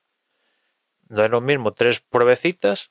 No 1.09 1.25
es 1.25 1.31
lo 1.31 1.41
mismo 1.41 1.73
tres 1.73 2.01
pruebecitas 2.01 2.91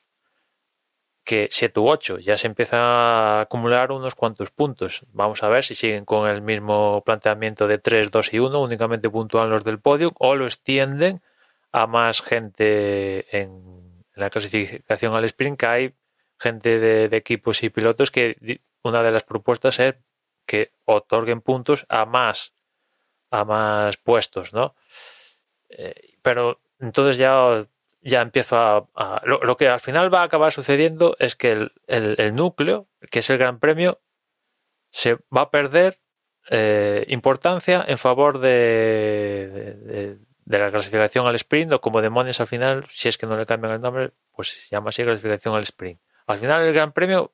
que 1.27 1.49
7 1.51 1.79
u 1.81 1.89
8. 1.89 2.19
Ya 2.19 2.37
se 2.37 2.47
empieza 2.47 2.77
a 2.79 3.41
acumular 3.41 3.91
unos 3.91 4.15
cuantos 4.15 4.49
puntos. 4.49 5.05
Vamos 5.11 5.43
a 5.43 5.49
ver 5.49 5.65
si 5.65 5.75
siguen 5.75 6.05
con 6.05 6.29
el 6.29 6.41
mismo 6.41 7.03
planteamiento 7.05 7.67
de 7.67 7.77
3, 7.79 8.09
2 8.09 8.33
y 8.33 8.39
1, 8.39 8.61
únicamente 8.61 9.09
puntúan 9.09 9.49
los 9.49 9.65
del 9.65 9.79
podio, 9.79 10.13
o 10.19 10.35
lo 10.35 10.45
extienden 10.45 11.21
a 11.71 11.87
más 11.87 12.21
gente 12.21 13.37
en, 13.37 14.05
la 14.13 14.29
clasificación 14.29 15.13
al 15.13 15.25
sprint, 15.25 15.59
que 15.59 15.65
hay 15.65 15.95
gente 16.39 16.79
de 16.79 17.17
equipos 17.17 17.63
y 17.63 17.69
pilotos 17.69 18.09
que 18.11 18.37
una 18.83 19.03
de 19.03 19.11
las 19.11 19.23
propuestas 19.23 19.79
es 19.79 19.95
que 20.45 20.71
otorguen 20.85 21.41
puntos 21.41 21.85
a 21.89 22.05
más 22.05 22.57
a 23.31 23.45
más 23.45 23.97
puestos, 23.97 24.53
¿no? 24.53 24.75
Eh, 25.69 26.17
pero 26.21 26.61
entonces 26.79 27.17
ya, 27.17 27.67
ya 28.01 28.21
empiezo 28.21 28.89
a... 28.95 29.21
lo, 29.25 29.57
que 29.57 29.67
al 29.67 29.79
final 29.79 30.13
va 30.13 30.21
a 30.21 30.23
acabar 30.23 30.51
sucediendo 30.51 31.15
es 31.19 31.35
que 31.35 31.51
el, 31.51 31.71
el, 31.87 32.35
núcleo, 32.35 32.87
que 33.11 33.19
es 33.19 33.29
el 33.29 33.37
Gran 33.37 33.59
Premio, 33.59 34.01
se 34.89 35.15
va 35.35 35.41
a 35.41 35.51
perder 35.51 35.99
eh, 36.49 37.05
importancia 37.09 37.83
en 37.87 37.97
favor 37.97 38.39
de, 38.39 40.17
la 40.47 40.71
clasificación 40.71 41.27
al 41.27 41.35
sprint 41.35 41.73
o 41.73 41.81
como 41.81 42.01
demonios 42.01 42.39
al 42.39 42.47
final, 42.47 42.85
si 42.89 43.09
es 43.09 43.17
que 43.17 43.25
no 43.25 43.37
le 43.37 43.45
cambian 43.45 43.73
el 43.73 43.81
nombre, 43.81 44.11
pues 44.33 44.49
se 44.49 44.75
llama 44.75 44.89
así 44.89 45.03
clasificación 45.03 45.55
al 45.55 45.63
sprint. 45.63 45.99
Al 46.25 46.39
final 46.39 46.61
el 46.61 46.73
Gran 46.73 46.91
Premio 46.91 47.33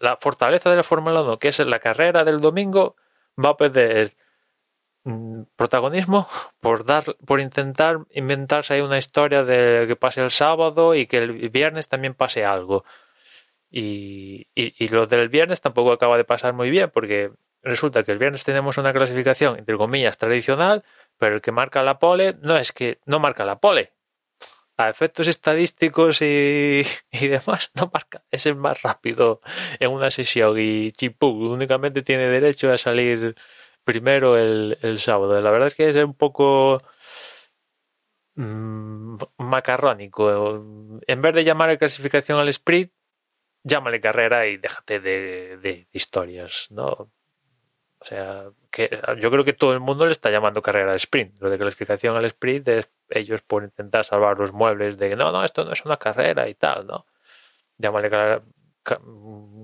la 0.00 0.16
fortaleza 0.16 0.70
de 0.70 0.76
la 0.76 0.82
Fórmula 0.82 1.22
1, 1.22 1.38
que 1.38 1.48
es 1.48 1.58
la 1.60 1.78
carrera 1.78 2.24
del 2.24 2.38
domingo, 2.38 2.96
va 3.42 3.50
a 3.50 3.56
perder 3.56 4.16
mm, 5.04 5.42
protagonismo 5.56 6.28
por 6.60 6.84
dar 6.84 7.16
por 7.26 7.40
intentar 7.40 7.98
inventarse 8.10 8.74
ahí 8.74 8.80
una 8.80 8.98
historia 8.98 9.44
de 9.44 9.86
que 9.86 9.96
pase 9.96 10.22
el 10.22 10.30
sábado 10.30 10.94
y 10.94 11.06
que 11.06 11.18
el 11.18 11.50
viernes 11.50 11.88
también 11.88 12.14
pase 12.14 12.44
algo 12.44 12.84
y, 13.68 14.46
y, 14.54 14.88
lo 14.88 15.06
del 15.06 15.28
viernes 15.28 15.60
tampoco 15.60 15.92
acaba 15.92 16.16
de 16.16 16.24
pasar 16.24 16.54
muy 16.54 16.70
bien 16.70 16.90
porque 16.90 17.32
resulta 17.62 18.04
que 18.04 18.12
el 18.12 18.18
viernes 18.18 18.44
tenemos 18.44 18.78
una 18.78 18.92
clasificación 18.92 19.58
entre 19.58 19.76
comillas 19.76 20.16
tradicional 20.18 20.84
pero 21.18 21.36
el 21.36 21.40
que 21.40 21.52
marca 21.52 21.82
la 21.82 21.98
pole 21.98 22.36
no 22.42 22.56
es 22.56 22.72
que 22.72 23.00
no 23.06 23.20
marca 23.20 23.44
la 23.44 23.60
pole 23.60 23.96
a 24.78 24.90
efectos 24.90 25.28
estadísticos 25.28 26.20
y, 26.22 26.84
demás, 27.12 27.70
no 27.74 27.90
marca, 27.92 28.24
es 28.30 28.46
el 28.46 28.56
más 28.56 28.82
rápido 28.82 29.40
en 29.80 29.90
una 29.90 30.10
sesión 30.10 30.58
y 30.58 30.92
Chipú 30.92 31.28
únicamente 31.28 32.02
tiene 32.02 32.28
derecho 32.28 32.72
a 32.72 32.78
salir 32.78 33.34
primero 33.84 34.36
el, 34.36 34.98
sábado. 34.98 35.40
La 35.40 35.50
verdad 35.50 35.68
es 35.68 35.74
que 35.74 35.88
es 35.88 35.96
un 35.96 36.14
poco 36.14 36.82
mm, 38.34 39.16
macarrónico. 39.38 41.00
En 41.06 41.22
vez 41.22 41.34
de 41.34 41.44
llamar 41.44 41.78
clasificación 41.78 42.38
al 42.38 42.48
sprint, 42.48 42.92
llámale 43.64 44.00
carrera 44.00 44.46
y 44.46 44.58
déjate 44.58 45.00
de, 45.00 45.56
de 45.58 45.88
historias, 45.92 46.68
¿no? 46.70 47.10
O 47.98 48.04
sea, 48.04 48.50
que 48.70 49.00
yo 49.18 49.30
creo 49.30 49.44
que 49.44 49.54
todo 49.54 49.72
el 49.72 49.80
mundo 49.80 50.06
le 50.06 50.12
está 50.12 50.30
llamando 50.30 50.62
carrera 50.62 50.90
al 50.90 50.96
sprint. 50.96 51.40
Lo 51.40 51.50
de 51.50 51.58
clasificación 51.58 52.16
al 52.16 52.26
sprint 52.26 52.68
es 52.68 52.90
ellos 53.08 53.42
por 53.42 53.64
intentar 53.64 54.04
salvar 54.04 54.38
los 54.38 54.52
muebles 54.52 54.98
de 54.98 55.16
no, 55.16 55.32
no, 55.32 55.44
esto 55.44 55.64
no 55.64 55.72
es 55.72 55.84
una 55.84 55.96
carrera 55.96 56.48
y 56.48 56.54
tal, 56.54 56.86
¿no? 56.86 57.06
Llámale 57.78 58.10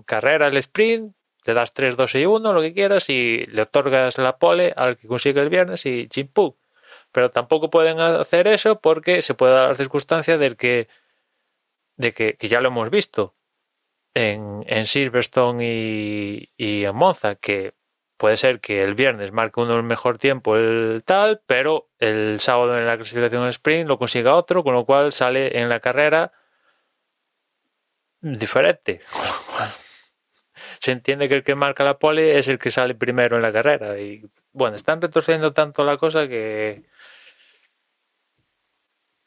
carrera 0.06 0.46
al 0.46 0.56
sprint, 0.56 1.14
le 1.44 1.54
das 1.54 1.72
3, 1.74 1.96
2 1.96 2.14
y 2.16 2.26
1, 2.26 2.52
lo 2.52 2.60
que 2.62 2.72
quieras, 2.72 3.08
y 3.10 3.46
le 3.46 3.62
otorgas 3.62 4.18
la 4.18 4.38
pole 4.38 4.72
al 4.76 4.96
que 4.96 5.08
consigue 5.08 5.40
el 5.40 5.50
viernes 5.50 5.84
y 5.86 6.08
chimpú. 6.08 6.56
Pero 7.12 7.30
tampoco 7.30 7.70
pueden 7.70 8.00
hacer 8.00 8.46
eso 8.48 8.80
porque 8.80 9.22
se 9.22 9.34
puede 9.34 9.54
dar 9.54 9.68
la 9.68 9.74
circunstancia 9.74 10.38
de 10.38 10.56
que, 10.56 10.88
de 11.96 12.12
que, 12.12 12.36
que 12.36 12.48
ya 12.48 12.60
lo 12.60 12.68
hemos 12.68 12.90
visto 12.90 13.34
en, 14.14 14.64
en 14.66 14.86
Silverstone 14.86 15.64
y, 15.64 16.50
y 16.56 16.84
en 16.84 16.96
Monza, 16.96 17.34
que 17.36 17.74
puede 18.22 18.36
ser 18.36 18.60
que 18.60 18.84
el 18.84 18.94
viernes 18.94 19.32
marque 19.32 19.60
uno 19.60 19.74
el 19.74 19.82
mejor 19.82 20.16
tiempo 20.16 20.56
el 20.56 21.02
tal, 21.04 21.42
pero 21.44 21.90
el 21.98 22.38
sábado 22.38 22.78
en 22.78 22.86
la 22.86 22.94
clasificación 22.94 23.48
sprint 23.48 23.88
lo 23.88 23.98
consiga 23.98 24.36
otro, 24.36 24.62
con 24.62 24.74
lo 24.74 24.86
cual 24.86 25.12
sale 25.12 25.58
en 25.58 25.68
la 25.68 25.80
carrera 25.80 26.30
diferente. 28.20 29.00
se 30.80 30.92
entiende 30.92 31.28
que 31.28 31.34
el 31.34 31.42
que 31.42 31.56
marca 31.56 31.82
la 31.82 31.98
pole 31.98 32.38
es 32.38 32.46
el 32.46 32.60
que 32.60 32.70
sale 32.70 32.94
primero 32.94 33.34
en 33.34 33.42
la 33.42 33.52
carrera. 33.52 33.98
Y 33.98 34.24
bueno, 34.52 34.76
están 34.76 35.02
retorciendo 35.02 35.52
tanto 35.52 35.84
la 35.84 35.96
cosa 35.96 36.28
que. 36.28 36.84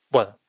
Bueno, 0.09 0.39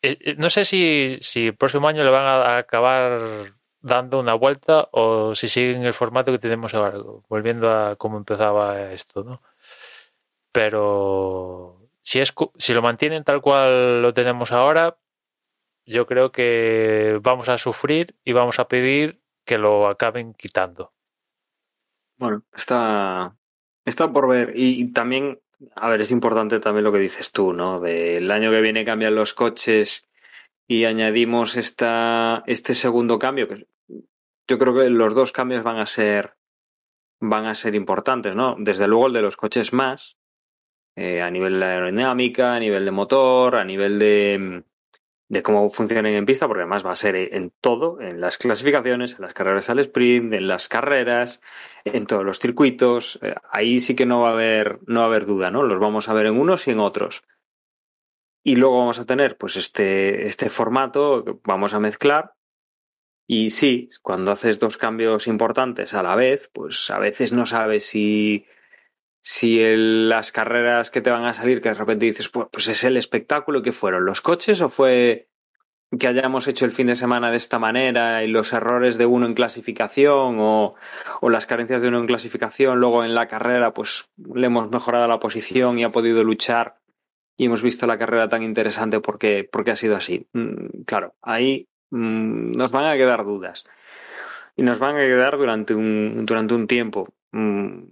eh, 0.00 0.16
eh, 0.18 0.34
no 0.38 0.48
sé 0.48 0.64
si, 0.64 1.18
si 1.20 1.48
el 1.48 1.56
próximo 1.56 1.88
año 1.88 2.04
le 2.04 2.10
van 2.10 2.24
a 2.24 2.56
acabar 2.56 3.52
dando 3.80 4.20
una 4.20 4.34
vuelta 4.34 4.88
o 4.92 5.34
si 5.34 5.48
siguen 5.48 5.84
el 5.84 5.92
formato 5.92 6.32
que 6.32 6.38
tenemos 6.38 6.74
ahora, 6.74 6.98
volviendo 7.28 7.70
a 7.70 7.96
cómo 7.96 8.16
empezaba 8.16 8.92
esto, 8.92 9.22
¿no? 9.22 9.42
Pero 10.52 11.90
si, 12.02 12.20
es, 12.20 12.34
si 12.56 12.74
lo 12.74 12.82
mantienen 12.82 13.24
tal 13.24 13.40
cual 13.40 14.02
lo 14.02 14.14
tenemos 14.14 14.52
ahora, 14.52 14.96
yo 15.84 16.06
creo 16.06 16.32
que 16.32 17.18
vamos 17.22 17.48
a 17.48 17.58
sufrir 17.58 18.16
y 18.24 18.32
vamos 18.32 18.58
a 18.58 18.68
pedir 18.68 19.20
que 19.44 19.58
lo 19.58 19.86
acaben 19.86 20.34
quitando. 20.34 20.92
Bueno, 22.18 22.42
está, 22.54 23.36
está 23.84 24.12
por 24.12 24.28
ver. 24.28 24.52
Y 24.56 24.92
también, 24.92 25.40
a 25.74 25.88
ver, 25.88 26.00
es 26.00 26.10
importante 26.10 26.58
también 26.58 26.84
lo 26.84 26.92
que 26.92 26.98
dices 26.98 27.30
tú, 27.30 27.52
¿no? 27.52 27.78
Del 27.78 28.30
año 28.30 28.50
que 28.50 28.60
viene 28.60 28.84
cambian 28.84 29.14
los 29.14 29.34
coches 29.34 30.04
y 30.66 30.84
añadimos 30.84 31.56
esta, 31.56 32.42
este 32.46 32.74
segundo 32.74 33.18
cambio, 33.18 33.48
que 33.48 33.66
yo 34.48 34.58
creo 34.58 34.74
que 34.74 34.90
los 34.90 35.14
dos 35.14 35.32
cambios 35.32 35.62
van 35.62 35.78
a 35.78 35.86
ser 35.86 36.34
van 37.20 37.46
a 37.46 37.54
ser 37.54 37.74
importantes, 37.74 38.34
¿no? 38.34 38.56
Desde 38.58 38.86
luego 38.86 39.06
el 39.06 39.14
de 39.14 39.22
los 39.22 39.36
coches 39.36 39.72
más, 39.72 40.16
eh, 40.96 41.22
a 41.22 41.30
nivel 41.30 41.60
de 41.60 41.66
aerodinámica, 41.66 42.54
a 42.54 42.60
nivel 42.60 42.84
de 42.84 42.90
motor, 42.90 43.56
a 43.56 43.64
nivel 43.64 43.98
de, 43.98 44.64
de 45.28 45.42
cómo 45.42 45.68
funcionan 45.70 46.12
en 46.12 46.26
pista, 46.26 46.46
porque 46.46 46.62
además 46.62 46.84
va 46.84 46.92
a 46.92 46.96
ser 46.96 47.16
en 47.16 47.52
todo, 47.60 48.00
en 48.00 48.20
las 48.20 48.38
clasificaciones, 48.38 49.14
en 49.14 49.22
las 49.22 49.34
carreras 49.34 49.70
al 49.70 49.78
sprint, 49.80 50.34
en 50.34 50.46
las 50.46 50.68
carreras, 50.68 51.40
en 51.84 52.06
todos 52.06 52.24
los 52.24 52.38
circuitos. 52.38 53.18
Eh, 53.22 53.34
ahí 53.50 53.80
sí 53.80 53.94
que 53.94 54.06
no 54.06 54.20
va 54.20 54.30
a 54.30 54.32
haber, 54.32 54.78
no 54.86 55.00
va 55.00 55.06
a 55.06 55.08
haber 55.08 55.26
duda, 55.26 55.50
¿no? 55.50 55.62
Los 55.62 55.80
vamos 55.80 56.08
a 56.08 56.14
ver 56.14 56.26
en 56.26 56.38
unos 56.38 56.68
y 56.68 56.72
en 56.72 56.80
otros. 56.80 57.24
Y 58.46 58.54
luego 58.54 58.78
vamos 58.78 59.00
a 59.00 59.06
tener, 59.06 59.36
pues, 59.36 59.56
este, 59.56 60.24
este 60.24 60.50
formato 60.50 61.24
que 61.24 61.34
vamos 61.42 61.74
a 61.74 61.80
mezclar. 61.80 62.36
Y 63.26 63.50
sí, 63.50 63.88
cuando 64.02 64.30
haces 64.30 64.60
dos 64.60 64.76
cambios 64.76 65.26
importantes 65.26 65.94
a 65.94 66.02
la 66.04 66.14
vez, 66.14 66.48
pues 66.54 66.88
a 66.90 67.00
veces 67.00 67.32
no 67.32 67.44
sabes 67.44 67.84
si, 67.86 68.46
si 69.20 69.58
las 69.74 70.30
carreras 70.30 70.92
que 70.92 71.00
te 71.00 71.10
van 71.10 71.24
a 71.24 71.34
salir, 71.34 71.60
que 71.60 71.70
de 71.70 71.74
repente 71.74 72.06
dices, 72.06 72.28
pues, 72.28 72.46
pues, 72.52 72.68
es 72.68 72.84
el 72.84 72.96
espectáculo 72.96 73.62
que 73.62 73.72
fueron, 73.72 74.06
los 74.06 74.20
coches 74.20 74.60
o 74.60 74.68
fue 74.68 75.28
que 75.98 76.06
hayamos 76.06 76.46
hecho 76.46 76.66
el 76.66 76.72
fin 76.72 76.86
de 76.86 76.94
semana 76.94 77.32
de 77.32 77.38
esta 77.38 77.58
manera 77.58 78.22
y 78.22 78.28
los 78.28 78.52
errores 78.52 78.96
de 78.96 79.06
uno 79.06 79.26
en 79.26 79.34
clasificación 79.34 80.36
o, 80.38 80.76
o, 81.20 81.30
las 81.30 81.46
carencias 81.46 81.82
de 81.82 81.88
uno 81.88 81.98
en 81.98 82.06
clasificación, 82.06 82.78
luego 82.78 83.04
en 83.04 83.16
la 83.16 83.26
carrera 83.26 83.74
pues 83.74 84.08
le 84.34 84.46
hemos 84.46 84.70
mejorado 84.70 85.08
la 85.08 85.18
posición 85.18 85.78
y 85.80 85.84
ha 85.84 85.90
podido 85.90 86.22
luchar 86.22 86.78
y 87.36 87.46
hemos 87.46 87.62
visto 87.62 87.86
la 87.86 87.98
carrera 87.98 88.28
tan 88.28 88.42
interesante 88.42 89.00
porque, 89.00 89.48
porque 89.50 89.72
ha 89.72 89.76
sido 89.76 89.96
así. 89.96 90.26
Mm, 90.32 90.82
claro, 90.86 91.14
ahí 91.22 91.68
mm, 91.90 92.52
nos 92.52 92.72
van 92.72 92.86
a 92.86 92.96
quedar 92.96 93.24
dudas 93.24 93.66
y 94.56 94.62
nos 94.62 94.78
van 94.78 94.96
a 94.96 95.00
quedar 95.00 95.36
durante 95.36 95.74
un, 95.74 96.24
durante 96.24 96.54
un 96.54 96.66
tiempo. 96.66 97.12
Mm, 97.32 97.84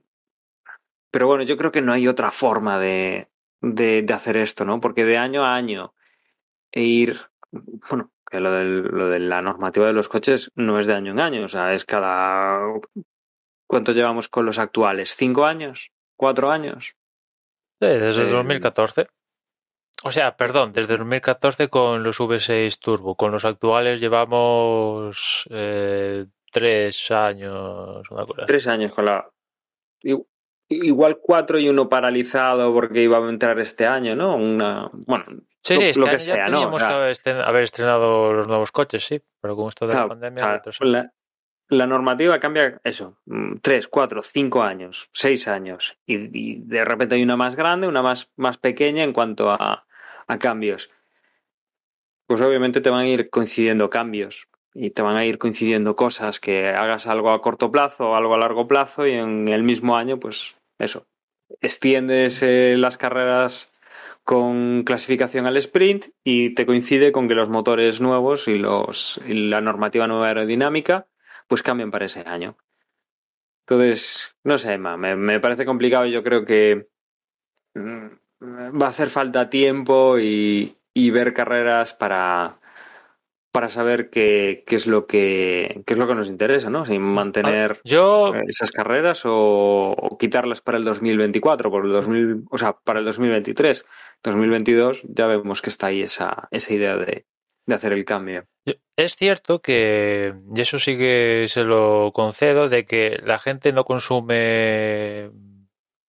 pero 1.11 1.27
bueno, 1.27 1.45
yo 1.45 1.57
creo 1.57 1.71
que 1.71 1.83
no 1.83 1.93
hay 1.93 2.09
otra 2.09 2.31
forma 2.31 2.79
de, 2.79 3.29
de, 3.61 4.03
de 4.03 4.13
hacer 4.13 4.37
esto, 4.37 4.65
¿no? 4.65 4.81
Porque 4.81 5.05
de 5.05 5.19
año 5.19 5.45
a 5.45 5.55
año 5.55 5.95
e 6.73 6.83
ir 6.83 7.21
bueno, 7.89 8.11
que 8.29 8.41
lo, 8.41 8.51
del, 8.51 8.83
lo 8.83 9.09
de 9.09 9.21
la 9.21 9.43
normativa 9.43 9.87
de 9.87 9.93
los 9.93 10.09
coches 10.09 10.51
no 10.55 10.79
es 10.79 10.87
de 10.87 10.95
año 10.95 11.13
en 11.13 11.21
año, 11.21 11.45
o 11.45 11.49
sea, 11.49 11.73
es 11.73 11.85
cada... 11.85 12.61
¿Cuánto 13.67 13.93
llevamos 13.93 14.29
con 14.29 14.47
los 14.47 14.59
actuales? 14.59 15.15
¿Cinco 15.15 15.47
años? 15.47 15.91
¿Cuatro 16.17 16.51
años? 16.51 16.95
Sí, 17.81 17.87
desde 17.87 18.25
eh, 18.25 18.31
2014. 18.31 19.09
O 20.07 20.11
sea, 20.11 20.37
perdón, 20.37 20.75
desde 20.75 20.99
2014 20.99 21.69
con 21.69 22.03
los 22.03 22.21
V6 22.21 22.79
Turbo. 22.79 23.15
Con 23.15 23.33
los 23.33 23.47
actuales 23.47 24.01
llevamos 24.01 25.49
eh, 25.51 26.27
tres 26.53 27.11
años, 27.11 28.03
una 28.11 28.27
cosa. 28.27 28.45
Tres 28.47 28.67
años 28.67 28.93
con 28.93 29.07
la... 29.07 29.27
Igual 30.69 31.19
cuatro 31.23 31.59
y 31.59 31.71
uno 31.71 31.89
paralizado 31.89 32.73
porque 32.75 33.03
iba 33.03 33.17
a 33.17 33.31
entrar 33.31 33.59
este 33.61 33.87
año, 33.87 34.15
¿no? 34.15 34.37
Una... 34.37 34.91
Bueno, 34.93 35.25
Sí, 35.63 35.79
sí, 35.79 35.85
este 35.85 36.01
lo 36.01 36.07
que 36.07 36.11
año 36.11 36.19
sea, 36.19 36.37
ya 36.37 36.45
teníamos 36.45 36.83
¿no? 36.83 36.89
o 36.89 37.15
sea, 37.15 37.25
que 37.25 37.31
haber 37.31 37.63
estrenado 37.63 38.35
los 38.35 38.47
nuevos 38.47 38.71
coches, 38.71 39.03
sí, 39.03 39.23
pero 39.41 39.57
con 39.57 39.69
esto 39.69 39.87
de 39.87 39.93
claro, 39.93 40.09
la 40.09 40.09
pandemia. 40.11 40.63
La, 41.71 41.87
normativa 41.87 42.39
cambia 42.39 42.79
eso, 42.85 43.17
mm, 43.25 43.57
tres, 43.63 43.89
cuatro, 43.89 44.23
cinco 44.23 44.63
años, 44.63 45.09
seis 45.15 45.49
años, 45.49 45.99
y, 46.05 46.17
y, 46.39 46.61
de 46.61 46.85
repente 46.85 47.15
hay 47.15 47.23
una 47.23 47.39
más 47.39 47.57
grande, 47.57 47.89
una 47.89 48.03
más, 48.03 48.31
más 48.37 48.59
pequeña 48.59 49.05
en 49.05 49.15
cuanto 49.15 49.51
a, 49.51 49.84
a 50.27 50.39
cambios. 50.39 50.91
Pues 52.27 52.41
obviamente 52.41 52.81
te 52.81 52.91
van 52.91 53.01
a 53.01 53.09
ir 53.09 53.31
coincidiendo 53.31 53.91
cambios 53.91 54.49
y 54.75 54.91
te 54.91 55.03
van 55.03 55.17
a 55.17 55.25
ir 55.25 55.39
coincidiendo 55.39 55.95
cosas 55.95 56.41
que 56.41 56.69
hagas 56.69 57.07
algo 57.07 57.31
a 57.31 57.41
corto 57.41 57.71
plazo 57.71 58.11
o 58.11 58.15
algo 58.15 58.35
a 58.35 58.39
largo 58.39 58.67
plazo 58.67 59.07
y 59.07 59.13
en 59.13 59.49
el 59.49 59.63
mismo 59.63 59.97
año, 59.97 60.19
pues 60.19 60.57
eso, 60.79 61.07
extiendes 61.61 62.43
eh, 62.43 62.77
las 62.79 62.97
carreras 62.97 63.73
con 64.25 64.85
clasificación 64.85 65.47
al 65.47 65.59
sprint 65.59 66.07
y 66.25 66.55
te 66.55 66.67
coincide 66.67 67.13
con 67.13 67.29
que 67.29 67.35
los 67.35 67.51
motores 67.51 68.01
nuevos 68.01 68.49
y, 68.49 68.59
los, 68.59 69.21
y 69.27 69.35
la 69.49 69.61
normativa 69.61 70.07
nueva 70.07 70.29
aerodinámica 70.29 71.07
pues 71.47 71.63
cambian 71.63 71.91
para 71.91 72.07
ese 72.07 72.21
año. 72.27 72.57
Entonces, 73.67 74.35
no 74.43 74.59
sé, 74.59 74.75
Emma, 74.75 74.97
me, 74.97 75.15
me 75.17 75.41
parece 75.41 75.65
complicado. 75.65 76.07
Yo 76.07 76.23
creo 76.23 76.45
que 76.45 76.89
mm, 77.75 78.07
va 78.45 78.87
a 78.87 78.91
hacer 78.91 79.11
falta 79.11 79.51
tiempo 79.51 80.19
y, 80.19 80.77
y 80.93 81.11
ver 81.11 81.35
carreras 81.35 81.95
para, 81.95 82.59
para 83.53 83.69
saber 83.69 84.11
qué, 84.11 84.65
qué, 84.67 84.77
es 84.77 84.87
lo 84.87 85.07
que 85.07 85.83
qué 85.87 85.95
es 85.95 85.99
lo 85.99 86.07
que 86.07 86.15
nos 86.15 86.29
interesa, 86.29 86.71
¿no? 86.71 86.85
Si 86.85 86.99
mantener 86.99 87.81
Yo... 87.85 88.35
esas 88.49 88.73
carreras 88.73 89.25
o, 89.25 89.93
o, 89.93 90.19
quitarlas 90.19 90.61
para 90.61 90.79
el 90.79 90.85
2024, 90.85 91.71
por 91.71 91.87
el 91.87 91.93
2000, 91.93 92.45
o 92.51 92.59
sea, 92.59 92.73
para 92.73 93.01
el 93.01 93.05
2023, 93.05 93.85
2022 94.23 95.03
ya 95.05 95.27
vemos 95.27 95.63
que 95.63 95.71
está 95.71 95.89
ahí 95.89 96.03
esa, 96.03 96.49
esa 96.51 96.73
idea 96.73 96.97
de, 96.97 97.27
de 97.67 97.75
hacer 97.75 97.93
el 97.93 98.05
cambio. 98.05 98.47
Es 98.97 99.17
cierto 99.17 99.61
que, 99.61 100.35
y 100.55 100.61
eso 100.61 100.79
sí 100.79 100.97
que 100.97 101.47
se 101.49 101.65
lo 101.65 102.13
concedo, 102.13 102.69
de 102.69 102.87
que 102.87 103.21
la 103.25 103.39
gente 103.39 103.73
no 103.73 103.85
consume 103.85 105.31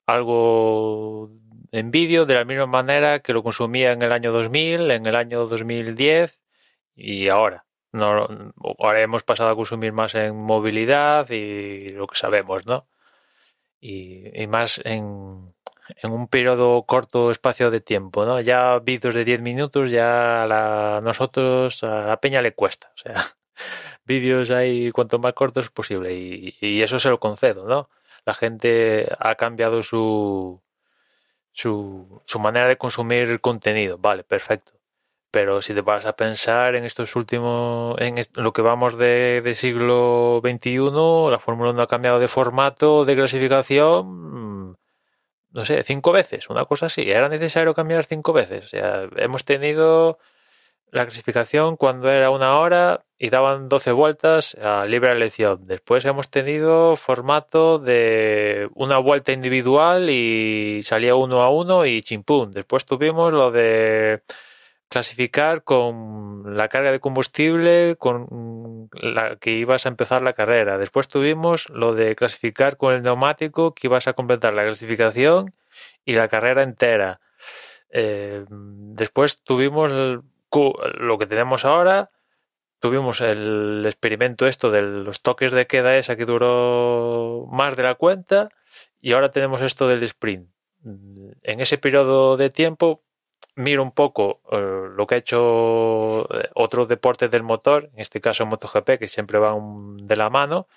algo 0.07 1.31
en 1.75 1.91
vídeo 1.91 2.25
de 2.25 2.35
la 2.35 2.45
misma 2.45 2.67
manera 2.67 3.19
que 3.19 3.33
lo 3.33 3.43
consumía 3.43 3.91
en 3.91 4.01
el 4.01 4.13
año 4.13 4.31
2000, 4.31 4.91
en 4.91 5.05
el 5.05 5.15
año 5.15 5.45
2010 5.47 6.39
y 6.95 7.27
ahora. 7.27 7.65
No, 7.91 8.27
ahora 8.79 9.01
hemos 9.01 9.23
pasado 9.23 9.49
a 9.49 9.55
consumir 9.55 9.93
más 9.93 10.15
en 10.15 10.35
movilidad 10.37 11.29
y 11.29 11.89
lo 11.89 12.07
que 12.07 12.17
sabemos, 12.17 12.65
¿no? 12.65 12.87
Y, 13.81 14.47
más 14.47 14.81
en, 14.85 15.47
en, 16.01 16.11
un 16.11 16.27
periodo 16.27 16.83
corto 16.83 17.31
espacio 17.31 17.71
de 17.71 17.81
tiempo, 17.81 18.25
¿no? 18.25 18.41
Ya 18.41 18.79
vídeos 18.79 19.13
de 19.15 19.25
10 19.25 19.41
minutos 19.41 19.91
ya 19.91 20.43
a 20.43 21.01
nosotros 21.01 21.83
a 21.83 22.07
la 22.07 22.21
peña 22.21 22.41
le 22.41 22.53
cuesta, 22.53 22.91
o 22.95 22.97
sea, 22.97 23.15
vídeos 24.05 24.51
ahí 24.51 24.91
cuanto 24.91 25.19
más 25.19 25.33
cortos 25.33 25.69
posible 25.69 26.13
y, 26.15 26.55
y, 26.61 26.81
eso 26.81 26.99
se 26.99 27.09
lo 27.09 27.19
concedo, 27.19 27.65
¿no? 27.67 27.89
La 28.25 28.33
gente 28.33 29.07
ha 29.19 29.35
cambiado 29.35 29.83
su, 29.83 30.61
su, 31.55 32.21
su 32.25 32.39
manera 32.39 32.67
de 32.67 32.77
consumir 32.77 33.41
contenido, 33.41 33.97
vale, 33.97 34.23
perfecto 34.23 34.73
pero 35.35 35.61
si 35.61 35.73
te 35.73 35.81
vas 35.81 36.05
a 36.05 36.15
pensar 36.15 36.75
en 36.75 36.85
estos 36.85 37.13
últimos, 37.17 37.99
en 37.99 38.15
lo 38.35 38.53
que 38.53 38.61
vamos 38.61 38.97
de, 38.97 39.41
de 39.41 39.53
siglo 39.53 40.39
XXI, 40.41 40.79
la 41.29 41.39
Fórmula 41.39 41.71
1 41.71 41.81
ha 41.81 41.87
cambiado 41.87 42.19
de 42.19 42.29
formato, 42.29 43.03
de 43.03 43.15
clasificación, 43.17 44.69
mm, 44.69 44.75
no 45.51 45.65
sé, 45.65 45.83
cinco 45.83 46.13
veces, 46.13 46.49
una 46.49 46.63
cosa 46.63 46.85
así. 46.85 47.01
Era 47.11 47.27
necesario 47.27 47.73
cambiar 47.73 48.05
cinco 48.05 48.31
veces. 48.31 48.63
O 48.63 48.67
sea, 48.69 49.09
hemos 49.17 49.43
tenido 49.43 50.19
la 50.95 51.05
clasificación 51.05 51.75
cuando 51.75 52.09
era 52.09 52.29
una 52.29 52.57
hora 52.57 53.05
y 53.17 53.29
daban 53.29 53.67
12 53.67 53.91
vueltas 53.91 54.55
a 54.55 54.85
libre 54.85 55.11
elección. 55.11 55.67
Después 55.67 56.05
hemos 56.05 56.29
tenido 56.29 56.95
formato 56.95 57.79
de 57.79 58.69
una 58.75 58.97
vuelta 58.97 59.33
individual 59.33 60.09
y 60.09 60.81
salía 60.83 61.15
uno 61.15 61.41
a 61.41 61.49
uno 61.49 61.85
y 61.85 62.01
chimpún. 62.01 62.51
Después 62.51 62.85
tuvimos 62.85 63.33
lo 63.33 63.51
de 63.51 64.21
clasificar 64.87 65.63
con 65.63 66.55
la 66.55 66.69
carga 66.69 66.91
de 66.91 66.99
combustible 67.01 67.97
con 67.99 68.89
la 68.93 69.35
que 69.35 69.51
ibas 69.51 69.85
a 69.85 69.89
empezar 69.89 70.21
la 70.21 70.33
carrera. 70.33 70.77
Después 70.77 71.09
tuvimos 71.09 71.69
lo 71.69 71.93
de 71.93 72.15
clasificar 72.15 72.77
con 72.77 72.93
el 72.93 73.01
neumático 73.01 73.73
que 73.73 73.87
ibas 73.87 74.07
a 74.07 74.13
completar 74.13 74.53
la 74.53 74.63
clasificación 74.63 75.53
y 76.05 76.15
la 76.15 76.29
carrera 76.29 76.63
entera. 76.63 77.19
Eh, 77.89 78.45
después 78.49 79.41
tuvimos 79.41 79.91
lo 80.97 81.17
que 81.17 81.27
tenemos 81.27 81.65
ahora. 81.65 82.11
Tuvimos 82.79 83.21
el 83.21 83.83
experimento 83.85 84.47
esto 84.47 84.69
de 84.69 84.81
los 84.81 85.21
toques 85.21 85.51
de 85.51 85.67
queda 85.67 85.97
esa 85.97 86.15
que 86.15 86.25
duró 86.25 87.47
más 87.51 87.75
de 87.75 87.83
la 87.83 87.95
cuenta 87.95 88.49
y 89.01 89.13
ahora 89.13 89.31
tenemos 89.31 89.61
esto 89.61 89.87
del 89.87 90.03
sprint. 90.03 90.49
En 90.83 91.61
ese 91.61 91.77
periodo 91.77 92.37
de 92.37 92.49
tiempo 92.49 93.03
miro 93.55 93.81
un 93.83 93.91
poco 93.91 94.41
eh, 94.51 94.87
lo 94.95 95.07
que 95.07 95.15
ha 95.15 95.17
hecho 95.17 96.25
eh, 96.33 96.49
otros 96.53 96.87
deportes 96.87 97.31
del 97.31 97.43
motor, 97.43 97.89
en 97.93 98.01
este 98.01 98.21
caso 98.21 98.45
MotoGP, 98.45 98.99
que 98.99 99.07
siempre 99.07 99.39
van 99.39 99.97
de 99.97 100.15
la 100.15 100.29
mano, 100.29 100.67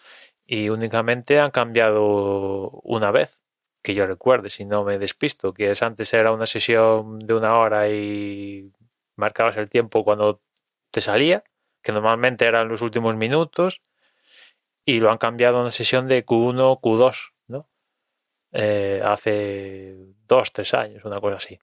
y 0.47 0.69
únicamente 0.71 1.41
han 1.41 1.51
cambiado 1.51 2.71
una 2.85 3.11
vez, 3.11 3.43
que 3.83 3.95
yo 3.95 4.07
recuerde, 4.07 4.49
si 4.51 4.65
no 4.65 4.85
me 4.85 4.99
despisto, 4.99 5.53
que 5.53 5.71
es 5.71 5.83
antes 5.83 6.13
era 6.15 6.33
una 6.33 6.47
sesión 6.47 7.19
de 7.21 7.35
una 7.35 7.57
hora 7.59 7.89
y 7.89 8.73
marcabas 9.19 9.57
el 9.57 9.69
tiempo 9.69 10.05
cuando 10.05 10.41
te 10.91 11.01
salía, 11.01 11.45
que 11.83 11.93
normalmente 11.93 12.47
eran 12.47 12.69
los 12.69 12.83
últimos 12.83 13.17
minutos, 13.17 13.83
y 14.85 15.01
lo 15.01 15.11
han 15.11 15.19
cambiado 15.19 15.59
a 15.59 15.63
una 15.63 15.71
sesión 15.71 16.09
de 16.09 16.25
Q1, 16.25 16.81
Q2, 16.81 17.33
¿no? 17.49 17.69
Eh, 18.53 19.03
hace 19.05 19.97
dos, 20.27 20.53
tres 20.53 20.73
años, 20.75 21.05
una 21.05 21.21
cosa 21.21 21.37
así. 21.37 21.59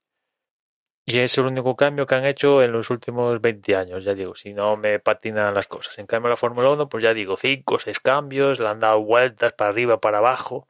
Y 1.07 1.19
es 1.19 1.37
el 1.37 1.45
único 1.45 1.75
cambio 1.75 2.05
que 2.07 2.15
han 2.15 2.25
hecho 2.25 2.63
en 2.63 2.71
los 2.71 2.89
últimos 2.89 3.39
20 3.39 3.75
años, 3.75 4.03
ya 4.03 4.15
digo, 4.15 4.35
si 4.35 4.53
no 4.53 4.75
me 4.75 4.99
patinan 4.99 5.53
las 5.53 5.67
cosas. 5.67 5.97
En 5.99 6.07
cambio, 6.07 6.29
la 6.29 6.35
Fórmula 6.35 6.69
1, 6.71 6.89
pues 6.89 7.03
ya 7.03 7.13
digo, 7.13 7.37
5 7.37 7.75
o 7.75 7.79
6 7.79 7.99
cambios, 7.99 8.59
le 8.59 8.67
han 8.67 8.79
dado 8.79 9.01
vueltas 9.03 9.53
para 9.53 9.69
arriba, 9.69 10.01
para 10.01 10.17
abajo, 10.17 10.67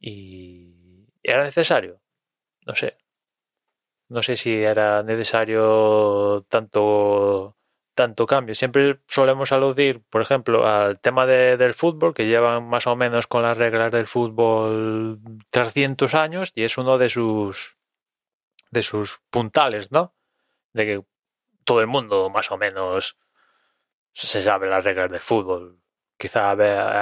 y 0.00 0.74
era 1.22 1.44
necesario. 1.44 2.00
No 2.66 2.74
sé. 2.74 2.96
No 4.14 4.22
sé 4.22 4.36
si 4.36 4.62
era 4.62 5.02
necesario 5.02 6.46
tanto, 6.48 7.56
tanto 7.94 8.26
cambio. 8.26 8.54
Siempre 8.54 9.00
solemos 9.08 9.50
aludir, 9.50 10.02
por 10.08 10.22
ejemplo, 10.22 10.64
al 10.64 11.00
tema 11.00 11.26
de, 11.26 11.56
del 11.56 11.74
fútbol, 11.74 12.14
que 12.14 12.26
llevan 12.26 12.68
más 12.68 12.86
o 12.86 12.94
menos 12.94 13.26
con 13.26 13.42
las 13.42 13.58
reglas 13.58 13.90
del 13.90 14.06
fútbol 14.06 15.18
300 15.50 16.14
años, 16.14 16.52
y 16.54 16.62
es 16.62 16.78
uno 16.78 16.96
de 16.96 17.08
sus 17.08 17.76
de 18.70 18.82
sus 18.84 19.20
puntales, 19.30 19.90
¿no? 19.90 20.14
De 20.72 20.86
que 20.86 21.04
todo 21.64 21.80
el 21.80 21.88
mundo 21.88 22.30
más 22.30 22.52
o 22.52 22.56
menos 22.56 23.18
se 24.12 24.42
sabe 24.42 24.68
las 24.68 24.84
reglas 24.84 25.10
del 25.10 25.20
fútbol. 25.20 25.80
Quizá 26.16 26.52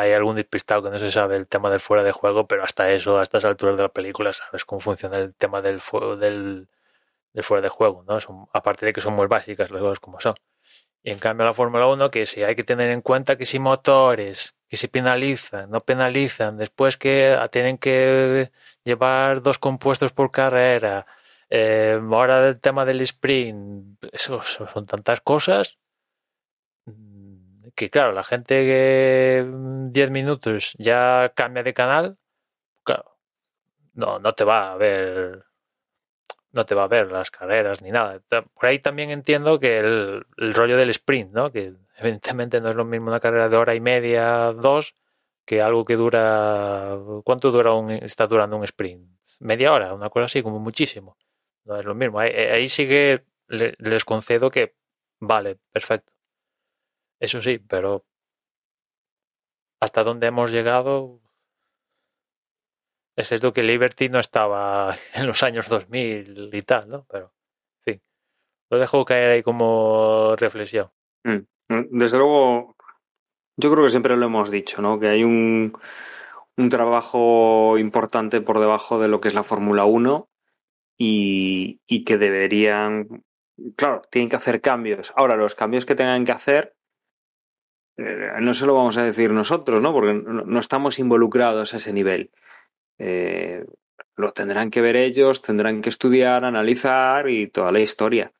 hay 0.00 0.12
algún 0.12 0.36
despistado 0.36 0.84
que 0.84 0.90
no 0.90 0.98
se 0.98 1.12
sabe 1.12 1.36
el 1.36 1.46
tema 1.46 1.70
del 1.70 1.80
fuera 1.80 2.02
de 2.02 2.12
juego, 2.12 2.46
pero 2.46 2.64
hasta 2.64 2.90
eso, 2.90 3.18
a 3.18 3.22
estas 3.22 3.44
alturas 3.44 3.76
de 3.76 3.82
la 3.82 3.90
película, 3.90 4.32
sabes 4.32 4.64
cómo 4.64 4.80
funciona 4.80 5.18
el 5.18 5.34
tema 5.34 5.60
del, 5.60 5.82
del, 6.18 6.68
del 7.32 7.44
fuera 7.44 7.62
de 7.62 7.68
juego, 7.68 8.04
¿no? 8.04 8.20
Son, 8.20 8.46
aparte 8.52 8.86
de 8.86 8.92
que 8.92 9.00
son 9.00 9.14
muy 9.14 9.26
básicas 9.26 9.70
las 9.70 9.80
cosas 9.80 10.00
como 10.00 10.20
son. 10.20 10.34
Y 11.02 11.10
en 11.10 11.18
cambio 11.18 11.46
la 11.46 11.54
Fórmula 11.54 11.86
1, 11.88 12.10
que 12.10 12.26
si 12.26 12.42
hay 12.44 12.54
que 12.54 12.62
tener 12.62 12.90
en 12.90 13.02
cuenta 13.02 13.36
que 13.36 13.46
si 13.46 13.58
motores, 13.58 14.56
que 14.68 14.76
si 14.76 14.88
penalizan, 14.88 15.70
no 15.70 15.80
penalizan, 15.80 16.56
después 16.56 16.96
que 16.96 17.36
tienen 17.50 17.78
que 17.78 18.52
llevar 18.84 19.42
dos 19.42 19.58
compuestos 19.58 20.12
por 20.12 20.30
carrera, 20.30 21.06
eh, 21.50 22.00
ahora 22.00 22.40
del 22.42 22.60
tema 22.60 22.84
del 22.84 23.00
sprint, 23.02 24.02
eso, 24.12 24.40
son 24.42 24.86
tantas 24.86 25.20
cosas 25.20 25.78
mm, 26.86 27.68
que 27.74 27.90
claro, 27.90 28.12
la 28.12 28.22
gente 28.22 28.54
que 28.64 29.46
10 29.90 30.10
minutos 30.10 30.74
ya 30.78 31.32
cambia 31.34 31.62
de 31.62 31.74
canal, 31.74 32.18
claro, 32.84 33.18
no, 33.94 34.18
no 34.18 34.34
te 34.34 34.44
va 34.44 34.72
a 34.72 34.76
ver 34.76 35.44
no 36.52 36.66
te 36.66 36.74
va 36.74 36.84
a 36.84 36.88
ver 36.88 37.10
las 37.10 37.30
carreras 37.30 37.82
ni 37.82 37.90
nada. 37.90 38.20
Por 38.28 38.66
ahí 38.66 38.78
también 38.78 39.10
entiendo 39.10 39.58
que 39.58 39.78
el, 39.78 40.24
rollo 40.54 40.76
del 40.76 40.90
sprint, 40.90 41.32
¿no? 41.32 41.50
Que 41.50 41.74
evidentemente 41.98 42.60
no 42.60 42.70
es 42.70 42.76
lo 42.76 42.84
mismo 42.84 43.08
una 43.08 43.20
carrera 43.20 43.48
de 43.48 43.56
hora 43.56 43.74
y 43.74 43.80
media, 43.80 44.52
dos, 44.52 44.94
que 45.44 45.62
algo 45.62 45.84
que 45.84 45.96
dura. 45.96 46.98
¿Cuánto 47.24 47.50
dura 47.50 47.72
un, 47.72 47.90
está 47.90 48.26
durando 48.26 48.56
un 48.56 48.64
sprint? 48.64 49.08
Media 49.40 49.72
hora, 49.72 49.94
una 49.94 50.10
cosa 50.10 50.26
así, 50.26 50.42
como 50.42 50.58
muchísimo. 50.58 51.16
No 51.64 51.78
es 51.78 51.84
lo 51.84 51.94
mismo. 51.94 52.20
Ahí, 52.20 52.30
ahí 52.30 52.68
sí 52.68 52.86
que 52.86 53.24
le, 53.48 53.74
les 53.78 54.04
concedo 54.04 54.50
que 54.50 54.74
vale, 55.20 55.58
perfecto. 55.72 56.12
Eso 57.18 57.40
sí, 57.40 57.58
pero 57.58 58.04
hasta 59.80 60.04
dónde 60.04 60.26
hemos 60.26 60.52
llegado, 60.52 61.21
es 63.16 63.28
cierto 63.28 63.52
que 63.52 63.62
Liberty 63.62 64.08
no 64.08 64.18
estaba 64.18 64.94
en 65.14 65.26
los 65.26 65.42
años 65.42 65.68
2000 65.68 66.50
y 66.52 66.62
tal, 66.62 66.88
¿no? 66.88 67.06
Pero, 67.10 67.32
en 67.84 67.94
fin, 67.94 68.02
lo 68.70 68.78
dejo 68.78 69.04
caer 69.04 69.30
ahí 69.30 69.42
como 69.42 70.34
reflexión. 70.36 70.90
Desde 71.68 72.18
luego, 72.18 72.76
yo 73.56 73.70
creo 73.72 73.84
que 73.84 73.90
siempre 73.90 74.16
lo 74.16 74.26
hemos 74.26 74.50
dicho, 74.50 74.82
¿no? 74.82 74.98
Que 74.98 75.08
hay 75.08 75.24
un, 75.24 75.78
un 76.56 76.68
trabajo 76.68 77.78
importante 77.78 78.40
por 78.40 78.58
debajo 78.58 79.00
de 79.00 79.08
lo 79.08 79.20
que 79.20 79.28
es 79.28 79.34
la 79.34 79.42
Fórmula 79.42 79.84
1 79.84 80.28
y, 80.98 81.80
y, 81.86 82.04
que 82.04 82.18
deberían, 82.18 83.24
claro, 83.76 84.02
tienen 84.10 84.28
que 84.28 84.36
hacer 84.36 84.60
cambios. 84.60 85.12
Ahora, 85.16 85.36
los 85.36 85.54
cambios 85.54 85.86
que 85.86 85.94
tengan 85.94 86.24
que 86.24 86.32
hacer, 86.32 86.74
eh, 87.96 88.32
no 88.40 88.52
se 88.52 88.66
lo 88.66 88.74
vamos 88.74 88.98
a 88.98 89.04
decir 89.04 89.30
nosotros, 89.30 89.80
¿no? 89.80 89.92
Porque 89.92 90.14
no 90.14 90.58
estamos 90.58 90.98
involucrados 90.98 91.72
a 91.72 91.76
ese 91.78 91.92
nivel. 91.92 92.30
Eh, 93.04 93.64
lo 94.16 94.32
tendrán 94.32 94.70
que 94.70 94.80
ver 94.80 94.94
ellos, 94.94 95.42
tendrán 95.42 95.80
que 95.80 95.88
estudiar, 95.88 96.44
analizar 96.44 97.28
y 97.28 97.48
toda 97.48 97.72
la 97.72 97.80
historia. 97.80 98.32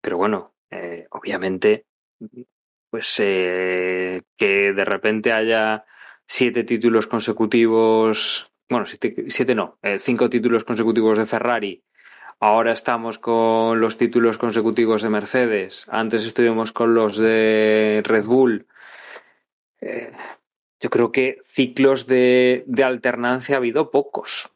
Pero 0.00 0.16
bueno, 0.16 0.54
eh, 0.70 1.08
obviamente, 1.10 1.86
pues 2.88 3.18
eh, 3.18 4.22
que 4.36 4.72
de 4.72 4.84
repente 4.84 5.32
haya 5.32 5.84
siete 6.24 6.62
títulos 6.62 7.08
consecutivos, 7.08 8.52
bueno, 8.70 8.86
siete, 8.86 9.24
siete 9.26 9.56
no, 9.56 9.78
cinco 9.98 10.30
títulos 10.30 10.62
consecutivos 10.62 11.18
de 11.18 11.26
Ferrari. 11.26 11.82
Ahora 12.38 12.72
estamos 12.72 13.18
con 13.18 13.80
los 13.80 13.96
títulos 13.96 14.38
consecutivos 14.38 15.02
de 15.02 15.10
Mercedes. 15.10 15.86
Antes 15.88 16.24
estuvimos 16.24 16.70
con 16.70 16.94
los 16.94 17.16
de 17.16 18.02
Red 18.04 18.26
Bull. 18.26 18.66
Yo 20.84 20.90
creo 20.90 21.12
que 21.12 21.38
ciclos 21.46 22.06
de, 22.06 22.62
de, 22.66 22.84
alternancia 22.84 23.54
ha 23.54 23.58
habido 23.58 23.90
pocos. 23.90 24.50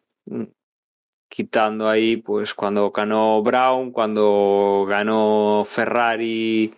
Quitando 1.27 1.89
ahí, 1.89 2.19
pues, 2.19 2.53
cuando 2.53 2.91
ganó 2.91 3.43
Brown, 3.43 3.93
cuando 3.93 4.85
ganó 4.87 5.65
Ferrari, 5.65 6.75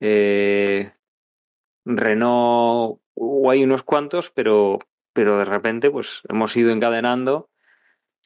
eh, 0.00 0.92
Renault, 1.84 3.02
o 3.16 3.50
hay 3.50 3.64
unos 3.64 3.82
cuantos, 3.82 4.30
pero, 4.30 4.78
pero 5.12 5.36
de 5.36 5.44
repente, 5.44 5.90
pues, 5.90 6.22
hemos 6.30 6.56
ido 6.56 6.70
encadenando. 6.70 7.50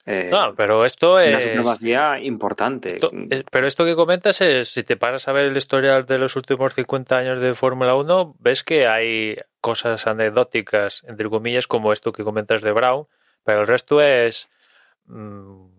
Eh, 0.06 0.28
no, 0.30 0.54
pero 0.54 0.84
esto 0.84 1.18
es. 1.18 1.30
Una 1.30 1.40
supremacía 1.40 2.20
importante. 2.20 2.90
Esto, 2.90 3.10
pero 3.50 3.66
esto 3.66 3.84
que 3.84 3.96
comentas 3.96 4.40
es, 4.40 4.68
si 4.68 4.84
te 4.84 4.96
paras 4.96 5.26
a 5.26 5.32
ver 5.32 5.46
el 5.46 5.56
historial 5.56 6.06
de 6.06 6.18
los 6.18 6.36
últimos 6.36 6.74
50 6.74 7.16
años 7.16 7.40
de 7.40 7.54
Fórmula 7.54 7.96
1, 7.96 8.36
ves 8.38 8.62
que 8.62 8.86
hay 8.86 9.36
cosas 9.64 10.06
anecdóticas, 10.06 11.04
entre 11.08 11.30
comillas, 11.30 11.66
como 11.66 11.90
esto 11.94 12.12
que 12.12 12.22
comentas 12.22 12.60
de 12.60 12.72
Brown, 12.72 13.06
pero 13.44 13.62
el 13.62 13.66
resto 13.66 14.02
es. 14.02 14.50
Mmm, 15.06 15.72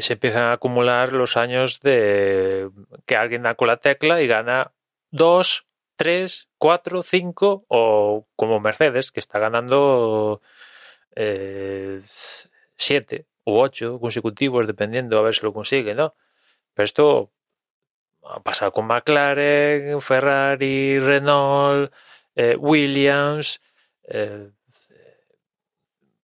se 0.00 0.14
empiezan 0.14 0.44
a 0.44 0.52
acumular 0.52 1.12
los 1.12 1.36
años 1.36 1.80
de 1.80 2.70
que 3.04 3.14
alguien 3.14 3.42
da 3.42 3.56
con 3.56 3.68
la 3.68 3.76
tecla 3.76 4.22
y 4.22 4.26
gana 4.26 4.72
dos, 5.10 5.66
tres, 5.96 6.48
cuatro, 6.56 7.02
cinco, 7.02 7.66
o 7.68 8.26
como 8.36 8.58
Mercedes, 8.58 9.12
que 9.12 9.20
está 9.20 9.38
ganando 9.38 10.40
eh, 11.14 12.00
siete 12.76 13.26
u 13.44 13.58
ocho 13.58 14.00
consecutivos, 14.00 14.66
dependiendo 14.66 15.18
a 15.18 15.22
ver 15.22 15.34
si 15.34 15.42
lo 15.42 15.52
consigue, 15.52 15.94
¿no? 15.94 16.14
Pero 16.72 16.84
esto 16.84 17.30
ha 18.24 18.40
pasado 18.40 18.72
con 18.72 18.86
McLaren, 18.86 20.00
Ferrari, 20.00 20.98
Renault, 21.00 21.92
eh, 22.34 22.56
Williams. 22.58 23.60
Eh, 24.04 24.50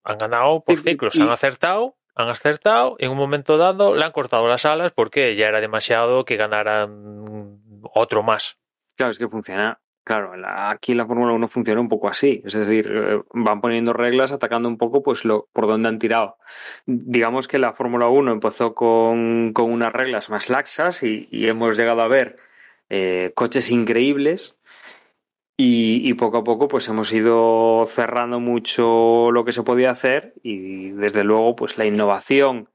han 0.03 0.17
ganado 0.17 0.63
por 0.63 0.79
ciclos, 0.79 1.15
y, 1.15 1.21
han 1.21 1.29
acertado, 1.29 1.95
han 2.15 2.29
acertado, 2.29 2.95
y 2.97 3.05
en 3.05 3.11
un 3.11 3.17
momento 3.17 3.57
dado 3.57 3.95
le 3.95 4.03
han 4.03 4.11
cortado 4.11 4.47
las 4.47 4.65
alas 4.65 4.91
porque 4.91 5.35
ya 5.35 5.47
era 5.47 5.61
demasiado 5.61 6.25
que 6.25 6.35
ganaran 6.35 7.23
otro 7.93 8.23
más. 8.23 8.57
Claro, 8.95 9.11
es 9.11 9.19
que 9.19 9.27
funciona 9.27 9.79
Claro, 10.09 10.31
aquí 10.71 10.95
la 10.95 11.05
Fórmula 11.05 11.33
1 11.33 11.47
funciona 11.49 11.79
un 11.79 11.87
poco 11.87 12.09
así, 12.09 12.41
es 12.43 12.53
decir, 12.53 12.91
eh, 12.91 13.21
van 13.31 13.61
poniendo 13.61 13.93
reglas, 13.93 14.31
atacando 14.31 14.67
un 14.67 14.79
poco 14.79 15.03
pues 15.03 15.23
lo, 15.23 15.47
por 15.53 15.67
donde 15.67 15.87
han 15.87 15.99
tirado. 15.99 16.37
Digamos 16.87 17.47
que 17.47 17.59
la 17.59 17.73
Fórmula 17.73 18.07
1 18.07 18.31
empezó 18.31 18.73
con, 18.73 19.53
con, 19.53 19.71
unas 19.71 19.93
reglas 19.93 20.31
más 20.31 20.49
laxas 20.49 21.03
y, 21.03 21.27
y 21.29 21.47
hemos 21.47 21.77
llegado 21.77 22.01
a 22.01 22.07
ver 22.07 22.37
eh, 22.89 23.33
coches 23.35 23.69
increíbles 23.69 24.55
y, 25.61 26.13
poco 26.13 26.37
a 26.37 26.43
poco 26.45 26.69
pues 26.69 26.87
hemos 26.87 27.11
ido 27.11 27.83
cerrando 27.85 28.39
mucho 28.39 29.29
lo 29.31 29.43
que 29.43 29.51
se 29.51 29.61
podía 29.61 29.91
hacer 29.91 30.33
y 30.41 30.91
desde 30.91 31.25
luego 31.25 31.57
pues 31.57 31.77
la 31.77 31.85
innovación 31.85 32.69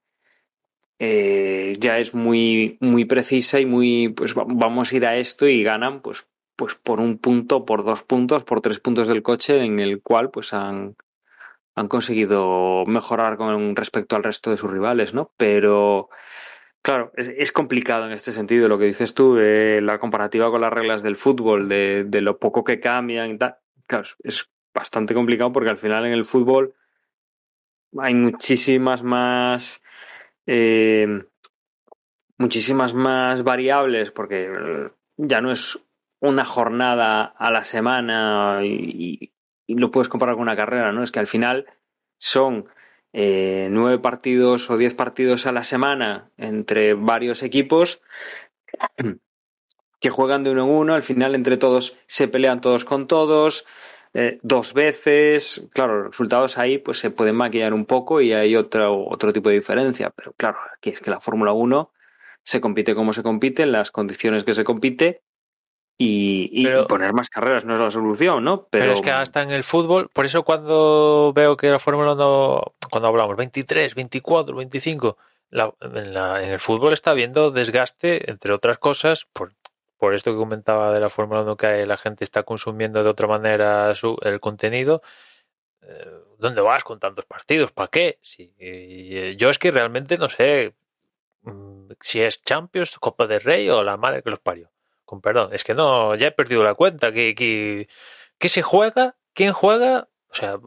eh, 0.98 1.76
ya 1.80 1.98
es 1.98 2.12
muy, 2.12 2.76
muy 2.80 3.06
precisa 3.06 3.58
y 3.58 3.64
muy 3.64 4.10
pues 4.10 4.34
vamos 4.34 4.92
a 4.92 4.96
ir 4.96 5.06
a 5.06 5.16
esto 5.16 5.48
y 5.48 5.62
ganan 5.62 6.02
pues 6.02 6.26
pues 6.56 6.74
por 6.74 7.00
un 7.00 7.16
punto, 7.16 7.64
por 7.64 7.84
dos 7.84 8.02
puntos, 8.02 8.44
por 8.44 8.60
tres 8.60 8.80
puntos 8.80 9.08
del 9.08 9.22
coche 9.22 9.64
en 9.64 9.80
el 9.80 10.02
cual 10.02 10.30
pues 10.30 10.52
han, 10.52 10.94
han 11.74 11.88
conseguido 11.88 12.84
mejorar 12.86 13.38
con 13.38 13.74
respecto 13.76 14.14
al 14.14 14.24
resto 14.24 14.50
de 14.50 14.58
sus 14.58 14.70
rivales, 14.70 15.14
¿no? 15.14 15.32
Pero 15.38 16.10
claro, 16.84 17.12
es, 17.16 17.28
es 17.28 17.50
complicado 17.50 18.04
en 18.06 18.12
este 18.12 18.30
sentido 18.30 18.68
lo 18.68 18.78
que 18.78 18.84
dices 18.84 19.14
tú, 19.14 19.36
la 19.36 19.98
comparativa 19.98 20.50
con 20.50 20.60
las 20.60 20.72
reglas 20.72 21.02
del 21.02 21.16
fútbol, 21.16 21.66
de, 21.66 22.20
lo 22.20 22.38
poco 22.38 22.62
que 22.62 22.78
cambian 22.78 23.30
y 23.30 23.38
tal. 23.38 23.56
Claro, 23.86 24.04
es 24.22 24.50
bastante 24.74 25.14
complicado 25.14 25.50
porque 25.50 25.70
al 25.70 25.78
final 25.78 26.04
en 26.04 26.12
el 26.12 26.26
fútbol 26.26 26.74
hay 27.98 28.14
muchísimas 28.14 29.02
más 29.02 29.82
eh, 30.46 31.24
muchísimas 32.36 32.92
más 32.92 33.44
variables 33.44 34.10
porque 34.10 34.90
ya 35.16 35.40
no 35.40 35.52
es 35.52 35.78
una 36.20 36.44
jornada 36.44 37.24
a 37.24 37.50
la 37.50 37.64
semana 37.64 38.60
y, 38.62 39.32
y, 39.66 39.74
lo 39.74 39.90
puedes 39.90 40.08
comparar 40.08 40.34
con 40.34 40.42
una 40.42 40.56
carrera, 40.56 40.92
¿no? 40.92 41.02
Es 41.02 41.12
que 41.12 41.20
al 41.20 41.26
final 41.26 41.66
son 42.18 42.68
eh, 43.16 43.68
nueve 43.70 44.00
partidos 44.00 44.68
o 44.68 44.76
diez 44.76 44.92
partidos 44.92 45.46
a 45.46 45.52
la 45.52 45.62
semana 45.62 46.30
entre 46.36 46.94
varios 46.94 47.44
equipos 47.44 48.02
que 50.00 50.10
juegan 50.10 50.42
de 50.42 50.50
uno 50.50 50.64
en 50.64 50.70
uno, 50.70 50.94
al 50.94 51.04
final 51.04 51.36
entre 51.36 51.56
todos 51.56 51.96
se 52.06 52.26
pelean 52.26 52.60
todos 52.60 52.84
con 52.84 53.06
todos, 53.06 53.64
eh, 54.14 54.40
dos 54.42 54.74
veces, 54.74 55.68
claro, 55.72 56.02
los 56.02 56.06
resultados 56.08 56.58
ahí 56.58 56.78
pues 56.78 56.98
se 56.98 57.10
pueden 57.10 57.36
maquillar 57.36 57.72
un 57.72 57.86
poco 57.86 58.20
y 58.20 58.32
hay 58.32 58.56
otro, 58.56 59.06
otro 59.06 59.32
tipo 59.32 59.48
de 59.48 59.54
diferencia, 59.54 60.10
pero 60.10 60.32
claro, 60.36 60.58
aquí 60.76 60.90
es 60.90 61.00
que 61.00 61.10
la 61.10 61.20
Fórmula 61.20 61.52
1 61.52 61.92
se 62.42 62.60
compite 62.60 62.96
como 62.96 63.12
se 63.12 63.22
compite, 63.22 63.62
en 63.62 63.70
las 63.70 63.92
condiciones 63.92 64.42
que 64.42 64.54
se 64.54 64.64
compite 64.64 65.22
y, 65.96 66.50
y 66.52 66.64
pero, 66.64 66.86
poner 66.86 67.12
más 67.12 67.30
carreras 67.30 67.64
no 67.64 67.74
es 67.74 67.80
la 67.80 67.90
solución, 67.90 68.42
¿no? 68.42 68.66
Pero... 68.68 68.84
pero... 68.84 68.94
es 68.94 69.00
que 69.00 69.10
hasta 69.10 69.42
en 69.42 69.52
el 69.52 69.62
fútbol, 69.62 70.08
por 70.12 70.24
eso 70.26 70.42
cuando 70.42 71.32
veo 71.34 71.56
que 71.56 71.70
la 71.70 71.78
Fórmula 71.78 72.12
1, 72.12 72.62
cuando 72.90 73.08
hablamos 73.08 73.36
23, 73.36 73.94
24, 73.94 74.56
25, 74.56 75.16
la, 75.50 75.72
en, 75.80 76.12
la, 76.12 76.42
en, 76.42 76.50
el 76.50 76.58
fútbol 76.58 76.92
está 76.92 77.12
habiendo 77.12 77.52
desgaste, 77.52 78.28
entre 78.28 78.52
otras 78.52 78.78
cosas, 78.78 79.26
por, 79.32 79.52
por 79.96 80.14
esto 80.14 80.32
que 80.32 80.38
comentaba 80.38 80.92
de 80.92 81.00
la 81.00 81.10
Fórmula 81.10 81.42
1, 81.42 81.56
que 81.56 81.86
la 81.86 81.96
gente 81.96 82.24
está 82.24 82.42
consumiendo 82.42 83.04
de 83.04 83.10
otra 83.10 83.28
manera 83.28 83.94
su, 83.94 84.16
el 84.22 84.40
contenido. 84.40 85.00
Eh, 85.82 86.10
¿Dónde 86.38 86.60
vas 86.60 86.82
con 86.82 86.98
tantos 86.98 87.24
partidos? 87.24 87.70
¿Para 87.70 87.88
qué? 87.88 88.18
Yo 89.38 89.48
es 89.48 89.58
que 89.60 89.70
realmente 89.70 90.18
no 90.18 90.28
sé 90.28 90.74
mm, 91.42 91.92
si 92.00 92.20
es 92.20 92.42
Champions, 92.42 92.98
Copa 92.98 93.28
del 93.28 93.40
Rey 93.40 93.70
o 93.70 93.84
la 93.84 93.96
madre 93.96 94.22
que 94.22 94.30
los 94.30 94.40
parió 94.40 94.73
con 95.04 95.20
perdón, 95.20 95.50
es 95.52 95.64
que 95.64 95.74
no, 95.74 96.14
ya 96.14 96.28
he 96.28 96.32
perdido 96.32 96.62
la 96.62 96.74
cuenta. 96.74 97.12
¿Qué, 97.12 97.34
qué, 97.34 97.88
qué 98.38 98.48
se 98.48 98.62
juega? 98.62 99.16
¿Quién 99.32 99.52
juega? 99.52 100.08
O 100.30 100.34
sea, 100.34 100.58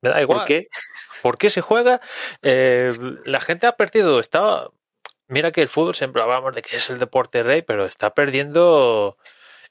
me 0.00 0.10
da 0.10 0.20
igual. 0.22 0.38
¿Por 0.40 0.46
qué? 0.46 0.68
¿Por 1.22 1.38
qué 1.38 1.50
se 1.50 1.60
juega? 1.62 2.00
Eh, 2.42 2.92
la 3.24 3.40
gente 3.40 3.66
ha 3.66 3.76
perdido, 3.76 4.20
está... 4.20 4.68
Mira 5.26 5.52
que 5.52 5.62
el 5.62 5.68
fútbol 5.68 5.94
siempre 5.94 6.20
hablamos 6.20 6.54
de 6.54 6.60
que 6.60 6.76
es 6.76 6.90
el 6.90 6.98
deporte 6.98 7.42
rey, 7.42 7.62
pero 7.62 7.86
está 7.86 8.12
perdiendo 8.12 9.16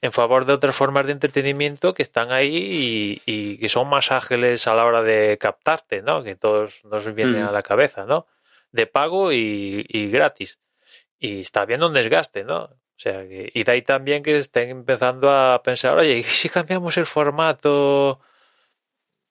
en 0.01 0.11
favor 0.11 0.45
de 0.45 0.53
otras 0.53 0.75
formas 0.75 1.05
de 1.05 1.11
entretenimiento 1.11 1.93
que 1.93 2.01
están 2.01 2.31
ahí 2.31 2.57
y, 2.57 3.21
y 3.25 3.57
que 3.59 3.69
son 3.69 3.87
más 3.87 4.11
ágiles 4.11 4.65
a 4.67 4.73
la 4.73 4.83
hora 4.85 5.03
de 5.03 5.37
captarte, 5.39 6.01
¿no? 6.01 6.23
Que 6.23 6.35
todos 6.35 6.83
nos 6.85 7.13
viene 7.13 7.43
Mm. 7.43 7.47
a 7.47 7.51
la 7.51 7.61
cabeza, 7.61 8.05
¿no? 8.05 8.25
De 8.71 8.87
pago 8.87 9.31
y, 9.31 9.85
y 9.87 10.09
gratis. 10.09 10.59
Y 11.19 11.41
está 11.41 11.61
habiendo 11.61 11.87
un 11.87 11.93
desgaste, 11.93 12.43
¿no? 12.43 12.71
Sea, 13.03 13.27
que, 13.27 13.51
y 13.53 13.63
de 13.65 13.71
ahí 13.73 13.81
también 13.81 14.23
que 14.23 14.37
estén 14.37 14.69
empezando 14.69 15.29
a 15.29 15.61
pensar, 15.61 15.97
oye, 15.97 16.19
¿y 16.19 16.23
si 16.23 16.47
cambiamos 16.47 16.97
el 16.97 17.05
formato 17.05 18.21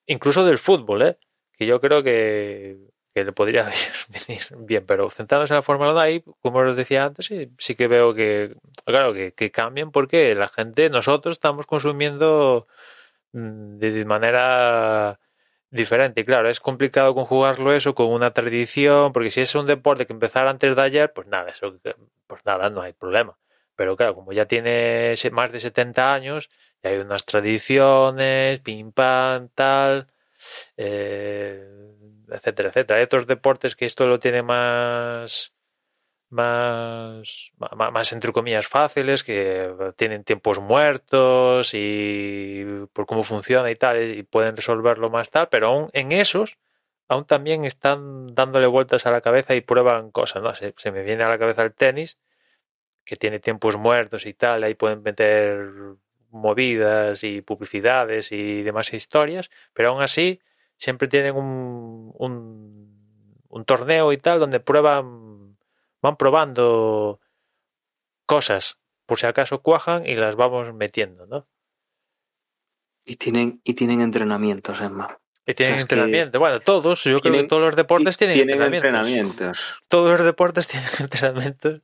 incluso 0.06 0.44
del 0.44 0.58
fútbol, 0.58 1.02
¿eh? 1.02 1.18
Que 1.56 1.64
yo 1.66 1.80
creo 1.80 2.02
que, 2.02 2.76
que 3.14 3.24
le 3.24 3.32
podría 3.32 3.64
venir 4.28 4.42
bien, 4.58 4.84
pero 4.86 5.08
centrándose 5.10 5.54
en 5.54 5.58
la 5.58 5.62
Fórmula 5.62 5.92
1 5.92 6.00
ahí, 6.00 6.24
como 6.42 6.58
os 6.58 6.76
decía 6.76 7.04
antes, 7.06 7.24
sí, 7.26 7.50
sí 7.58 7.74
que 7.74 7.88
veo 7.88 8.14
que, 8.14 8.56
claro, 8.84 9.14
que, 9.14 9.32
que 9.32 9.50
cambien 9.50 9.90
porque 9.90 10.34
la 10.34 10.48
gente, 10.48 10.90
nosotros 10.90 11.32
estamos 11.34 11.66
consumiendo 11.66 12.66
mm, 13.32 13.78
de 13.78 14.04
manera 14.04 15.18
diferente. 15.70 16.20
Y 16.22 16.24
claro, 16.26 16.48
es 16.50 16.60
complicado 16.60 17.14
conjugarlo 17.14 17.72
eso 17.74 17.94
con 17.94 18.08
una 18.08 18.32
tradición, 18.32 19.12
porque 19.12 19.30
si 19.30 19.40
es 19.42 19.54
un 19.54 19.66
deporte 19.66 20.06
que 20.06 20.12
empezara 20.12 20.50
antes 20.50 20.76
de 20.76 20.82
ayer, 20.82 21.12
pues 21.14 21.26
nada, 21.28 21.48
eso, 21.50 21.80
pues 22.26 22.44
nada, 22.44 22.70
no 22.70 22.82
hay 22.82 22.92
problema. 22.92 23.38
Pero 23.76 23.96
claro, 23.96 24.14
como 24.14 24.32
ya 24.32 24.46
tiene 24.46 25.14
más 25.32 25.52
de 25.52 25.60
70 25.60 26.14
años, 26.14 26.50
hay 26.82 26.98
unas 26.98 27.24
tradiciones, 27.24 28.60
pim 28.60 28.92
pam, 28.92 29.48
tal, 29.54 30.08
eh, 30.76 31.64
etcétera, 32.30 32.68
etcétera. 32.70 32.98
Hay 32.98 33.04
otros 33.04 33.26
deportes 33.26 33.76
que 33.76 33.86
esto 33.86 34.06
lo 34.06 34.18
tiene 34.18 34.42
más, 34.42 35.52
más, 36.30 37.52
más 37.58 38.12
entre 38.12 38.32
comillas 38.32 38.66
fáciles, 38.66 39.22
que 39.22 39.70
tienen 39.96 40.24
tiempos 40.24 40.60
muertos 40.60 41.72
y 41.74 42.64
por 42.92 43.06
cómo 43.06 43.22
funciona 43.22 43.70
y 43.70 43.76
tal, 43.76 44.02
y 44.02 44.22
pueden 44.22 44.56
resolverlo 44.56 45.10
más 45.10 45.30
tal, 45.30 45.48
pero 45.48 45.68
aún 45.68 45.90
en 45.92 46.12
esos 46.12 46.58
aún 47.08 47.26
también 47.26 47.64
están 47.64 48.34
dándole 48.34 48.66
vueltas 48.66 49.06
a 49.06 49.10
la 49.10 49.20
cabeza 49.20 49.54
y 49.54 49.60
prueban 49.60 50.10
cosas, 50.10 50.42
¿no? 50.42 50.54
Se 50.54 50.90
me 50.90 51.02
viene 51.02 51.24
a 51.24 51.28
la 51.28 51.38
cabeza 51.38 51.62
el 51.62 51.74
tenis, 51.74 52.18
que 53.05 53.16
tiene 53.16 53.40
tiempos 53.40 53.76
muertos 53.76 54.26
y 54.26 54.34
tal, 54.34 54.64
ahí 54.64 54.74
pueden 54.74 55.03
meter 55.03 55.70
movidas 56.30 57.24
y 57.24 57.42
publicidades 57.42 58.32
y 58.32 58.62
demás 58.62 58.92
historias, 58.94 59.50
pero 59.74 59.90
aún 59.90 60.03
así 60.03 60.40
siempre 60.76 61.09
tienen 61.09 61.36
un, 61.36 62.12
un, 62.18 63.44
un 63.48 63.64
torneo 63.64 64.12
y 64.12 64.16
tal 64.16 64.40
donde 64.40 64.61
prueban, 64.61 65.57
van 66.00 66.16
probando 66.16 67.20
cosas, 68.26 68.78
por 69.07 69.18
si 69.18 69.26
acaso 69.26 69.62
cuajan 69.62 70.07
y 70.07 70.14
las 70.14 70.36
vamos 70.36 70.72
metiendo, 70.74 71.26
¿no? 71.26 71.46
Y 73.05 73.16
tienen, 73.16 73.61
y 73.64 73.74
tienen 73.74 74.00
entrenamientos, 74.00 74.80
Emma. 74.80 75.18
Y 75.44 75.55
tienen 75.55 75.74
O 75.74 75.74
sea, 75.74 75.76
es 75.76 75.82
entrenamiento. 75.82 76.38
Bueno, 76.38 76.61
todos, 76.61 77.03
yo 77.03 77.20
creo 77.20 77.34
que 77.34 77.44
todos 77.48 77.62
los 77.62 77.76
deportes 77.76 78.16
tienen, 78.16 78.36
tienen 78.36 78.62
entrenamientos. 78.62 78.86
entrenamientos. 78.86 79.82
Todos 79.88 80.11
los 80.11 80.24
deportes 80.24 80.66
tienen 80.68 80.88
entrenamientos 81.00 81.82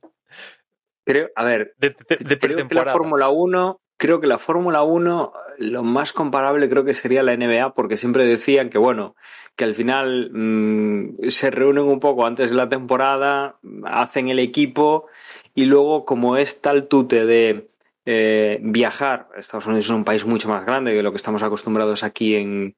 Creo, 1.09 1.29
a 1.35 1.43
ver, 1.43 1.73
de, 1.79 1.89
de- 2.07 2.17
de 2.17 2.37
creo 2.37 2.67
que 2.67 2.75
la. 2.75 2.91
Fórmula 2.91 3.29
1, 3.29 3.81
creo 3.97 4.21
que 4.21 4.27
la 4.27 4.37
Fórmula 4.37 4.83
1, 4.83 5.33
lo 5.57 5.83
más 5.83 6.13
comparable 6.13 6.69
creo 6.69 6.85
que 6.85 6.93
sería 6.93 7.23
la 7.23 7.33
NBA, 7.35 7.73
porque 7.73 7.97
siempre 7.97 8.25
decían 8.25 8.69
que, 8.69 8.77
bueno, 8.77 9.15
que 9.55 9.63
al 9.63 9.73
final 9.73 10.29
mm, 10.31 11.13
se 11.29 11.49
reúnen 11.49 11.85
un 11.85 11.99
poco 11.99 12.27
antes 12.27 12.51
de 12.51 12.55
la 12.55 12.69
temporada, 12.69 13.57
hacen 13.85 14.29
el 14.29 14.37
equipo 14.37 15.07
y 15.55 15.65
luego, 15.65 16.05
como 16.05 16.37
es 16.37 16.61
tal 16.61 16.87
tute 16.87 17.25
de 17.25 17.67
eh, 18.05 18.59
viajar, 18.61 19.29
Estados 19.35 19.65
Unidos 19.65 19.85
es 19.85 19.91
un 19.91 20.05
país 20.05 20.25
mucho 20.25 20.47
más 20.47 20.63
grande 20.63 20.93
que 20.93 21.01
lo 21.01 21.11
que 21.11 21.17
estamos 21.17 21.41
acostumbrados 21.41 22.03
aquí 22.03 22.35
en, 22.35 22.75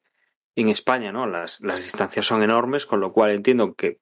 en 0.56 0.70
España, 0.70 1.12
¿no? 1.12 1.28
Las, 1.28 1.60
las 1.60 1.84
distancias 1.84 2.26
son 2.26 2.44
enormes, 2.44 2.86
con 2.86 3.02
lo 3.02 3.12
cual 3.12 3.32
entiendo 3.32 3.74
que 3.76 4.00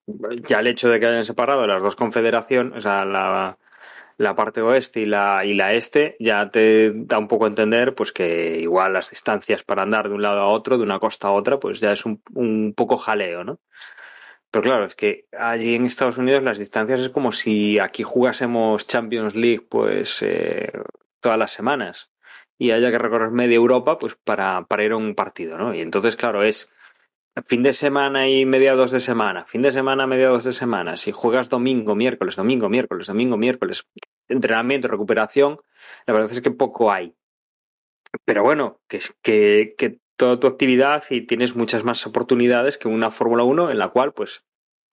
ya 0.48 0.60
el 0.60 0.68
hecho 0.68 0.88
de 0.88 1.00
que 1.00 1.08
hayan 1.08 1.26
separado 1.26 1.66
las 1.66 1.82
dos 1.82 1.96
confederaciones, 1.96 2.78
o 2.78 2.82
sea, 2.82 3.06
la, 3.06 3.58
la 4.20 4.36
parte 4.36 4.62
oeste 4.62 5.00
y 5.00 5.06
la, 5.06 5.46
y 5.46 5.54
la 5.54 5.74
este, 5.74 6.18
ya 6.20 6.50
te 6.50 6.92
da 6.94 7.18
un 7.18 7.30
poco 7.30 7.46
a 7.46 7.48
entender 7.48 7.96
pues 7.96 8.12
que 8.12 8.60
igual 8.60 8.92
las 8.92 9.12
distancias 9.12 9.64
para 9.64 9.84
andar 9.84 10.10
de 10.10 10.16
un 10.16 10.22
lado 10.22 10.42
a 10.42 10.48
otro, 10.48 10.78
de 10.78 10.84
una 10.84 11.00
costa 11.00 11.30
a 11.30 11.32
otra, 11.32 11.58
pues 11.58 11.80
ya 11.80 11.94
es 11.94 12.06
un, 12.06 12.22
un 12.34 12.74
poco 12.76 12.98
jaleo, 12.98 13.46
¿no? 13.46 13.62
Pero 14.52 14.64
claro, 14.64 14.86
es 14.86 14.98
que 14.98 15.28
allí 15.32 15.74
en 15.74 15.86
Estados 15.86 16.18
Unidos 16.18 16.44
las 16.44 16.60
distancias 16.60 17.00
es 17.00 17.10
como 17.10 17.32
si 17.32 17.80
aquí 17.80 18.04
jugásemos 18.04 18.88
Champions 18.88 19.36
League 19.36 19.66
pues 19.70 20.22
eh, 20.22 20.70
todas 21.22 21.38
las 21.38 21.52
semanas 21.52 22.12
y 22.58 22.72
haya 22.72 22.92
que 22.92 23.00
recorrer 23.00 23.32
media 23.32 23.56
Europa 23.56 23.98
pues 24.00 24.16
para, 24.16 24.66
para 24.68 24.84
ir 24.84 24.92
a 24.92 24.98
un 24.98 25.16
partido, 25.16 25.58
¿no? 25.58 25.74
Y 25.74 25.80
entonces, 25.80 26.18
claro, 26.18 26.44
es 26.44 26.70
fin 27.46 27.64
de 27.64 27.74
semana 27.74 28.28
y 28.28 28.46
mediados 28.46 28.92
de 28.92 29.00
semana, 29.00 29.46
fin 29.46 29.62
de 29.62 29.72
semana, 29.72 30.08
mediados 30.08 30.44
de 30.44 30.54
semana. 30.54 30.98
Si 30.98 31.12
juegas 31.12 31.50
domingo, 31.50 31.96
miércoles, 31.96 32.36
domingo, 32.36 32.70
miércoles, 32.70 33.08
domingo, 33.08 33.38
miércoles, 33.38 33.88
entrenamiento, 34.30 34.88
recuperación, 34.88 35.60
la 36.06 36.14
verdad 36.14 36.32
es 36.32 36.42
que 36.42 36.52
poco 36.52 36.92
hay. 36.92 37.16
Pero 38.26 38.44
bueno, 38.44 38.80
que, 38.88 39.00
que, 39.22 39.76
que 39.78 40.00
toda 40.16 40.40
tu 40.40 40.48
actividad 40.48 41.04
y 41.10 41.22
tienes 41.22 41.56
muchas 41.56 41.84
más 41.84 42.06
oportunidades 42.06 42.78
que 42.78 42.88
una 42.88 43.12
Fórmula 43.12 43.44
1 43.44 43.72
en 43.72 43.78
la 43.78 43.90
cual, 43.90 44.14
pues, 44.14 44.44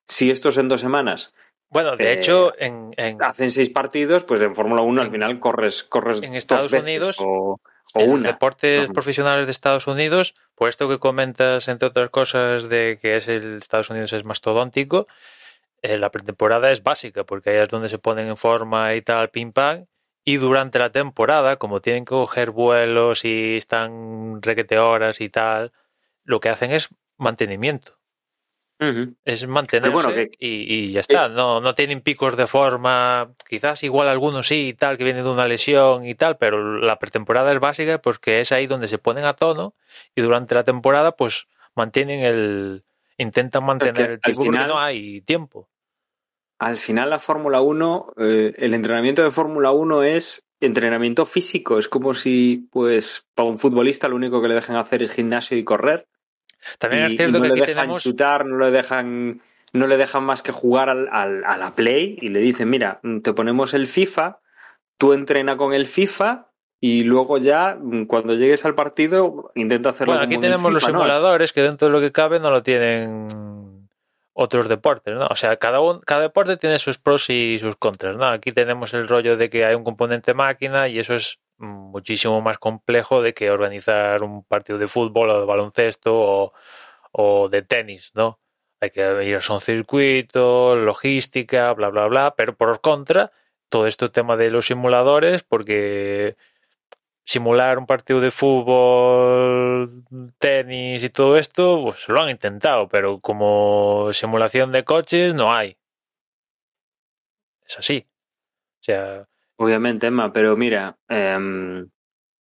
si 0.07 0.31
esto 0.31 0.51
es 0.51 0.59
en 0.59 0.69
dos 0.69 0.81
semanas, 0.81 1.35
Bueno, 1.69 1.97
de 1.97 2.05
eh, 2.05 2.13
hecho, 2.13 2.53
en, 2.59 2.93
en, 2.97 3.23
hacen 3.23 3.51
seis 3.51 3.71
partidos, 3.71 4.25
pues 4.25 4.41
en 4.41 4.55
Fórmula 4.55 4.83
1 4.83 5.03
al 5.03 5.11
final 5.11 5.41
corres, 5.41 5.83
corres 5.83 6.23
en 6.23 6.35
dos 6.35 6.37
Estados 6.37 6.71
veces 6.71 6.85
Unidos, 6.87 7.17
o, 7.21 7.61
o 7.95 8.01
en 8.01 8.11
los 8.11 8.21
una. 8.21 8.29
deportes 8.29 8.85
Ujú. 8.85 8.93
profesionales 8.93 9.47
de 9.47 9.53
Estados 9.53 9.87
Unidos, 9.89 10.35
por 10.55 10.69
esto 10.69 10.89
que 10.89 10.99
comentas, 10.99 11.67
entre 11.69 11.89
otras 11.89 12.11
cosas, 12.11 12.69
de 12.69 12.99
que 13.01 13.17
es 13.17 13.27
el 13.29 13.59
Estados 13.59 13.91
Unidos 13.91 14.13
es 14.13 14.25
mastodóntico, 14.25 15.07
eh, 15.83 15.99
la 15.99 16.11
pretemporada 16.11 16.71
es 16.71 16.83
básica, 16.83 17.25
porque 17.25 17.51
ahí 17.51 17.57
es 17.57 17.69
donde 17.69 17.89
se 17.89 17.99
ponen 17.99 18.29
en 18.29 18.37
forma 18.37 18.95
y 18.95 19.03
tal, 19.03 19.31
pim 19.31 19.53
pam. 19.53 19.87
Y 20.25 20.39
durante 20.39 20.79
la 20.79 20.91
temporada, 20.91 21.57
como 21.57 21.81
tienen 21.81 22.05
que 22.05 22.11
coger 22.11 22.51
vuelos 22.51 23.25
y 23.25 23.57
están 23.57 24.43
requete 24.43 24.79
horas 24.79 25.21
y 25.21 25.29
tal, 25.29 25.73
lo 26.25 26.41
que 26.41 26.49
hacen 26.49 26.73
es 26.73 26.89
mantenimiento. 27.17 27.93
Es 29.25 29.47
mantenerse 29.47 29.93
bueno, 29.93 30.09
que- 30.13 30.31
y, 30.39 30.75
y 30.75 30.91
ya 30.93 31.01
está. 31.01 31.29
No, 31.29 31.61
no 31.61 31.75
tienen 31.75 32.01
picos 32.03 32.37
de 32.37 32.47
forma, 32.47 33.33
quizás 33.49 33.83
igual 33.85 34.09
algunos 34.09 34.49
sí 34.49 34.69
y 34.69 34.75
tal, 34.75 34.99
que 34.99 35.05
vienen 35.05 35.25
de 35.25 35.31
una 35.31 35.47
lesión 35.49 36.05
y 36.05 36.15
tal, 36.15 36.37
pero 36.37 36.79
la 36.79 36.99
pretemporada 36.99 37.53
es 37.53 37.59
básica 37.61 38.03
porque 38.03 38.41
es 38.41 38.53
ahí 38.53 38.67
donde 38.67 38.89
se 38.89 38.99
ponen 38.99 39.25
a 39.25 39.35
tono 39.35 39.75
y 40.15 40.21
durante 40.23 40.55
la 40.55 40.65
temporada 40.65 41.13
pues 41.17 41.47
mantienen 41.75 42.21
el... 42.21 42.85
intentan 43.19 43.65
mantener 43.65 44.11
el 44.13 44.21
tiempo 44.21 44.43
porque 44.45 44.51
final- 44.59 44.69
no 44.69 44.79
hay 44.79 45.21
tiempo. 45.23 45.69
Al 46.59 46.79
final 46.79 47.11
la 47.11 47.19
Fórmula 47.19 47.61
1, 47.61 48.15
eh, 48.19 48.55
el 48.57 48.73
entrenamiento 48.75 49.23
de 49.23 49.31
Fórmula 49.31 49.73
1 49.73 50.03
es 50.03 50.45
entrenamiento 50.61 51.27
físico. 51.27 51.79
Es 51.79 51.87
como 51.89 52.15
si, 52.15 52.69
pues, 52.73 53.27
para 53.35 53.49
un 53.49 53.59
futbolista 53.59 54.09
lo 54.09 54.17
único 54.17 54.41
que 54.41 54.49
le 54.49 54.55
dejan 54.55 54.77
hacer 54.77 55.03
es 55.03 55.11
gimnasio 55.11 55.57
y 55.59 55.65
correr. 55.65 56.09
También 56.79 57.03
y, 57.03 57.07
es 57.09 57.13
y 57.13 57.17
cierto 57.19 57.39
no 57.39 57.43
que 57.43 57.49
le 57.49 57.55
aquí 57.55 57.61
dejan 57.61 57.83
tenemos... 57.83 58.03
chutar, 58.03 58.47
no 58.47 58.57
le 58.59 58.71
dejan, 58.71 59.43
no 59.75 59.87
le 59.87 59.99
dejan 59.99 60.25
más 60.25 60.41
que 60.43 60.53
jugar 60.53 60.89
al, 60.89 61.09
al- 61.13 61.45
a 61.45 61.59
la 61.59 61.75
Play 61.75 62.19
y 62.23 62.29
le 62.29 62.41
dicen, 62.41 62.71
mira, 62.71 63.01
te 63.23 63.35
ponemos 63.35 63.75
el 63.75 63.87
FIFA, 63.87 64.41
tú 64.97 65.13
entrena 65.13 65.59
con 65.59 65.75
el 65.75 65.85
FIFA 65.87 66.51
y 66.81 67.05
luego 67.05 67.39
ya, 67.39 67.79
cuando 68.07 68.35
llegues 68.35 68.65
al 68.65 68.75
partido, 68.75 69.51
intenta 69.55 69.91
hacerlo 69.91 70.15
Bueno, 70.15 70.27
aquí 70.27 70.39
tenemos 70.39 70.73
los 70.73 70.83
simuladores 70.83 71.53
que 71.53 71.63
dentro 71.63 71.89
de 71.89 71.93
lo 71.93 72.01
que 72.01 72.13
cabe 72.13 72.39
no 72.39 72.51
lo 72.51 72.63
tienen 72.63 73.89
otros 74.35 74.69
deportes, 74.69 75.15
¿no? 75.15 75.27
O 75.31 75.37
sea, 75.37 75.57
cada, 75.57 75.81
un, 75.81 76.01
cada 76.01 76.23
deporte 76.23 76.59
tiene 76.59 76.79
sus 76.79 76.99
pros 76.99 77.31
y 77.31 77.59
sus 77.59 77.77
contras, 77.77 78.17
¿no? 78.17 78.27
Aquí 78.27 78.53
tenemos 78.53 78.93
el 78.93 79.09
rollo 79.09 79.39
de 79.39 79.49
que 79.49 79.65
hay 79.65 79.75
un 79.75 79.85
componente 79.85 80.35
máquina 80.35 80.89
y 80.89 80.99
eso 80.99 81.15
es 81.15 81.39
muchísimo 81.57 82.43
más 82.43 82.59
complejo 82.59 83.23
de 83.23 83.33
que 83.33 83.51
organizar 83.51 84.23
un 84.23 84.45
partido 84.45 84.79
de 84.79 84.89
fútbol 84.89 85.31
o 85.31 85.41
de 85.41 85.47
baloncesto 85.47 86.15
o, 86.15 86.53
o 87.13 87.49
de 87.49 87.63
tenis, 87.63 88.13
¿no? 88.15 88.39
Hay 88.79 88.91
que 88.91 89.01
ir 89.25 89.37
a 89.37 89.53
un 89.53 89.61
circuito, 89.63 90.77
logística, 90.77 91.73
bla, 91.73 91.89
bla, 91.89 92.07
bla, 92.07 92.35
pero 92.37 92.55
por 92.55 92.83
contra, 92.83 93.33
todo 93.71 93.87
este 93.87 94.11
tema 94.11 94.37
de 94.37 94.51
los 94.51 94.67
simuladores, 94.67 95.43
porque 95.43 96.37
simular 97.27 97.79
un 97.79 97.87
partido 97.87 98.21
de 98.21 98.31
fútbol, 98.31 100.05
tenis 100.39 101.03
y 101.03 101.11
todo 101.11 101.37
esto, 101.37 101.83
pues 101.83 102.09
lo 102.09 102.23
han 102.23 102.31
intentado, 102.31 102.89
pero 102.89 103.19
como 103.21 104.13
simulación 104.13 104.71
de 104.71 104.85
coches 104.85 105.35
no 105.35 105.53
hay. 105.53 105.77
Es 107.67 107.79
así. 107.81 108.07
O 108.81 108.83
sea, 108.83 109.29
obviamente, 109.57 110.07
Emma, 110.07 110.33
pero 110.33 110.57
mira, 110.57 110.99
em, 111.09 111.91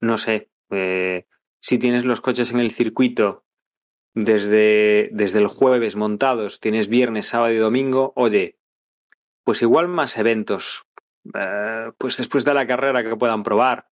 no 0.00 0.16
sé, 0.16 0.50
eh, 0.70 1.26
si 1.58 1.78
tienes 1.78 2.04
los 2.04 2.20
coches 2.20 2.52
en 2.52 2.60
el 2.60 2.70
circuito 2.70 3.44
desde, 4.14 5.08
desde 5.12 5.40
el 5.40 5.48
jueves 5.48 5.96
montados, 5.96 6.60
tienes 6.60 6.86
viernes, 6.86 7.26
sábado 7.26 7.52
y 7.52 7.56
domingo, 7.56 8.12
oye, 8.14 8.56
pues 9.42 9.62
igual 9.62 9.88
más 9.88 10.16
eventos, 10.16 10.86
eh, 11.34 11.90
pues 11.98 12.16
después 12.18 12.44
de 12.44 12.54
la 12.54 12.68
carrera 12.68 13.02
que 13.02 13.16
puedan 13.16 13.42
probar, 13.42 13.88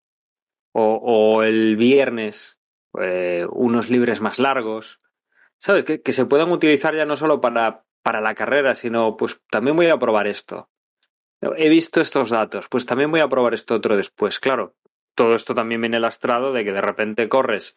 o, 0.77 1.43
el 1.43 1.77
viernes 1.77 2.59
eh, 3.01 3.47
unos 3.51 3.91
libres 3.91 4.21
más 4.21 4.39
largos, 4.39 5.01
¿sabes? 5.59 5.85
Que, 5.85 6.03
que, 6.03 6.13
se 6.13 6.27
puedan 6.27 6.51
utilizar 6.51 6.95
ya 6.95 7.07
no 7.07 7.17
solo 7.17 7.41
para, 7.41 7.85
para 8.03 8.21
la 8.21 8.35
carrera, 8.35 8.75
sino 8.75 9.17
pues 9.17 9.41
también 9.51 9.77
voy 9.77 9.89
a 9.89 9.99
probar 9.99 10.27
esto. 10.27 10.69
He 11.57 11.69
visto 11.69 12.01
estos 12.01 12.31
datos, 12.31 12.69
pues 12.69 12.87
también 12.87 13.11
voy 13.11 13.21
a 13.21 13.29
probar 13.29 13.55
esto 13.55 13.75
otro 13.75 13.97
después. 13.97 14.41
Claro, 14.41 14.75
todo 15.15 15.35
esto 15.35 15.55
también 15.55 15.81
viene 15.81 16.01
lastrado 16.01 16.53
de 16.53 16.65
que 16.65 16.73
de 16.73 16.81
repente 16.81 17.29
corres 17.29 17.77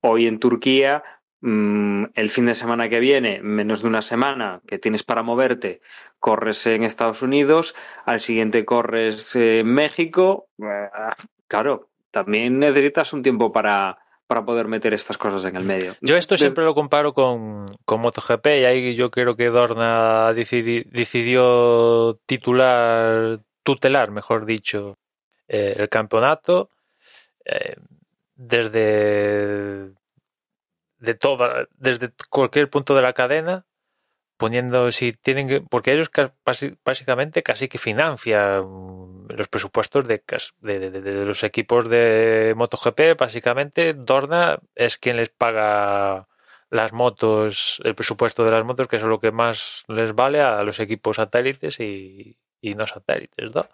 hoy 0.00 0.26
en 0.26 0.38
Turquía, 0.38 1.02
mmm, 1.40 2.04
el 2.14 2.30
fin 2.30 2.46
de 2.46 2.54
semana 2.54 2.88
que 2.88 3.00
viene, 3.00 3.40
menos 3.42 3.82
de 3.82 3.88
una 3.88 4.02
semana 4.02 4.62
que 4.66 4.78
tienes 4.78 5.02
para 5.02 5.22
moverte, 5.22 5.80
corres 6.18 6.66
en 6.66 6.84
Estados 6.84 7.22
Unidos, 7.22 7.74
al 8.04 8.20
siguiente 8.20 8.64
corres 8.64 9.36
en 9.36 9.66
México. 9.66 10.48
Eh, 10.58 10.88
claro, 11.46 11.91
también 12.12 12.60
necesitas 12.60 13.12
un 13.12 13.22
tiempo 13.22 13.50
para, 13.50 13.98
para 14.28 14.44
poder 14.44 14.68
meter 14.68 14.94
estas 14.94 15.18
cosas 15.18 15.44
en 15.44 15.56
el 15.56 15.64
medio. 15.64 15.96
Yo 16.00 16.16
esto 16.16 16.36
siempre 16.36 16.64
lo 16.64 16.74
comparo 16.74 17.12
con, 17.12 17.66
con 17.84 18.00
MotoGP 18.00 18.46
y 18.46 18.64
ahí 18.64 18.94
yo 18.94 19.10
creo 19.10 19.34
que 19.34 19.48
Dorna 19.48 20.32
decidi, 20.32 20.84
decidió 20.84 22.20
titular, 22.26 23.40
tutelar, 23.64 24.12
mejor 24.12 24.46
dicho, 24.46 24.98
eh, 25.48 25.74
el 25.76 25.88
campeonato 25.88 26.70
eh, 27.44 27.76
desde 28.36 29.90
de 30.98 31.14
toda, 31.14 31.66
desde 31.76 32.10
cualquier 32.30 32.70
punto 32.70 32.94
de 32.94 33.02
la 33.02 33.12
cadena 33.12 33.66
poniendo 34.42 34.90
si 34.90 35.12
tienen 35.12 35.46
que, 35.46 35.60
porque 35.60 35.92
ellos 35.92 36.10
básicamente 36.84 37.44
casi 37.44 37.68
que 37.68 37.78
financian 37.78 38.64
los 39.28 39.46
presupuestos 39.46 40.08
de, 40.08 40.20
de, 40.60 40.90
de, 40.90 41.24
los 41.24 41.44
equipos 41.44 41.88
de 41.88 42.52
MotoGP, 42.56 43.16
básicamente 43.16 43.94
Dorna 43.94 44.58
es 44.74 44.98
quien 44.98 45.16
les 45.16 45.28
paga 45.28 46.26
las 46.70 46.92
motos, 46.92 47.80
el 47.84 47.94
presupuesto 47.94 48.44
de 48.44 48.50
las 48.50 48.64
motos, 48.64 48.88
que 48.88 48.96
es 48.96 49.04
lo 49.04 49.20
que 49.20 49.30
más 49.30 49.84
les 49.86 50.12
vale 50.12 50.40
a 50.40 50.64
los 50.64 50.80
equipos 50.80 51.16
satélites 51.16 51.78
y, 51.78 52.36
no 52.62 52.88
satélites, 52.88 53.54
¿no? 53.54 53.68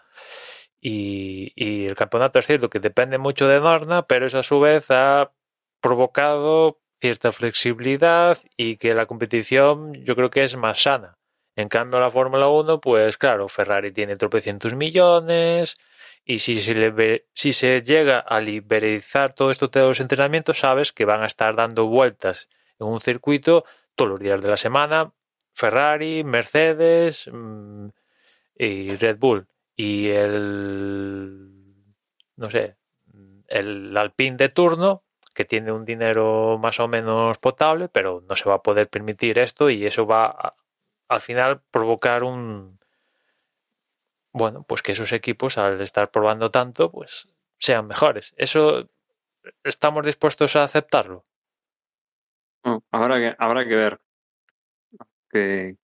Y, 0.83 1.51
y, 1.57 1.87
el 1.87 1.95
campeonato 1.97 2.39
es 2.41 2.47
cierto 2.47 2.69
que 2.69 2.79
depende 2.79 3.17
mucho 3.17 3.49
de 3.49 3.59
Dorna, 3.59 4.03
pero 4.03 4.27
eso 4.27 4.39
a 4.39 4.43
su 4.43 4.61
vez 4.61 4.91
ha 4.91 5.33
provocado 5.81 6.79
cierta 7.01 7.33
flexibilidad 7.33 8.39
y 8.57 8.77
que 8.77 8.95
la 8.95 9.07
competición 9.07 9.95
yo 9.95 10.17
creo 10.17 10.31
que 10.31 10.45
es 10.45 10.57
más 10.57 10.83
sana. 10.83 11.19
En 11.57 11.69
cambio, 11.69 11.99
la 11.99 12.11
Fórmula 12.11 12.49
1, 12.49 12.81
pues 12.81 13.19
claro, 13.19 13.49
Ferrari 13.49 13.91
tiene 13.91 14.17
tropecientos 14.17 14.75
millones 14.75 15.77
y 16.25 16.39
si 16.39 16.61
se, 16.61 16.75
le, 16.75 17.27
si 17.35 17.53
se 17.53 17.83
llega 17.83 18.21
a 18.21 18.41
liberalizar 18.41 19.33
todo 19.35 19.51
esto 19.51 19.67
de 19.67 19.83
los 19.83 19.99
entrenamientos, 19.99 20.61
sabes 20.61 20.93
que 20.93 21.05
van 21.05 21.23
a 21.23 21.27
estar 21.27 21.57
dando 21.57 21.87
vueltas 21.87 22.49
en 22.79 22.87
un 22.87 23.01
circuito 23.01 23.65
todos 23.97 24.11
los 24.11 24.21
días 24.21 24.41
de 24.41 24.49
la 24.49 24.57
semana, 24.57 25.13
Ferrari, 25.53 26.23
Mercedes 26.23 27.29
mmm, 27.33 27.89
y 28.57 28.95
Red 28.95 29.19
Bull. 29.19 29.49
Y 29.75 30.09
el, 30.09 31.49
no 32.37 32.51
sé, 32.51 32.77
el 33.49 33.97
Alpine 33.97 34.37
de 34.37 34.49
turno, 34.49 35.03
que 35.39 35.45
tiene 35.45 35.71
un 35.71 35.85
dinero 35.85 36.59
más 36.59 36.81
o 36.81 36.89
menos 36.89 37.39
potable, 37.39 37.89
pero 37.89 38.25
no 38.29 38.35
se 38.35 38.49
va 38.49 38.57
a 38.57 38.63
poder 38.65 38.89
permitir 38.91 39.39
esto 39.39 39.71
y 39.71 39.87
eso 39.87 40.05
va 40.05 40.27
a, 40.27 40.57
al 41.07 41.21
final 41.21 41.63
provocar 41.71 42.25
un 42.25 42.81
bueno, 44.33 44.65
pues 44.65 44.83
que 44.83 44.91
esos 44.91 45.13
equipos 45.13 45.57
al 45.57 45.81
estar 45.81 46.11
probando 46.11 46.51
tanto, 46.51 46.91
pues 46.91 47.29
sean 47.57 47.87
mejores. 47.87 48.35
Eso 48.37 48.91
estamos 49.63 50.05
dispuestos 50.05 50.57
a 50.57 50.65
aceptarlo. 50.65 51.25
No, 52.65 52.83
habrá 52.91 53.19
que 53.19 53.37
habrá 53.39 53.65
que 53.65 53.77
ver 53.77 54.01
que, 55.31 55.77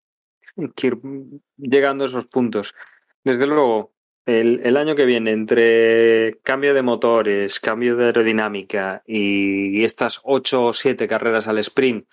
llegando 1.59 2.03
a 2.03 2.07
esos 2.09 2.27
puntos. 2.27 2.75
Desde 3.23 3.47
luego, 3.47 3.94
el, 4.27 4.61
el, 4.65 4.77
año 4.77 4.97
que 4.97 5.05
viene, 5.05 5.33
entre 5.33 6.39
cambio 6.43 6.75
de 6.75 6.83
motores, 6.83 7.61
cambio 7.61 7.97
de 7.97 8.07
aerodinámica 8.07 9.03
y 9.07 9.85
estas 9.85 10.21
ocho 10.25 10.67
o 10.67 10.73
siete 10.73 11.07
carreras 11.09 11.49
al 11.49 11.59
sprint, 11.59 12.07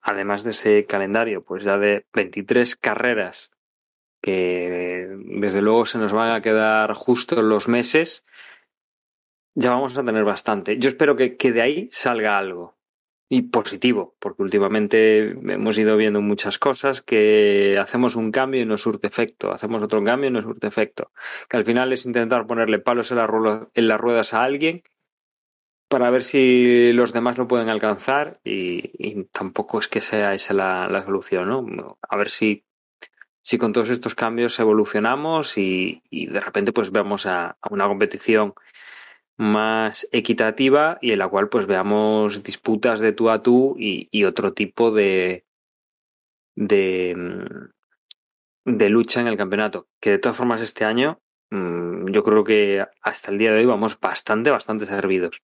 además 0.00 0.44
de 0.44 0.52
ese 0.52 0.86
calendario, 0.86 1.42
pues 1.42 1.64
ya 1.64 1.78
de 1.78 2.06
23 2.14 2.76
carreras 2.76 3.50
que 4.22 5.08
desde 5.26 5.62
luego 5.62 5.86
se 5.86 5.98
nos 5.98 6.12
van 6.12 6.30
a 6.30 6.40
quedar 6.40 6.92
justo 6.94 7.40
los 7.42 7.68
meses, 7.68 8.24
ya 9.54 9.70
vamos 9.70 9.96
a 9.96 10.04
tener 10.04 10.24
bastante. 10.24 10.78
Yo 10.78 10.88
espero 10.88 11.16
que, 11.16 11.36
que 11.36 11.52
de 11.52 11.62
ahí 11.62 11.88
salga 11.90 12.38
algo 12.38 12.79
y 13.32 13.42
positivo, 13.42 14.16
porque 14.18 14.42
últimamente 14.42 15.28
hemos 15.30 15.78
ido 15.78 15.96
viendo 15.96 16.20
muchas 16.20 16.58
cosas 16.58 17.00
que 17.00 17.78
hacemos 17.80 18.16
un 18.16 18.32
cambio 18.32 18.60
y 18.60 18.66
no 18.66 18.76
surte 18.76 19.06
efecto, 19.06 19.52
hacemos 19.52 19.80
otro 19.84 20.02
cambio 20.02 20.30
y 20.30 20.32
no 20.32 20.42
surte 20.42 20.66
efecto, 20.66 21.12
que 21.48 21.56
al 21.56 21.64
final 21.64 21.92
es 21.92 22.04
intentar 22.06 22.48
ponerle 22.48 22.80
palos 22.80 23.12
en, 23.12 23.18
las 23.18 24.00
ruedas 24.00 24.34
a 24.34 24.42
alguien 24.42 24.82
para 25.86 26.10
ver 26.10 26.24
si 26.24 26.92
los 26.92 27.12
demás 27.12 27.38
lo 27.38 27.46
pueden 27.46 27.68
alcanzar 27.68 28.40
y, 28.42 29.24
tampoco 29.30 29.78
es 29.78 29.86
que 29.86 30.00
sea 30.00 30.34
esa 30.34 30.52
la, 30.52 30.88
la, 30.88 31.04
solución, 31.04 31.48
¿no? 31.48 31.98
A 32.02 32.16
ver 32.16 32.30
si, 32.30 32.64
si 33.42 33.58
con 33.58 33.72
todos 33.72 33.90
estos 33.90 34.16
cambios 34.16 34.58
evolucionamos 34.58 35.56
y, 35.56 36.02
de 36.10 36.40
repente 36.40 36.72
pues 36.72 36.90
vemos 36.90 37.26
a 37.26 37.58
una 37.70 37.86
competición 37.86 38.54
más 39.40 40.06
equitativa 40.12 40.98
y 41.00 41.12
en 41.12 41.18
la 41.18 41.28
cual 41.28 41.48
pues 41.48 41.66
veamos 41.66 42.42
disputas 42.42 43.00
de 43.00 43.12
tú 43.12 43.30
a 43.30 43.42
tú 43.42 43.74
y, 43.78 44.24
otro 44.24 44.52
tipo 44.52 44.90
de, 44.90 45.46
de, 46.54 47.14
mm, 47.16 48.76
de, 48.76 48.88
lucha 48.90 49.22
en 49.22 49.28
el 49.28 49.38
campeonato. 49.38 49.88
Que 49.98 50.10
de 50.10 50.18
todas 50.18 50.36
formas 50.36 50.60
este 50.60 50.84
año 50.84 51.20
mmm, 51.50 52.10
yo 52.10 52.22
creo 52.22 52.44
que 52.44 52.86
hasta 53.00 53.30
el 53.32 53.38
día 53.38 53.52
de 53.52 53.60
hoy 53.60 53.64
vamos 53.64 53.98
bastante, 53.98 54.50
bastante 54.50 54.84
servidos. 54.84 55.40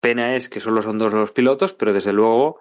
Pena 0.00 0.34
es 0.34 0.48
que 0.48 0.58
solo 0.58 0.82
son 0.82 0.98
dos 0.98 1.12
los 1.12 1.30
pilotos, 1.30 1.72
pero 1.72 1.92
desde 1.92 2.12
luego 2.12 2.60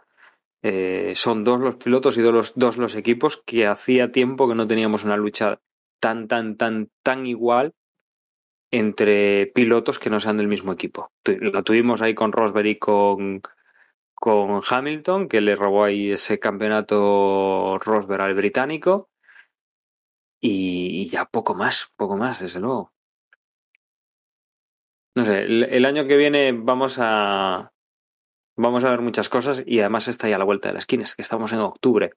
eh, 0.62 1.14
son 1.16 1.44
dos 1.44 1.62
los 1.62 1.78
pilotos 1.78 2.16
y 2.20 2.22
dos 2.22 2.34
los, 2.34 2.54
dos 2.56 2.78
los 2.78 2.94
equipos 2.94 3.42
que 3.44 3.66
hacía 3.66 4.12
tiempo 4.12 4.48
que 4.48 4.56
no 4.56 4.68
teníamos 4.68 5.04
una 5.04 5.18
lucha 5.18 5.60
tan, 6.00 6.28
tan, 6.28 6.58
tan, 6.58 6.92
tan 7.02 7.26
igual 7.26 7.74
entre 8.72 9.48
pilotos 9.48 10.00
que 10.00 10.10
no 10.10 10.20
sean 10.20 10.38
del 10.38 10.48
mismo 10.48 10.74
equipo. 10.74 11.12
Lo 11.26 11.64
tuvimos 11.64 12.02
ahí 12.02 12.14
con 12.16 12.32
Rosberg 12.32 12.68
y 12.68 12.80
con, 12.80 13.42
con 14.14 14.62
Hamilton, 14.68 15.28
que 15.28 15.42
le 15.42 15.56
robó 15.56 15.84
ahí 15.84 16.12
ese 16.12 16.40
campeonato 16.40 17.78
Rosberg 17.80 18.22
al 18.22 18.36
británico. 18.36 19.10
Y, 20.42 21.08
ya 21.10 21.26
poco 21.26 21.56
más, 21.56 21.92
poco 21.96 22.18
más, 22.18 22.40
desde 22.40 22.60
luego. 22.60 22.92
No 25.16 25.24
sé, 25.24 25.44
el, 25.44 25.86
año 25.86 26.06
que 26.08 26.18
viene 26.18 26.52
vamos 26.52 26.98
a 27.00 27.72
vamos 28.58 28.84
a 28.84 28.90
ver 28.90 29.02
muchas 29.02 29.30
cosas 29.30 29.64
y 29.66 29.80
además 29.80 30.08
está 30.08 30.28
ya 30.28 30.36
a 30.36 30.40
la 30.40 30.46
vuelta 30.46 30.68
de 30.68 30.74
la 30.74 30.80
esquina, 30.80 31.04
es 31.04 31.16
que 31.16 31.22
estamos 31.22 31.54
en 31.54 31.60
octubre. 31.60 32.14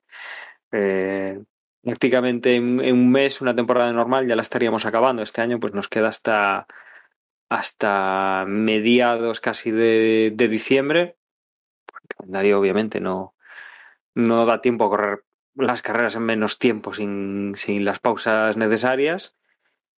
Eh, 0.73 1.41
prácticamente 1.89 2.55
en, 2.57 2.81
un 2.81 3.11
mes, 3.11 3.41
una 3.41 3.57
temporada 3.57 3.91
normal, 3.95 4.29
ya 4.29 4.37
la 4.37 4.43
estaríamos 4.43 4.85
acabando. 4.85 5.23
Este 5.23 5.41
año 5.41 5.59
pues 5.59 5.73
nos 5.73 5.89
queda 5.89 6.09
hasta, 6.09 6.67
hasta 7.49 8.45
mediados 8.47 9.41
casi 9.41 9.71
de, 9.71 10.35
diciembre. 10.37 11.17
El 11.89 12.17
calendario 12.17 12.61
obviamente 12.61 13.01
no, 13.01 13.35
no 14.15 14.45
da 14.45 14.61
tiempo 14.61 14.85
a 14.85 14.91
correr 14.91 15.25
las 15.55 15.81
carreras 15.81 16.15
en 16.15 16.23
menos 16.23 16.59
tiempo 16.59 16.93
sin, 16.93 17.53
sin 17.55 17.87
las 17.87 18.01
pausas 18.01 18.59
necesarias. 18.59 19.35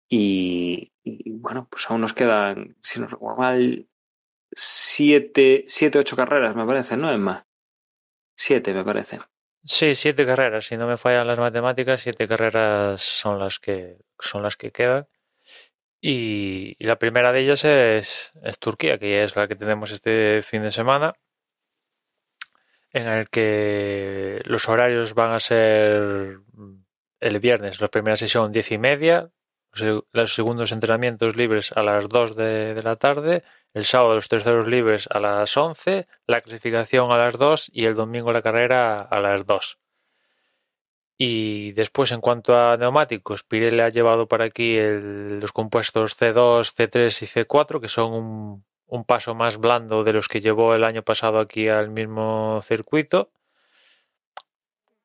Y, 0.08 0.92
bueno, 1.04 1.66
pues 1.70 1.90
aún 1.90 2.00
nos 2.00 2.14
quedan, 2.14 2.76
si 2.80 3.00
no 3.00 3.08
recuerdo 3.08 3.38
mal, 3.38 3.88
siete, 4.52 5.64
siete, 5.66 5.98
ocho 5.98 6.16
carreras, 6.16 6.54
me 6.54 6.66
parece, 6.66 6.96
¿no, 6.96 7.10
Emma? 7.10 7.46
Siete, 8.36 8.74
me 8.74 8.84
parece. 8.84 9.20
Sí, 9.64 9.94
siete 9.94 10.24
carreras. 10.26 10.66
Si 10.66 10.76
no 10.76 10.86
me 10.86 10.96
fallan 10.96 11.26
las 11.26 11.38
matemáticas, 11.38 12.00
siete 12.00 12.26
carreras 12.26 13.02
son 13.02 13.38
las 13.38 13.58
que 13.58 13.98
son 14.18 14.42
las 14.42 14.56
que 14.56 14.70
quedan. 14.72 15.06
Y, 16.00 16.76
la 16.84 16.98
primera 16.98 17.32
de 17.32 17.40
ellas 17.40 17.64
es, 17.64 18.32
es, 18.42 18.58
Turquía, 18.58 18.98
que 18.98 19.22
es 19.22 19.36
la 19.36 19.48
que 19.48 19.56
tenemos 19.56 19.90
este 19.90 20.42
fin 20.42 20.62
de 20.62 20.70
semana, 20.70 21.14
en 22.92 23.06
el 23.08 23.28
que 23.30 24.38
los 24.44 24.68
horarios 24.68 25.14
van 25.14 25.32
a 25.32 25.40
ser 25.40 26.38
el 27.20 27.40
viernes, 27.40 27.80
la 27.80 27.88
primera 27.88 28.16
sesión 28.16 28.52
diez 28.52 28.72
y 28.72 28.78
media, 28.78 29.30
los 30.12 30.34
segundos 30.34 30.72
entrenamientos 30.72 31.36
libres 31.36 31.72
a 31.72 31.82
las 31.82 32.08
2 32.08 32.36
de, 32.36 32.80
la 32.82 32.96
tarde, 32.96 33.44
el 33.72 33.84
sábado 33.84 34.14
los 34.14 34.28
terceros 34.28 34.66
libres 34.66 35.08
a 35.10 35.20
las 35.20 35.56
11, 35.56 36.06
la 36.26 36.40
clasificación 36.40 37.12
a 37.12 37.18
las 37.18 37.38
2 37.38 37.70
y 37.72 37.86
el 37.86 37.94
domingo 37.94 38.32
la 38.32 38.42
carrera 38.42 38.98
a 38.98 39.20
las 39.20 39.46
2. 39.46 39.78
Y 41.18 41.72
después, 41.72 42.12
en 42.12 42.20
cuanto 42.20 42.56
a 42.56 42.76
neumáticos, 42.78 43.42
Pirelli 43.42 43.80
ha 43.80 43.90
llevado 43.90 44.26
para 44.26 44.46
aquí 44.46 44.78
los 44.80 45.52
compuestos 45.52 46.18
C2, 46.18 46.72
C3 46.74 47.22
y 47.22 47.26
C4, 47.26 47.80
que 47.80 47.88
son 47.88 48.12
un, 48.12 48.64
un, 48.86 49.04
paso 49.04 49.34
más 49.34 49.58
blando 49.58 50.02
de 50.02 50.14
los 50.14 50.28
que 50.28 50.40
llevó 50.40 50.74
el 50.74 50.82
año 50.82 51.02
pasado 51.02 51.38
aquí 51.38 51.68
al 51.68 51.90
mismo 51.90 52.60
circuito. 52.62 53.30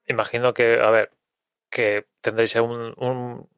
Imagino 0.07 0.53
que, 0.53 0.80
a 0.80 0.89
ver, 0.89 1.11
que 1.70 2.07
tendréis 2.22 2.55
un, 2.55 3.49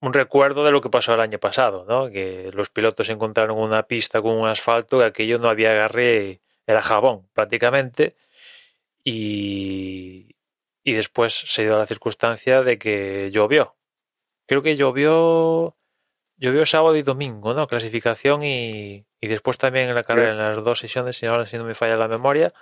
un 0.00 0.12
recuerdo 0.12 0.64
de 0.64 0.72
lo 0.72 0.80
que 0.80 0.90
pasó 0.90 1.14
el 1.14 1.20
año 1.20 1.38
pasado, 1.38 1.84
¿no? 1.88 2.10
Que 2.10 2.50
los 2.52 2.70
pilotos 2.70 3.10
encontraron 3.10 3.58
una 3.58 3.84
pista 3.84 4.22
con 4.22 4.32
un 4.36 4.48
asfalto 4.48 5.00
y 5.00 5.04
aquello 5.04 5.38
no 5.38 5.48
había 5.48 5.72
agarre, 5.72 6.40
era 6.66 6.82
jabón 6.82 7.28
prácticamente. 7.34 8.16
Y, 9.04 10.36
y 10.84 10.92
después 10.92 11.34
se 11.34 11.62
dio 11.64 11.78
la 11.78 11.86
circunstancia 11.86 12.62
de 12.62 12.78
que 12.78 13.30
llovió. 13.32 13.76
Creo 14.46 14.62
que 14.62 14.76
llovió 14.76 15.76
llovió 16.40 16.64
sábado 16.66 16.96
y 16.96 17.02
domingo, 17.02 17.54
¿no? 17.54 17.66
Clasificación 17.68 18.42
y, 18.42 19.06
y 19.20 19.28
después 19.28 19.58
también 19.58 19.90
en 19.90 19.94
la 19.94 20.02
carrera, 20.02 20.32
en 20.32 20.38
las 20.38 20.64
dos 20.64 20.80
sesiones, 20.80 21.16
si 21.16 21.26
ahora 21.26 21.46
si 21.46 21.58
no 21.58 21.64
me 21.64 21.74
falla 21.74 21.96
la 21.96 22.08
memoria. 22.08 22.52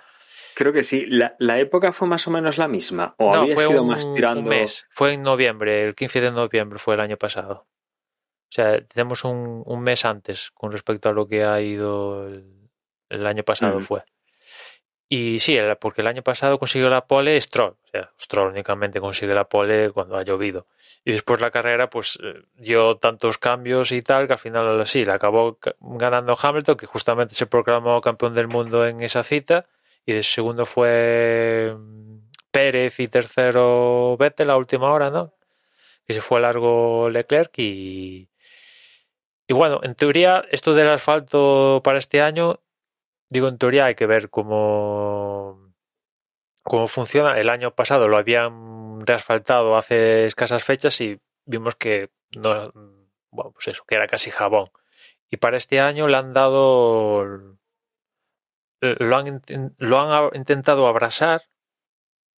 Creo 0.59 0.73
que 0.73 0.83
sí. 0.83 1.05
¿La, 1.07 1.35
la 1.39 1.57
época 1.57 1.93
fue 1.93 2.05
más 2.07 2.27
o 2.27 2.31
menos 2.31 2.57
la 2.57 2.67
misma? 2.67 3.15
¿O 3.17 3.31
no, 3.33 3.41
había 3.43 3.55
fue 3.55 3.65
sido 3.67 3.81
un, 3.81 3.87
más 3.87 4.13
tirando? 4.13 4.41
un 4.41 4.49
mes. 4.49 4.85
Fue 4.89 5.13
en 5.13 5.23
noviembre, 5.23 5.81
el 5.83 5.95
15 5.95 6.19
de 6.19 6.31
noviembre 6.31 6.77
fue 6.79 6.95
el 6.95 6.99
año 6.99 7.15
pasado. 7.17 7.65
O 7.65 8.51
sea, 8.51 8.83
tenemos 8.85 9.23
un, 9.23 9.63
un 9.65 9.81
mes 9.81 10.03
antes 10.03 10.51
con 10.53 10.71
respecto 10.73 11.07
a 11.07 11.13
lo 11.13 11.27
que 11.27 11.45
ha 11.45 11.61
ido 11.61 12.27
el, 12.27 12.69
el 13.09 13.25
año 13.25 13.43
pasado 13.43 13.79
Mm. 13.79 13.83
fue. 13.83 14.03
Y 15.11 15.39
sí, 15.39 15.57
porque 15.81 16.01
el 16.01 16.07
año 16.07 16.21
pasado 16.23 16.59
consiguió 16.59 16.89
la 16.89 17.07
pole 17.07 17.39
Stroll. 17.41 17.71
O 17.83 17.87
sea, 17.91 18.11
Stroll 18.19 18.49
únicamente 18.51 18.99
consigue 18.99 19.33
la 19.33 19.45
pole 19.49 19.89
cuando 19.91 20.17
ha 20.17 20.23
llovido. 20.23 20.67
Y 21.03 21.13
después 21.13 21.41
la 21.41 21.49
carrera, 21.49 21.89
pues 21.89 22.19
eh, 22.21 22.43
dio 22.55 22.97
tantos 22.97 23.37
cambios 23.39 23.91
y 23.91 24.01
tal 24.03 24.27
que 24.27 24.33
al 24.33 24.39
final 24.39 24.85
sí, 24.85 25.05
la 25.05 25.15
acabó 25.15 25.57
ca- 25.57 25.73
ganando 25.79 26.37
Hamilton, 26.39 26.77
que 26.77 26.85
justamente 26.85 27.33
se 27.33 27.47
proclamó 27.47 28.01
campeón 28.01 28.35
del 28.35 28.47
mundo 28.47 28.85
en 28.85 29.01
esa 29.01 29.23
cita. 29.23 29.65
Y 30.05 30.13
de 30.13 30.23
segundo 30.23 30.65
fue 30.65 31.75
mm, 31.77 32.29
Pérez 32.51 32.99
y 32.99 33.07
tercero 33.07 34.17
Vettel 34.17 34.49
a 34.49 34.57
última 34.57 34.91
hora, 34.91 35.09
¿no? 35.11 35.33
Que 36.05 36.13
se 36.13 36.21
fue 36.21 36.41
largo 36.41 37.09
Leclerc 37.09 37.57
y. 37.59 38.29
Y 39.47 39.53
bueno, 39.53 39.79
en 39.83 39.95
teoría, 39.95 40.45
esto 40.51 40.73
del 40.75 40.89
asfalto 40.89 41.81
para 41.83 41.97
este 41.97 42.21
año 42.21 42.61
Digo, 43.29 43.47
en 43.47 43.59
teoría 43.59 43.85
hay 43.85 43.95
que 43.95 44.07
ver 44.07 44.29
cómo, 44.29 45.73
cómo 46.63 46.87
funciona. 46.87 47.39
El 47.39 47.49
año 47.49 47.75
pasado 47.75 48.07
lo 48.07 48.17
habían 48.17 49.01
reasfaltado 49.01 49.77
hace 49.77 50.25
escasas 50.25 50.63
fechas 50.63 50.99
y 51.01 51.19
vimos 51.45 51.75
que 51.75 52.09
no, 52.35 52.63
bueno, 53.31 53.51
pues 53.51 53.67
eso, 53.67 53.83
que 53.87 53.95
era 53.95 54.07
casi 54.07 54.31
jabón. 54.31 54.71
Y 55.29 55.37
para 55.37 55.57
este 55.57 55.79
año 55.79 56.07
le 56.07 56.17
han 56.17 56.33
dado, 56.33 57.57
lo 58.81 59.17
han, 59.17 59.41
lo 59.77 59.99
han 59.99 60.35
intentado 60.35 60.87
abrasar, 60.87 61.43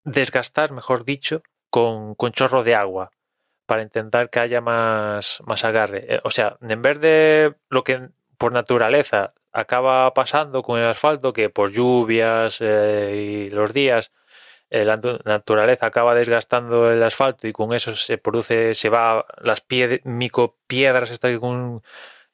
desgastar, 0.04 0.72
mejor 0.72 1.06
dicho, 1.06 1.44
con, 1.70 2.16
con 2.16 2.32
chorro 2.32 2.64
de 2.64 2.76
agua 2.76 3.12
para 3.66 3.84
intentar 3.84 4.30
que 4.30 4.42
haya 4.42 4.60
más, 4.60 5.42
más 5.46 5.64
agarre. 5.64 6.20
O 6.24 6.30
sea, 6.30 6.58
en 6.62 6.82
vez 6.82 7.00
de 7.00 7.56
lo 7.70 7.84
que 7.84 8.10
por 8.38 8.52
naturaleza 8.52 9.34
acaba 9.54 10.14
pasando 10.14 10.62
con 10.64 10.80
el 10.80 10.88
asfalto 10.88 11.32
que 11.32 11.50
por 11.50 11.72
lluvias 11.72 12.58
eh, 12.60 13.46
y 13.48 13.50
los 13.50 13.72
días 13.72 14.12
eh, 14.70 14.84
la 14.84 15.00
naturaleza 15.26 15.86
acaba 15.86 16.16
desgastando 16.16 16.92
el 16.92 17.04
asfalto 17.04 17.48
y 17.48 17.54
con 17.54 17.74
eso 17.74 17.94
se 17.96 18.18
produce 18.18 18.74
se 18.76 18.90
va 18.90 19.26
las 19.42 19.62
pied 19.62 20.02
micropiedras 20.06 21.12
estas 21.12 21.32
que, 21.32 21.40
con, 21.40 21.84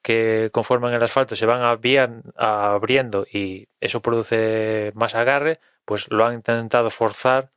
que, 0.08 0.50
conforman 0.54 0.94
el 0.94 1.04
asfalto 1.04 1.36
se 1.36 1.46
van 1.46 1.62
abriendo 1.64 3.26
y 3.32 3.68
eso 3.82 4.02
produce 4.02 4.92
más 4.96 5.14
agarre 5.16 5.60
pues 5.86 6.10
lo 6.10 6.26
han 6.26 6.36
intentado 6.36 6.90
forzar 6.90 7.52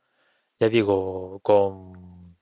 ya 0.59 0.67
digo 0.69 1.39
con 1.43 2.35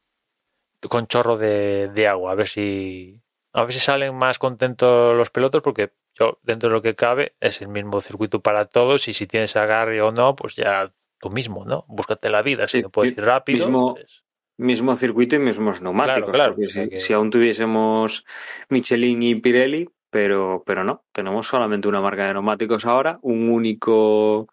con 0.89 1.07
chorro 1.07 1.38
de, 1.38 1.89
de 1.93 2.07
agua 2.07 2.32
a 2.32 2.36
ver 2.36 2.47
si 2.47 3.22
a 3.53 3.64
ver 3.64 3.74
si 3.74 3.80
salen 3.80 4.16
más 4.16 4.39
contentos 4.39 5.16
los 5.16 5.30
pilotos 5.30 5.62
porque 5.62 5.91
yo, 6.18 6.38
dentro 6.43 6.70
de 6.70 6.76
lo 6.76 6.82
que 6.82 6.95
cabe, 6.95 7.36
es 7.39 7.62
el 7.62 7.70
mismo 7.70 8.01
circuito 8.01 8.41
para 8.41 8.66
todos 8.66 9.07
y 9.07 9.14
si 9.14 9.26
tienes 9.26 9.55
agarre 9.55 10.01
o 10.01 10.12
no, 10.12 10.36
pues 10.36 10.55
ya 10.57 10.91
tú 11.18 11.30
mismo, 11.30 11.64
¿no? 11.64 11.86
Búscate 11.88 12.30
la 12.30 12.41
vida, 12.41 12.68
si 12.68 12.82
no 12.82 12.89
puedes 12.89 13.14
ir 13.14 13.24
rápido. 13.24 13.66
mismo- 13.68 13.93
pues- 13.95 14.24
Mismo 14.57 14.93
circuito 14.97 15.38
y 15.38 15.39
mismos 15.39 15.82
neumáticos. 15.82 16.32
Claro, 16.34 16.55
claro, 16.55 16.89
que- 16.89 16.99
si 16.99 17.14
aún 17.14 17.30
tuviésemos 17.30 18.26
Michelin 18.68 19.22
y 19.24 19.36
Pirelli, 19.36 19.89
pero, 20.10 20.64
pero 20.66 20.84
no, 20.84 21.03
tenemos 21.12 21.47
solamente 21.47 21.88
una 21.88 22.01
marca 22.01 22.26
de 22.26 22.34
neumáticos 22.34 22.86
ahora, 22.86 23.20
un 23.22 23.49
único, 23.49 24.47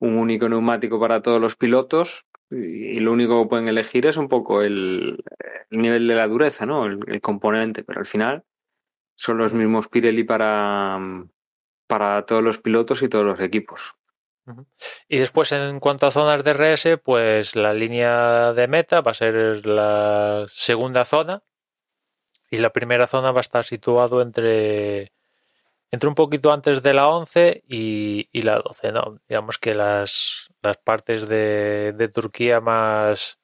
un 0.00 0.18
único 0.18 0.48
neumático 0.48 1.00
para 1.00 1.20
todos 1.20 1.40
los 1.40 1.56
pilotos 1.56 2.26
y, 2.50 3.00
lo 3.00 3.12
único 3.12 3.42
que 3.42 3.48
pueden 3.48 3.68
elegir 3.68 4.06
es 4.06 4.16
un 4.16 4.28
poco 4.28 4.62
el, 4.62 5.22
el 5.70 5.78
nivel 5.78 6.06
de 6.06 6.14
la 6.14 6.28
dureza, 6.28 6.66
¿no? 6.66 6.86
El, 6.86 7.00
el 7.06 7.20
componente, 7.20 7.84
pero 7.84 8.00
al 8.00 8.06
final 8.06 8.44
son 9.16 9.38
los 9.38 9.54
mismos 9.54 9.88
Pirelli 9.88 10.24
para, 10.24 10.98
para 11.86 12.24
todos 12.26 12.42
los 12.42 12.58
pilotos 12.58 13.02
y 13.02 13.08
todos 13.08 13.24
los 13.24 13.40
equipos. 13.40 13.94
Y 15.08 15.18
después, 15.18 15.50
en 15.50 15.80
cuanto 15.80 16.06
a 16.06 16.12
zonas 16.12 16.44
de 16.44 16.52
RS, 16.52 16.98
pues 17.02 17.56
la 17.56 17.74
línea 17.74 18.52
de 18.52 18.68
meta 18.68 19.00
va 19.00 19.10
a 19.10 19.14
ser 19.14 19.66
la 19.66 20.44
segunda 20.46 21.04
zona 21.04 21.42
y 22.56 22.58
la 22.58 22.70
primera 22.70 23.06
zona 23.06 23.32
va 23.32 23.40
a 23.40 23.42
estar 23.42 23.64
situado 23.64 24.22
entre, 24.22 25.12
entre 25.90 26.08
un 26.08 26.14
poquito 26.14 26.52
antes 26.52 26.82
de 26.82 26.94
la 26.94 27.08
11 27.08 27.64
y, 27.68 28.30
y 28.32 28.42
la 28.42 28.60
12, 28.60 28.92
¿no? 28.92 29.20
Digamos 29.28 29.58
que 29.58 29.74
las, 29.74 30.48
las 30.62 30.78
partes 30.78 31.28
de, 31.28 31.92
de 31.92 32.08
Turquía 32.08 32.62
más, 32.62 33.38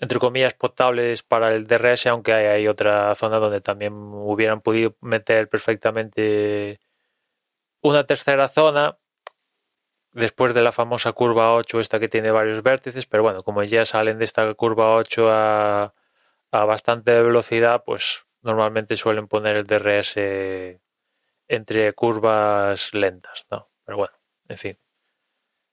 entre 0.00 0.18
comillas, 0.18 0.54
potables 0.54 1.22
para 1.22 1.50
el 1.50 1.66
DRS, 1.66 2.06
aunque 2.06 2.32
hay, 2.32 2.46
hay 2.46 2.68
otra 2.68 3.14
zona 3.14 3.36
donde 3.38 3.60
también 3.60 3.92
hubieran 3.94 4.62
podido 4.62 4.96
meter 5.02 5.50
perfectamente 5.50 6.80
una 7.82 8.04
tercera 8.06 8.48
zona 8.48 8.98
después 10.12 10.54
de 10.54 10.62
la 10.62 10.72
famosa 10.72 11.12
curva 11.12 11.52
8, 11.54 11.80
esta 11.80 12.00
que 12.00 12.08
tiene 12.08 12.30
varios 12.30 12.62
vértices, 12.62 13.04
pero 13.04 13.22
bueno, 13.22 13.42
como 13.42 13.62
ya 13.62 13.84
salen 13.84 14.18
de 14.18 14.24
esta 14.24 14.54
curva 14.54 14.94
8 14.94 15.28
a, 15.30 15.94
a 16.50 16.64
bastante 16.64 17.20
velocidad, 17.20 17.82
pues 17.84 18.26
normalmente 18.42 18.96
suelen 18.96 19.28
poner 19.28 19.56
el 19.56 19.66
DRS 19.66 20.16
entre 21.48 21.92
curvas 21.94 22.94
lentas, 22.94 23.46
¿no? 23.50 23.70
Pero 23.84 23.98
bueno, 23.98 24.14
en 24.48 24.58
fin. 24.58 24.78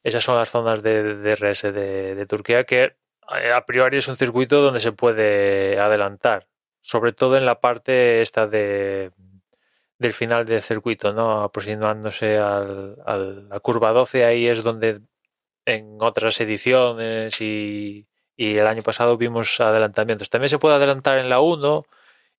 Esas 0.03 0.23
son 0.23 0.35
las 0.35 0.49
zonas 0.49 0.83
de 0.83 1.15
DRS 1.15 1.61
de, 1.73 2.25
Turquía 2.27 2.65
que 2.65 2.97
a 3.25 3.65
priori 3.65 3.97
es 3.97 4.07
un 4.07 4.17
circuito 4.17 4.61
donde 4.61 4.81
se 4.81 4.91
puede 4.91 5.79
adelantar, 5.79 6.49
sobre 6.81 7.13
todo 7.13 7.37
en 7.37 7.45
la 7.45 7.61
parte 7.61 8.21
esta 8.21 8.47
de 8.47 9.11
del 9.99 10.13
final 10.13 10.45
del 10.45 10.61
circuito, 10.61 11.13
¿no? 11.13 11.43
aproximándose 11.43 12.37
al, 12.37 12.97
a 13.05 13.15
la 13.15 13.59
curva 13.61 13.93
12, 13.93 14.25
ahí 14.25 14.47
es 14.47 14.61
donde 14.63 15.01
en 15.65 15.97
otras 16.01 16.41
ediciones 16.41 17.39
y, 17.41 18.05
y, 18.35 18.57
el 18.57 18.67
año 18.67 18.83
pasado 18.83 19.17
vimos 19.17 19.59
adelantamientos. 19.59 20.29
También 20.29 20.49
se 20.49 20.59
puede 20.59 20.75
adelantar 20.75 21.17
en 21.17 21.29
la 21.29 21.39
1 21.39 21.85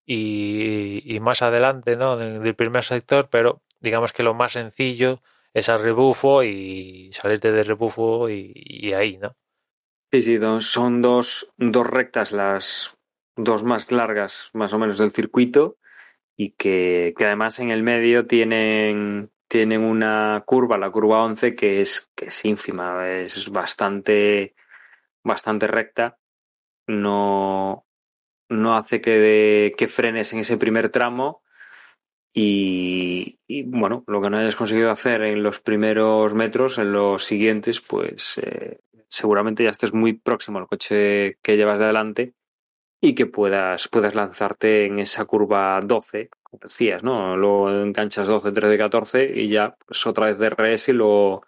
y, 0.06 1.02
y 1.04 1.20
más 1.20 1.42
adelante, 1.42 1.96
¿no? 1.96 2.16
Del 2.16 2.54
primer 2.54 2.84
sector, 2.84 3.28
pero 3.30 3.62
digamos 3.80 4.12
que 4.12 4.22
lo 4.22 4.34
más 4.34 4.52
sencillo 4.52 5.20
es 5.52 5.68
al 5.68 5.82
rebufo 5.82 6.42
y 6.42 7.10
salirte 7.12 7.50
del 7.50 7.64
rebufo 7.64 8.28
y, 8.28 8.52
y 8.54 8.92
ahí, 8.92 9.18
¿no? 9.18 9.36
Sí, 10.12 10.22
sí, 10.22 10.38
son 10.60 11.02
dos, 11.02 11.48
dos 11.56 11.86
rectas 11.86 12.32
las 12.32 12.94
dos 13.36 13.64
más 13.64 13.90
largas 13.90 14.50
más 14.52 14.72
o 14.72 14.78
menos 14.78 14.98
del 14.98 15.10
circuito 15.10 15.76
y 16.36 16.50
que, 16.50 17.14
que, 17.16 17.26
además 17.26 17.58
en 17.58 17.70
el 17.70 17.82
medio 17.82 18.26
tienen, 18.26 19.30
tienen 19.48 19.82
una 19.82 20.42
curva, 20.46 20.78
la 20.78 20.90
curva 20.90 21.24
11, 21.24 21.54
que 21.54 21.80
es, 21.80 22.10
que 22.14 22.26
es 22.26 22.44
ínfima, 22.44 23.08
es 23.08 23.50
bastante, 23.50 24.54
bastante 25.24 25.66
recta. 25.66 26.18
No, 26.86 27.86
no 28.48 28.76
hace 28.76 29.00
que, 29.00 29.18
de, 29.18 29.88
frenes 29.88 30.32
en 30.32 30.40
ese 30.40 30.56
primer 30.56 30.90
tramo. 30.90 31.42
Y, 32.32 33.38
y, 33.46 33.62
bueno, 33.62 34.04
lo 34.06 34.20
que 34.20 34.30
no 34.30 34.38
hayas 34.38 34.56
conseguido 34.56 34.90
hacer 34.90 35.22
en 35.22 35.42
los 35.42 35.60
primeros 35.60 36.34
metros, 36.34 36.78
en 36.78 36.92
los 36.92 37.24
siguientes, 37.24 37.80
pues 37.80 38.38
eh, 38.38 38.80
seguramente 39.08 39.62
ya 39.64 39.70
estés 39.70 39.94
muy 39.94 40.14
próximo 40.14 40.58
al 40.58 40.66
coche 40.66 41.38
que 41.42 41.56
llevas 41.56 41.78
de 41.78 41.84
adelante 41.84 42.34
y 43.00 43.14
que 43.14 43.26
puedas, 43.26 43.88
puedas 43.88 44.14
lanzarte 44.14 44.86
en 44.86 44.98
esa 44.98 45.26
curva 45.26 45.80
12, 45.82 46.30
como 46.42 46.60
decías, 46.62 47.02
¿no? 47.02 47.36
Luego 47.36 47.70
enganchas 47.70 48.26
12, 48.26 48.50
13, 48.50 48.78
14 48.78 49.32
y 49.34 49.48
ya 49.48 49.76
pues 49.86 50.06
otra 50.06 50.26
vez 50.26 50.38
DRS 50.38 50.88
y 50.88 50.92
luego 50.94 51.46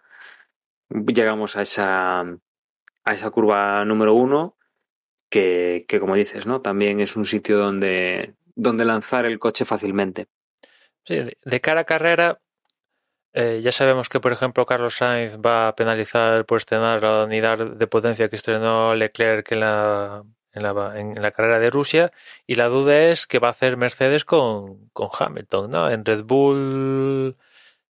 llegamos 0.89 1.57
a 1.57 1.63
esa, 1.63 2.23
a 3.07 3.13
esa 3.13 3.29
curva 3.31 3.83
número 3.85 4.13
1 4.13 4.57
que, 5.29 5.85
que, 5.87 5.99
como 5.99 6.15
dices, 6.15 6.45
¿no? 6.45 6.61
También 6.61 6.99
es 6.99 7.15
un 7.15 7.25
sitio 7.25 7.57
donde, 7.57 8.35
donde 8.55 8.85
lanzar 8.85 9.25
el 9.25 9.39
coche 9.39 9.65
fácilmente. 9.65 10.27
Sí, 11.05 11.21
de 11.43 11.61
cara 11.61 11.81
a 11.81 11.85
carrera, 11.85 12.39
eh, 13.33 13.61
ya 13.61 13.71
sabemos 13.71 14.09
que, 14.09 14.19
por 14.19 14.33
ejemplo, 14.33 14.65
Carlos 14.65 14.95
Sainz 14.95 15.37
va 15.37 15.69
a 15.69 15.75
penalizar 15.75 16.45
por 16.45 16.57
estrenar 16.57 17.01
la 17.01 17.23
unidad 17.23 17.59
de 17.59 17.87
potencia 17.87 18.29
que 18.29 18.35
estrenó 18.35 18.93
Leclerc 18.93 19.51
en 19.53 19.59
la, 19.61 20.23
en 20.51 20.63
la, 20.63 20.99
en 20.99 21.21
la 21.21 21.31
carrera 21.31 21.59
de 21.59 21.69
Rusia 21.69 22.11
y 22.45 22.55
la 22.55 22.67
duda 22.67 22.99
es 23.03 23.25
qué 23.25 23.39
va 23.39 23.47
a 23.47 23.51
hacer 23.51 23.77
Mercedes 23.77 24.25
con, 24.25 24.89
con 24.91 25.09
Hamilton, 25.17 25.69
¿no? 25.71 25.89
En 25.89 26.03
Red 26.03 26.23
Bull, 26.23 27.37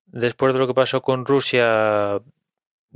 después 0.07 0.53
de 0.53 0.59
lo 0.61 0.67
que 0.67 0.75
pasó 0.75 1.01
con 1.01 1.25
Rusia, 1.25 2.21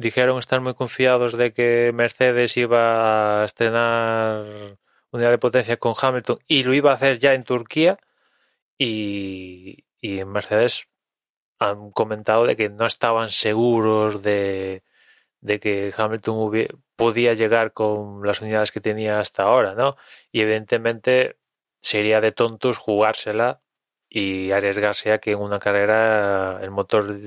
dijeron 0.01 0.39
estar 0.39 0.61
muy 0.63 0.75
confiados 0.75 1.37
de 1.37 1.53
que 1.53 1.93
Mercedes 1.95 2.57
iba 2.57 3.43
a 3.43 3.45
estrenar 3.45 4.79
unidad 5.11 5.31
de 5.31 5.39
potencia 5.39 5.77
con 5.77 5.95
Hamilton 6.01 6.39
y 6.47 6.65
lo 6.65 6.73
iba 6.73 6.91
a 6.91 6.95
hacer 6.95 7.19
ya 7.19 7.35
en 7.35 7.45
Turquía 7.45 7.97
y, 8.79 9.85
y 10.01 10.25
Mercedes 10.25 10.87
han 11.59 11.91
comentado 11.91 12.47
de 12.47 12.57
que 12.57 12.71
no 12.71 12.87
estaban 12.87 13.29
seguros 13.29 14.23
de, 14.23 14.83
de 15.43 15.61
que 15.61 15.93
Hamilton 15.95 16.51
podía 16.97 17.35
llegar 17.35 17.75
con 17.75 18.27
las 18.27 18.41
unidades 18.41 18.73
que 18.73 18.81
tenía 18.81 19.21
hasta 19.21 19.43
ahora, 19.43 19.75
¿no? 19.75 19.97
Y 20.33 20.41
evidentemente 20.41 21.39
sería 21.81 22.23
de 22.23 22.33
tontos 22.33 22.79
jugársela 22.79 23.61
y 24.09 24.51
arriesgarse 24.53 25.13
a 25.13 25.19
que 25.19 25.33
en 25.33 25.41
una 25.41 25.59
carrera 25.59 26.59
el 26.63 26.71
motor 26.71 27.21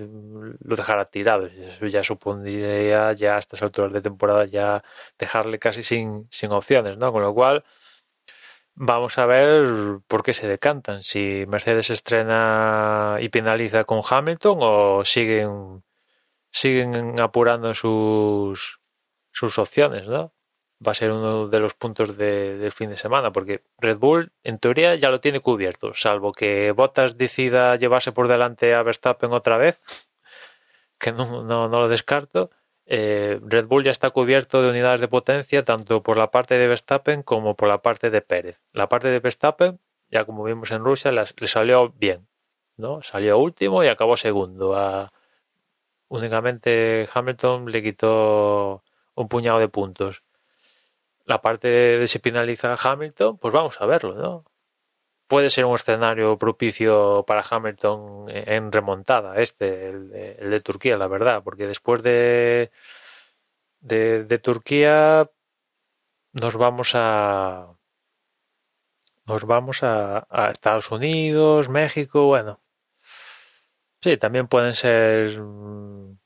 lo 0.62 0.76
dejara 0.76 1.06
tirado. 1.06 1.48
Eso 1.48 1.86
ya 1.88 2.04
supondría 2.04 3.14
ya 3.14 3.36
a 3.36 3.40
estas 3.40 3.62
alturas 3.62 3.94
de 3.94 4.02
temporada 4.02 4.46
ya 4.46 4.84
dejarle 5.18 5.60
casi 5.60 5.84
sin, 5.84 6.28
sin 6.32 6.52
opciones, 6.52 6.98
¿no? 6.98 7.12
Con 7.12 7.22
lo 7.22 7.34
cual 7.34 7.64
Vamos 8.76 9.20
a 9.20 9.26
ver 9.28 10.00
por 10.08 10.24
qué 10.24 10.34
se 10.34 10.48
decantan. 10.48 11.04
Si 11.04 11.46
Mercedes 11.48 11.92
estrena 11.92 13.18
y 13.22 13.30
penaliza 13.30 13.84
con 13.84 14.02
Hamilton 14.08 14.58
o 14.62 15.06
siguen, 15.06 15.84
siguen 16.52 17.20
apurando 17.22 17.74
sus, 17.76 18.80
sus 19.32 19.60
opciones, 19.60 20.08
¿no? 20.08 20.34
Va 20.86 20.92
a 20.92 20.96
ser 20.96 21.12
uno 21.12 21.48
de 21.48 21.60
los 21.60 21.76
puntos 21.76 22.18
de, 22.18 22.58
del 22.58 22.72
fin 22.72 22.90
de 22.90 22.98
semana, 22.98 23.32
porque 23.32 23.64
Red 23.80 23.98
Bull, 24.00 24.32
en 24.44 24.60
teoría, 24.60 24.96
ya 24.96 25.10
lo 25.10 25.22
tiene 25.22 25.40
cubierto, 25.40 25.94
salvo 25.94 26.32
que 26.34 26.72
Bottas 26.72 27.18
decida 27.18 27.76
llevarse 27.78 28.12
por 28.12 28.28
delante 28.28 28.74
a 28.74 28.84
Verstappen 28.84 29.32
otra 29.34 29.58
vez, 29.58 29.84
que 31.04 31.12
no, 31.12 31.44
no, 31.44 31.68
no 31.68 31.80
lo 31.80 31.88
descarto 31.88 32.50
eh, 32.86 33.40
Red 33.42 33.68
Bull 33.68 33.84
ya 33.84 33.92
está 33.92 34.10
cubierto 34.10 34.62
de 34.62 34.70
unidades 34.70 35.02
de 35.02 35.08
potencia 35.08 35.64
tanto 35.64 36.04
por 36.04 36.18
la 36.18 36.32
parte 36.32 36.58
de 36.58 36.68
Verstappen 36.68 37.24
como 37.24 37.56
por 37.56 37.70
la 37.70 37.82
parte 37.82 38.10
de 38.10 38.22
Pérez. 38.22 38.62
La 38.74 38.90
parte 38.90 39.08
de 39.08 39.20
Verstappen, 39.20 39.80
ya 40.10 40.26
como 40.26 40.44
vimos 40.44 40.72
en 40.72 40.84
Rusia, 40.84 41.12
le 41.12 41.48
salió 41.48 41.90
bien, 41.92 42.28
¿no? 42.78 43.02
Salió 43.02 43.38
último 43.38 43.84
y 43.84 43.88
acabó 43.88 44.18
segundo. 44.18 44.76
únicamente 46.10 47.08
Hamilton 47.14 47.72
le 47.72 47.84
quitó 47.84 48.84
un 49.16 49.28
puñado 49.28 49.60
de 49.60 49.70
puntos. 49.70 50.24
La 51.26 51.42
parte 51.42 51.68
de 51.70 52.08
si 52.08 52.20
penaliza 52.20 52.74
a 52.74 52.78
Hamilton, 52.78 53.38
pues 53.38 53.54
vamos 53.54 53.80
a 53.82 53.86
verlo, 53.86 54.16
¿no? 54.16 54.46
Puede 55.28 55.50
ser 55.50 55.66
un 55.66 55.76
escenario 55.76 56.38
propicio 56.38 57.24
para 57.28 57.44
Hamilton 57.50 58.26
en 58.30 58.72
remontada, 58.72 59.40
este, 59.42 59.90
el 59.90 60.10
de, 60.10 60.60
Turquía, 60.62 60.98
la 60.98 61.08
verdad, 61.08 61.44
porque 61.44 61.68
después 61.68 62.04
de, 62.04 62.72
de, 63.82 64.40
Turquía 64.40 65.30
nos 66.34 66.58
vamos 66.58 66.92
a 66.96 67.68
nos 69.26 69.46
vamos 69.46 69.84
a, 69.84 70.28
Estados 70.52 70.92
Unidos, 70.92 71.70
México, 71.70 72.26
bueno. 72.26 72.62
Sí, 74.02 74.18
también 74.18 74.48
pueden 74.48 74.74
ser 74.74 75.40
mm, 75.40 76.18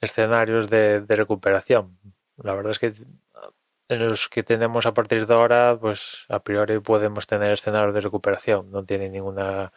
escenarios 0.00 0.68
de 0.68 1.04
recuperación. 1.08 1.98
La 2.36 2.54
verdad 2.54 2.72
es 2.72 2.78
que 2.78 2.92
en 3.88 4.08
los 4.08 4.28
que 4.28 4.42
tenemos 4.42 4.86
a 4.86 4.94
partir 4.94 5.26
de 5.26 5.34
ahora, 5.34 5.76
pues 5.80 6.26
a 6.28 6.40
priori 6.42 6.80
podemos 6.80 7.26
tener 7.26 7.52
escenarios 7.52 7.94
de 7.94 8.00
recuperación. 8.00 8.70
No 8.70 8.84
tiene 8.84 9.08
ninguna 9.08 9.72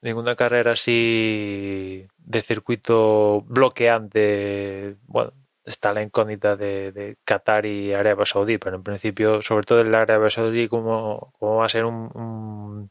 ninguna 0.00 0.36
carrera 0.36 0.72
así 0.72 2.06
de 2.18 2.42
circuito 2.42 3.42
bloqueante. 3.42 4.96
Bueno, 5.06 5.32
está 5.64 5.92
la 5.92 6.02
incógnita 6.02 6.56
de, 6.56 7.16
Qatar 7.24 7.66
y 7.66 7.92
Arabia 7.92 8.24
Saudí, 8.26 8.58
pero 8.58 8.76
en 8.76 8.82
principio, 8.82 9.42
sobre 9.42 9.64
todo 9.64 9.80
el 9.80 9.94
Arabia 9.94 10.30
Saudí, 10.30 10.68
como, 10.68 11.32
va 11.40 11.64
a 11.66 11.68
ser 11.68 11.84
un, 11.84 12.90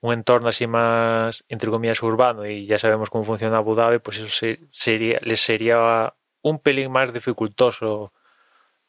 un, 0.00 0.12
entorno 0.12 0.48
así 0.48 0.66
más, 0.66 1.44
entre 1.48 1.70
comillas, 1.70 2.02
urbano 2.02 2.46
y 2.46 2.66
ya 2.66 2.78
sabemos 2.78 3.10
cómo 3.10 3.24
funciona 3.24 3.58
Abu 3.58 3.74
Dhabi, 3.74 3.98
pues 3.98 4.18
eso 4.18 4.56
sería, 4.70 5.18
les 5.22 5.40
sería 5.40 6.14
un 6.42 6.58
pelín 6.58 6.90
más 6.90 7.12
dificultoso 7.12 8.12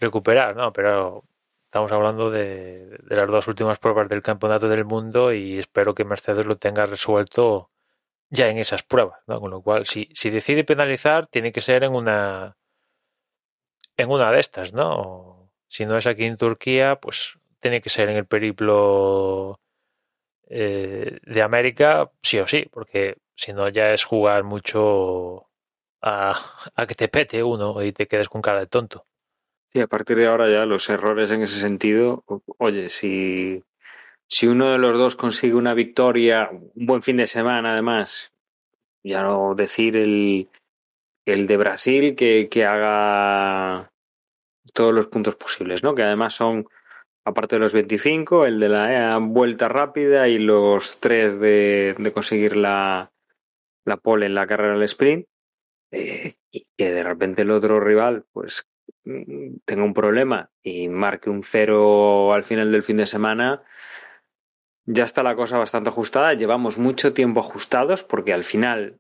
recuperar, 0.04 0.56
¿no? 0.56 0.74
Pero 0.74 1.24
estamos 1.66 1.92
hablando 1.92 2.30
de, 2.30 3.00
las 3.08 3.28
dos 3.28 3.48
últimas 3.48 3.80
pruebas 3.80 4.08
del 4.10 4.22
campeonato 4.22 4.70
del 4.70 4.86
mundo 4.86 5.34
y 5.34 5.58
espero 5.58 5.96
que 5.96 6.06
Mercedes 6.06 6.46
lo 6.46 6.56
tenga 6.56 6.86
resuelto 6.86 7.72
ya 8.30 8.50
en 8.50 8.60
esas 8.60 8.84
pruebas, 8.84 9.22
¿no? 9.28 9.40
Con 9.40 9.52
lo 9.52 9.62
cual, 9.62 9.88
si, 9.88 10.10
si 10.14 10.30
decide 10.30 10.64
penalizar, 10.64 11.28
tiene 11.28 11.52
que 11.52 11.62
ser 11.62 11.84
en 11.84 11.96
una 11.96 12.58
en 13.98 14.10
una 14.12 14.32
de 14.32 14.40
estas, 14.40 14.74
¿no? 14.74 15.52
Si 15.68 15.86
no 15.86 15.98
es 15.98 16.08
aquí 16.08 16.26
en 16.26 16.38
Turquía, 16.38 16.98
pues 16.98 17.40
tiene 17.60 17.82
que 17.82 17.90
ser 17.90 18.10
en 18.10 18.18
el 18.18 18.26
periplo 18.28 19.60
eh, 20.48 21.20
de 21.24 21.42
América, 21.42 22.12
sí 22.22 22.40
o 22.40 22.48
sí, 22.48 22.68
porque 22.72 23.18
si 23.36 23.54
no 23.54 23.70
ya 23.70 23.94
es 23.94 24.04
jugar 24.04 24.44
mucho 24.44 25.48
a, 26.02 26.38
a 26.76 26.86
que 26.86 26.96
te 26.96 27.08
pete 27.08 27.42
uno 27.44 27.82
y 27.84 27.94
te 27.94 28.08
quedes 28.08 28.30
con 28.30 28.42
cara 28.42 28.60
de 28.60 28.68
tonto. 28.68 29.08
Y 29.74 29.82
a 29.82 29.88
partir 29.88 30.18
de 30.18 30.28
ahora 30.28 30.50
ya 30.52 30.66
los 30.66 30.88
errores 30.90 31.32
en 31.32 31.42
ese 31.42 31.60
sentido, 31.60 32.24
oye, 32.60 32.90
si, 32.90 33.64
si 34.28 34.48
uno 34.48 34.72
de 34.72 34.78
los 34.78 34.96
dos 34.96 35.16
consigue 35.16 35.56
una 35.56 35.74
victoria, 35.74 36.50
un 36.52 36.86
buen 36.86 37.02
fin 37.02 37.18
de 37.18 37.26
semana 37.26 37.74
además, 37.74 38.32
ya 39.04 39.24
no 39.24 39.56
decir 39.56 39.98
el, 39.98 40.48
el 41.26 41.48
de 41.48 41.58
Brasil 41.58 42.16
que, 42.16 42.50
que 42.52 42.66
haga 42.66 43.92
todos 44.74 44.94
los 44.94 45.08
puntos 45.08 45.36
posibles, 45.36 45.84
¿no? 45.84 45.96
Que 45.96 46.04
además 46.04 46.36
son, 46.36 46.70
aparte 47.26 47.56
de 47.56 47.62
los 47.62 47.74
25, 47.74 48.46
el 48.46 48.60
de 48.60 48.70
la 48.70 49.18
vuelta 49.18 49.70
rápida 49.70 50.28
y 50.28 50.38
los 50.38 51.00
tres 51.00 51.40
de, 51.40 51.96
de 51.98 52.14
conseguir 52.14 52.56
la, 52.56 53.12
la 53.86 53.98
pole 53.98 54.28
en 54.28 54.36
la 54.36 54.46
carrera 54.46 54.74
del 54.74 54.84
sprint. 54.84 55.26
Eh, 55.92 56.36
y 56.52 56.68
que 56.78 56.92
de 56.92 57.04
repente 57.04 57.42
el 57.42 57.52
otro 57.52 57.80
rival, 57.80 58.26
pues 58.32 58.68
tenga 59.66 59.84
un 59.84 59.94
problema 59.94 60.50
y 60.62 60.88
marque 60.88 61.30
un 61.30 61.44
cero 61.44 62.34
al 62.34 62.44
final 62.44 62.72
del 62.72 62.84
fin 62.84 62.98
de 62.98 63.06
semana, 63.06 63.64
ya 64.86 65.04
está 65.04 65.24
la 65.24 65.36
cosa 65.36 65.58
bastante 65.58 65.90
ajustada. 65.90 66.34
Llevamos 66.34 66.78
mucho 66.78 67.14
tiempo 67.14 67.40
ajustados 67.40 68.04
porque 68.04 68.34
al 68.34 68.44
final, 68.44 69.00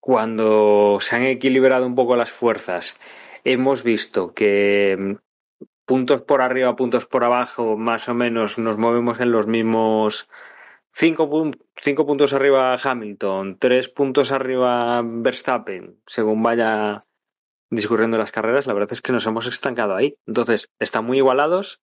cuando 0.00 0.98
se 1.00 1.16
han 1.16 1.22
equilibrado 1.22 1.86
un 1.86 1.94
poco 1.94 2.16
las 2.16 2.30
fuerzas, 2.30 2.98
hemos 3.44 3.82
visto 3.82 4.32
que 4.34 4.96
mm, 4.98 5.14
puntos 5.86 6.22
por 6.22 6.42
arriba, 6.42 6.76
puntos 6.76 7.06
por 7.06 7.24
abajo, 7.24 7.76
más 7.76 8.08
o 8.08 8.14
menos 8.14 8.58
nos 8.58 8.78
movemos 8.78 9.20
en 9.20 9.32
los 9.32 9.46
mismos 9.46 10.28
cinco, 10.92 11.50
cinco 11.82 12.06
puntos 12.06 12.32
arriba 12.32 12.76
Hamilton, 12.82 13.58
tres 13.58 13.88
puntos 13.88 14.32
arriba 14.32 15.02
Verstappen, 15.04 16.00
según 16.06 16.42
vaya 16.42 17.00
discurriendo 17.70 18.18
las 18.18 18.32
carreras, 18.32 18.66
la 18.66 18.74
verdad 18.74 18.92
es 18.92 19.00
que 19.00 19.12
nos 19.12 19.26
hemos 19.26 19.46
estancado 19.46 19.94
ahí. 19.94 20.16
Entonces, 20.26 20.70
están 20.78 21.04
muy 21.04 21.18
igualados. 21.18 21.80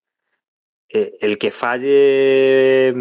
Eh, 0.90 1.18
el 1.22 1.38
que 1.38 1.52
falle 1.52 2.94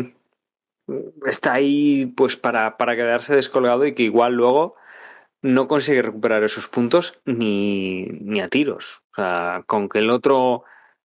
mm, 0.86 1.26
está 1.26 1.54
ahí 1.54 2.06
pues 2.16 2.36
para, 2.36 2.76
para 2.76 2.96
quedarse 2.96 3.34
descolgado 3.34 3.86
y 3.86 3.94
que 3.94 4.02
igual 4.02 4.34
luego 4.34 4.74
no 5.42 5.68
consigue 5.68 6.02
recuperar 6.02 6.42
esos 6.42 6.68
puntos 6.68 7.20
ni, 7.24 8.06
ni 8.06 8.40
a 8.40 8.48
tiros. 8.48 9.02
O 9.12 9.16
sea, 9.16 9.64
con 9.66 9.88
que 9.88 9.98
el 9.98 10.10
otro, 10.10 10.64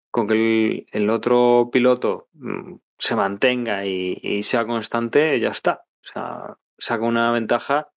con 0.10 0.28
que 0.28 0.86
el, 0.92 1.10
otro 1.10 1.70
piloto 1.72 2.30
mm, 2.34 2.76
se 2.98 3.16
mantenga 3.16 3.86
y, 3.86 4.20
y, 4.22 4.44
sea 4.44 4.66
constante, 4.66 5.40
ya 5.40 5.50
está. 5.50 5.84
O 6.04 6.08
sea, 6.08 6.58
saca 6.78 7.04
una 7.04 7.32
ventaja 7.32 7.91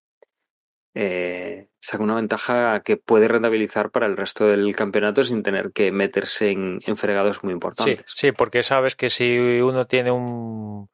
eh, 0.95 1.68
saca 1.80 2.03
una 2.05 2.14
ventaja 2.14 2.80
que 2.80 2.97
puede 2.97 3.28
rentabilizar 3.28 3.90
para 3.90 4.07
el 4.07 4.16
resto 4.16 4.47
del 4.47 4.74
campeonato 4.76 5.24
sin 5.24 5.42
tener 5.42 5.72
que 5.72 5.90
meterse 5.92 6.51
en, 6.51 6.80
en 6.86 6.97
fregados 6.97 7.42
muy 7.42 7.51
Sí, 7.51 7.55
importantes. 7.55 8.07
sí, 8.09 8.32
porque 8.32 8.62
sabes 8.62 8.95
que 8.97 9.11
si 9.11 9.61
uno 9.61 9.86
tiene 9.86 10.11
un, 10.12 10.88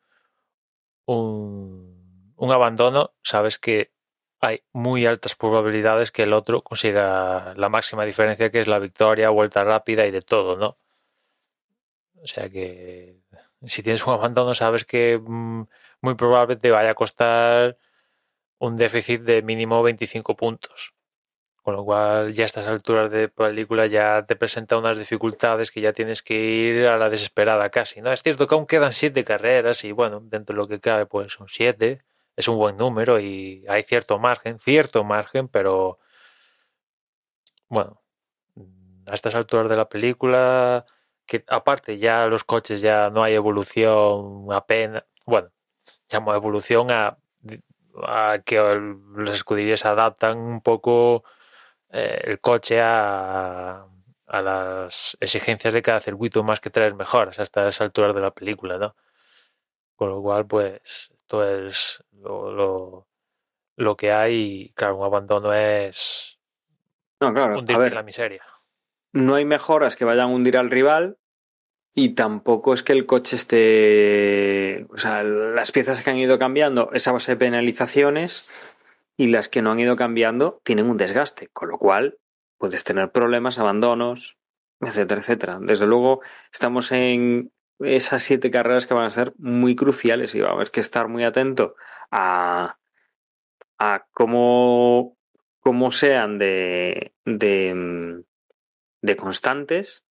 un, 1.06 2.32
un 2.36 2.52
abandono, 2.52 3.12
sabes 3.22 3.58
que 3.58 3.92
hay 4.40 4.62
muy 4.72 5.04
altas 5.04 5.34
probabilidades 5.34 6.12
que 6.12 6.22
el 6.22 6.32
otro 6.32 6.62
consiga 6.62 7.52
la 7.56 7.68
máxima 7.68 8.04
diferencia, 8.06 8.50
que 8.50 8.60
es 8.60 8.68
la 8.68 8.78
victoria, 8.78 9.28
vuelta 9.30 9.64
rápida 9.64 10.06
y 10.06 10.10
de 10.10 10.22
todo, 10.22 10.56
¿no? 10.56 10.78
O 12.22 12.26
sea 12.26 12.48
que 12.48 13.18
si 13.64 13.82
tienes 13.82 14.06
un 14.06 14.14
abandono, 14.14 14.54
sabes 14.54 14.84
que 14.84 15.20
mm, 15.22 15.62
muy 16.00 16.14
probable 16.14 16.56
te 16.56 16.70
vaya 16.70 16.90
a 16.90 16.94
costar 16.94 17.76
un 18.60 18.76
déficit 18.76 19.22
de 19.22 19.42
mínimo 19.42 19.82
25 19.82 20.36
puntos. 20.36 20.94
Con 21.62 21.76
lo 21.76 21.84
cual, 21.84 22.32
ya 22.32 22.44
a 22.44 22.46
estas 22.46 22.66
alturas 22.68 23.10
de 23.10 23.28
película 23.28 23.86
ya 23.86 24.24
te 24.26 24.36
presenta 24.36 24.78
unas 24.78 24.98
dificultades 24.98 25.70
que 25.70 25.80
ya 25.80 25.92
tienes 25.92 26.22
que 26.22 26.34
ir 26.34 26.86
a 26.86 26.98
la 26.98 27.10
desesperada 27.10 27.68
casi, 27.70 28.00
¿no? 28.00 28.12
Es 28.12 28.22
cierto 28.22 28.46
que 28.46 28.54
aún 28.54 28.66
quedan 28.66 28.92
siete 28.92 29.24
carreras 29.24 29.84
y 29.84 29.92
bueno, 29.92 30.20
dentro 30.22 30.54
de 30.54 30.62
lo 30.62 30.68
que 30.68 30.80
cabe, 30.80 31.06
pues 31.06 31.32
son 31.32 31.48
siete, 31.48 32.02
es 32.36 32.48
un 32.48 32.56
buen 32.56 32.76
número 32.76 33.20
y 33.20 33.64
hay 33.68 33.82
cierto 33.82 34.18
margen, 34.18 34.58
cierto 34.58 35.04
margen, 35.04 35.48
pero 35.48 35.98
bueno, 37.68 38.02
a 39.06 39.14
estas 39.14 39.34
alturas 39.34 39.68
de 39.68 39.76
la 39.76 39.88
película, 39.88 40.84
que 41.26 41.44
aparte 41.48 41.98
ya 41.98 42.26
los 42.26 42.44
coches 42.44 42.80
ya 42.80 43.10
no 43.10 43.22
hay 43.22 43.34
evolución 43.34 44.46
apenas, 44.52 45.04
bueno, 45.26 45.50
llamo 46.10 46.34
evolución 46.34 46.90
a, 46.90 47.19
a 48.06 48.40
que 48.44 48.56
las 49.16 49.36
escuderías 49.36 49.84
adaptan 49.84 50.38
un 50.38 50.60
poco 50.60 51.24
eh, 51.90 52.20
el 52.24 52.40
coche 52.40 52.80
a, 52.80 53.86
a, 54.26 54.42
las 54.42 55.16
exigencias 55.20 55.74
de 55.74 55.82
cada 55.82 56.00
circuito 56.00 56.42
más 56.42 56.60
que 56.60 56.70
traer 56.70 56.94
mejoras 56.94 57.38
hasta 57.40 57.68
esa 57.68 57.84
altura 57.84 58.12
de 58.12 58.20
la 58.20 58.30
película, 58.30 58.78
¿no? 58.78 58.96
Con 59.96 60.10
lo 60.10 60.22
cual, 60.22 60.46
pues, 60.46 61.10
esto 61.12 61.44
es 61.44 62.02
lo, 62.12 62.50
lo, 62.52 63.08
lo 63.76 63.96
que 63.96 64.12
hay 64.12 64.34
y, 64.34 64.72
claro, 64.72 64.96
un 64.96 65.04
abandono 65.04 65.52
es 65.52 66.38
No, 67.20 67.32
claro, 67.32 67.54
a 67.54 67.58
hundirte 67.58 67.86
en 67.86 67.94
la 67.94 68.02
miseria. 68.02 68.44
no 69.12 69.34
hay 69.34 69.44
mejoras 69.44 69.96
que 69.96 70.04
vayan 70.04 70.30
a 70.30 70.32
hundir 70.32 70.56
al 70.56 70.70
rival 70.70 71.19
y 71.94 72.10
tampoco 72.10 72.72
es 72.72 72.82
que 72.82 72.92
el 72.92 73.06
coche 73.06 73.36
esté. 73.36 74.86
O 74.90 74.98
sea, 74.98 75.22
las 75.22 75.72
piezas 75.72 76.02
que 76.02 76.10
han 76.10 76.16
ido 76.16 76.38
cambiando 76.38 76.90
es 76.92 77.08
a 77.08 77.12
base 77.12 77.32
de 77.32 77.36
penalizaciones 77.36 78.48
y 79.16 79.28
las 79.28 79.48
que 79.48 79.62
no 79.62 79.72
han 79.72 79.80
ido 79.80 79.96
cambiando 79.96 80.60
tienen 80.64 80.88
un 80.88 80.96
desgaste, 80.96 81.48
con 81.48 81.68
lo 81.68 81.78
cual 81.78 82.18
puedes 82.58 82.84
tener 82.84 83.10
problemas, 83.10 83.58
abandonos, 83.58 84.36
etcétera, 84.80 85.20
etcétera. 85.20 85.58
Desde 85.60 85.86
luego, 85.86 86.20
estamos 86.52 86.92
en 86.92 87.52
esas 87.80 88.22
siete 88.22 88.50
carreras 88.50 88.86
que 88.86 88.94
van 88.94 89.06
a 89.06 89.10
ser 89.10 89.32
muy 89.38 89.74
cruciales 89.74 90.34
y 90.34 90.40
va 90.40 90.48
a 90.48 90.52
haber 90.52 90.70
que 90.70 90.80
estar 90.80 91.08
muy 91.08 91.24
atento 91.24 91.74
a, 92.10 92.78
a 93.78 94.06
cómo, 94.12 95.16
cómo 95.60 95.90
sean 95.92 96.38
de, 96.38 97.14
de 97.24 99.16
constantes 99.16 100.04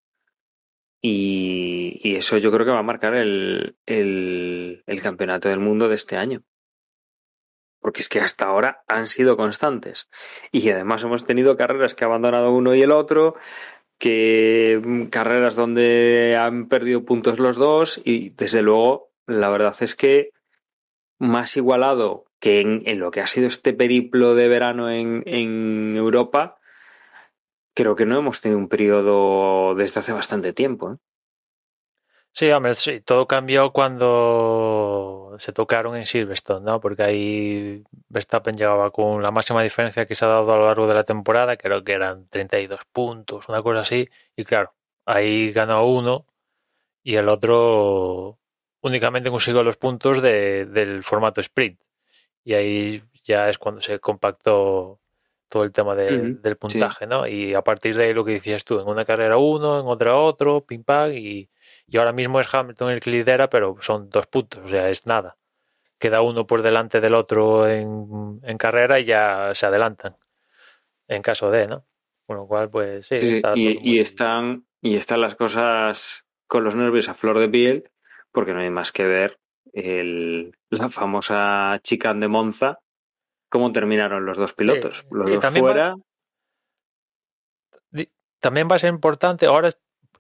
y, 1.02 2.16
eso 2.18 2.38
yo 2.38 2.52
creo 2.52 2.66
que 2.66 2.72
va 2.72 2.80
a 2.80 2.84
marcar 2.84 3.16
el, 3.16 3.78
el, 3.86 5.02
campeonato 5.02 5.50
del 5.50 5.60
mundo 5.60 5.88
de 5.88 5.96
este 5.96 6.18
año. 6.18 6.44
Porque 7.80 8.02
es 8.02 8.10
que 8.10 8.20
hasta 8.20 8.46
ahora 8.46 8.84
han 8.88 9.08
sido 9.08 9.38
constantes. 9.38 10.10
Y 10.52 10.70
además 10.70 11.04
hemos 11.04 11.24
tenido 11.24 11.56
carreras 11.56 11.96
que 11.96 12.04
ha 12.04 12.08
abandonado 12.08 12.52
uno 12.52 12.76
y 12.76 12.82
el 12.82 12.92
otro, 12.92 13.36
que 13.98 15.08
carreras 15.12 15.56
donde 15.56 16.38
han 16.40 16.68
perdido 16.68 17.06
puntos 17.06 17.40
los 17.40 17.58
dos 17.58 18.02
y 18.04 18.30
desde 18.32 18.62
luego 18.62 19.12
la 19.28 19.50
verdad 19.50 19.76
es 19.82 19.96
que 19.96 20.32
más 21.20 21.58
igualado 21.58 22.26
que 22.40 22.62
en, 22.62 22.82
en 22.86 23.00
lo 23.00 23.12
que 23.12 23.20
ha 23.20 23.28
sido 23.28 23.48
este 23.48 23.74
periplo 23.74 24.36
de 24.36 24.48
verano 24.48 24.90
en, 24.90 25.24
en 25.26 25.96
Europa, 25.96 26.59
creo 27.80 27.96
que 27.96 28.06
no 28.06 28.18
hemos 28.18 28.42
tenido 28.42 28.60
un 28.60 28.68
periodo 28.68 29.74
desde 29.74 30.02
hace 30.02 30.12
bastante 30.12 30.52
tiempo. 30.52 30.92
¿eh? 30.92 30.98
Sí, 32.34 32.52
hombre, 32.52 32.74
sí, 32.74 33.00
todo 33.00 33.26
cambió 33.26 33.72
cuando 33.72 35.34
se 35.38 35.54
tocaron 35.54 35.96
en 35.96 36.06
Silverstone, 36.06 36.66
¿no? 36.66 36.82
Porque 36.82 37.04
ahí 37.04 37.84
Verstappen 38.10 38.56
llegaba 38.56 38.92
con 38.92 39.24
la 39.24 39.32
máxima 39.32 39.64
diferencia 39.64 40.06
que 40.06 40.14
se 40.14 40.26
ha 40.26 40.28
dado 40.28 40.54
a 40.54 40.58
lo 40.58 40.66
largo 40.68 40.88
de 40.88 40.94
la 40.94 41.06
temporada, 41.06 41.56
creo 41.56 41.82
que 41.82 41.94
eran 41.94 42.28
32 42.28 42.82
puntos, 42.92 43.48
una 43.48 43.64
cosa 43.64 43.80
así, 43.80 44.10
y 44.36 44.44
claro, 44.44 44.74
ahí 45.06 45.54
ganó 45.54 45.86
uno 45.86 46.26
y 47.02 47.16
el 47.16 47.30
otro 47.30 48.40
únicamente 48.82 49.30
consiguió 49.32 49.64
los 49.64 49.78
puntos 49.78 50.22
de, 50.22 50.66
del 50.66 51.02
formato 51.02 51.40
sprint. 51.40 51.80
Y 52.44 52.56
ahí 52.56 53.04
ya 53.24 53.48
es 53.48 53.58
cuando 53.58 53.82
se 53.82 54.00
compactó 54.00 54.99
todo 55.50 55.64
el 55.64 55.72
tema 55.72 55.96
de, 55.96 56.14
uh 56.14 56.24
-huh. 56.24 56.42
del 56.42 56.58
puntaje, 56.58 57.06
sí. 57.06 57.10
¿no? 57.10 57.28
Y 57.28 57.54
a 57.54 57.62
partir 57.62 57.96
de 57.96 58.06
ahí 58.06 58.14
lo 58.14 58.24
que 58.24 58.34
decías 58.34 58.64
tú, 58.64 58.80
en 58.80 58.88
una 58.88 59.04
carrera 59.04 59.38
uno, 59.38 59.80
en 59.80 59.88
otra 59.88 60.16
otro, 60.16 60.66
ping 60.66 60.84
pong, 60.84 61.14
y, 61.14 61.50
y, 61.88 61.98
ahora 61.98 62.14
mismo 62.14 62.40
es 62.40 62.54
Hamilton 62.54 62.92
el 62.92 63.00
que 63.00 63.10
lidera, 63.12 63.50
pero 63.50 63.76
son 63.82 64.10
dos 64.10 64.28
puntos, 64.28 64.64
o 64.64 64.68
sea, 64.68 64.90
es 64.90 65.06
nada. 65.06 65.38
Queda 66.00 66.22
uno 66.22 66.48
por 66.48 66.62
delante 66.62 67.02
del 67.02 67.16
otro 67.16 67.68
en, 67.68 68.40
en 68.44 68.58
carrera 68.58 69.00
y 69.00 69.06
ya 69.06 69.52
se 69.54 69.66
adelantan, 69.66 70.16
en 71.08 71.22
caso 71.22 71.52
de, 71.52 71.68
¿no? 71.68 71.86
Con 72.26 72.38
lo 72.38 72.48
cual, 72.48 72.70
pues 72.70 73.08
sí. 73.08 73.18
sí 73.18 73.34
está 73.36 73.54
y, 73.56 73.74
muy... 73.76 73.80
y, 73.82 74.00
están, 74.00 74.66
y 74.82 74.96
están 74.96 75.20
las 75.20 75.36
cosas 75.36 76.26
con 76.48 76.64
los 76.64 76.76
nervios 76.76 77.10
a 77.10 77.16
flor 77.16 77.40
de 77.40 77.50
piel, 77.50 77.92
porque 78.32 78.54
no 78.54 78.60
hay 78.60 78.70
más 78.70 78.92
que 78.92 79.06
ver 79.06 79.40
el, 79.74 80.56
la 80.70 80.90
famosa 80.90 81.80
chicane 81.84 82.22
de 82.22 82.28
Monza, 82.28 82.80
cómo 83.50 83.72
terminaron 83.72 84.26
los 84.26 84.38
dos 84.38 84.54
pilotos. 84.54 85.00
Sí, 85.00 85.08
los 85.12 85.42
dos 85.42 85.58
fuera. 85.58 85.96
Va, 87.92 88.10
también 88.40 88.68
va 88.72 88.76
a 88.76 88.80
ser 88.80 88.94
importante, 88.94 89.48
ahora 89.48 89.70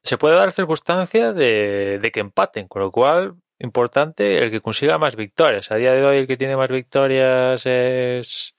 se 0.02 0.18
puede 0.18 0.36
dar 0.36 0.52
circunstancia 0.52 1.34
de, 1.34 2.00
de, 2.02 2.12
que 2.12 2.20
empaten, 2.20 2.68
con 2.68 2.82
lo 2.82 2.92
cual, 2.92 3.36
importante 3.60 4.38
el 4.38 4.52
que 4.52 4.62
consiga 4.62 4.98
más 4.98 5.16
victorias. 5.16 5.72
A 5.72 5.76
día 5.76 5.94
de 5.94 6.04
hoy 6.04 6.18
el 6.18 6.28
que 6.28 6.38
tiene 6.38 6.56
más 6.56 6.70
victorias 6.70 7.66
es, 7.66 8.56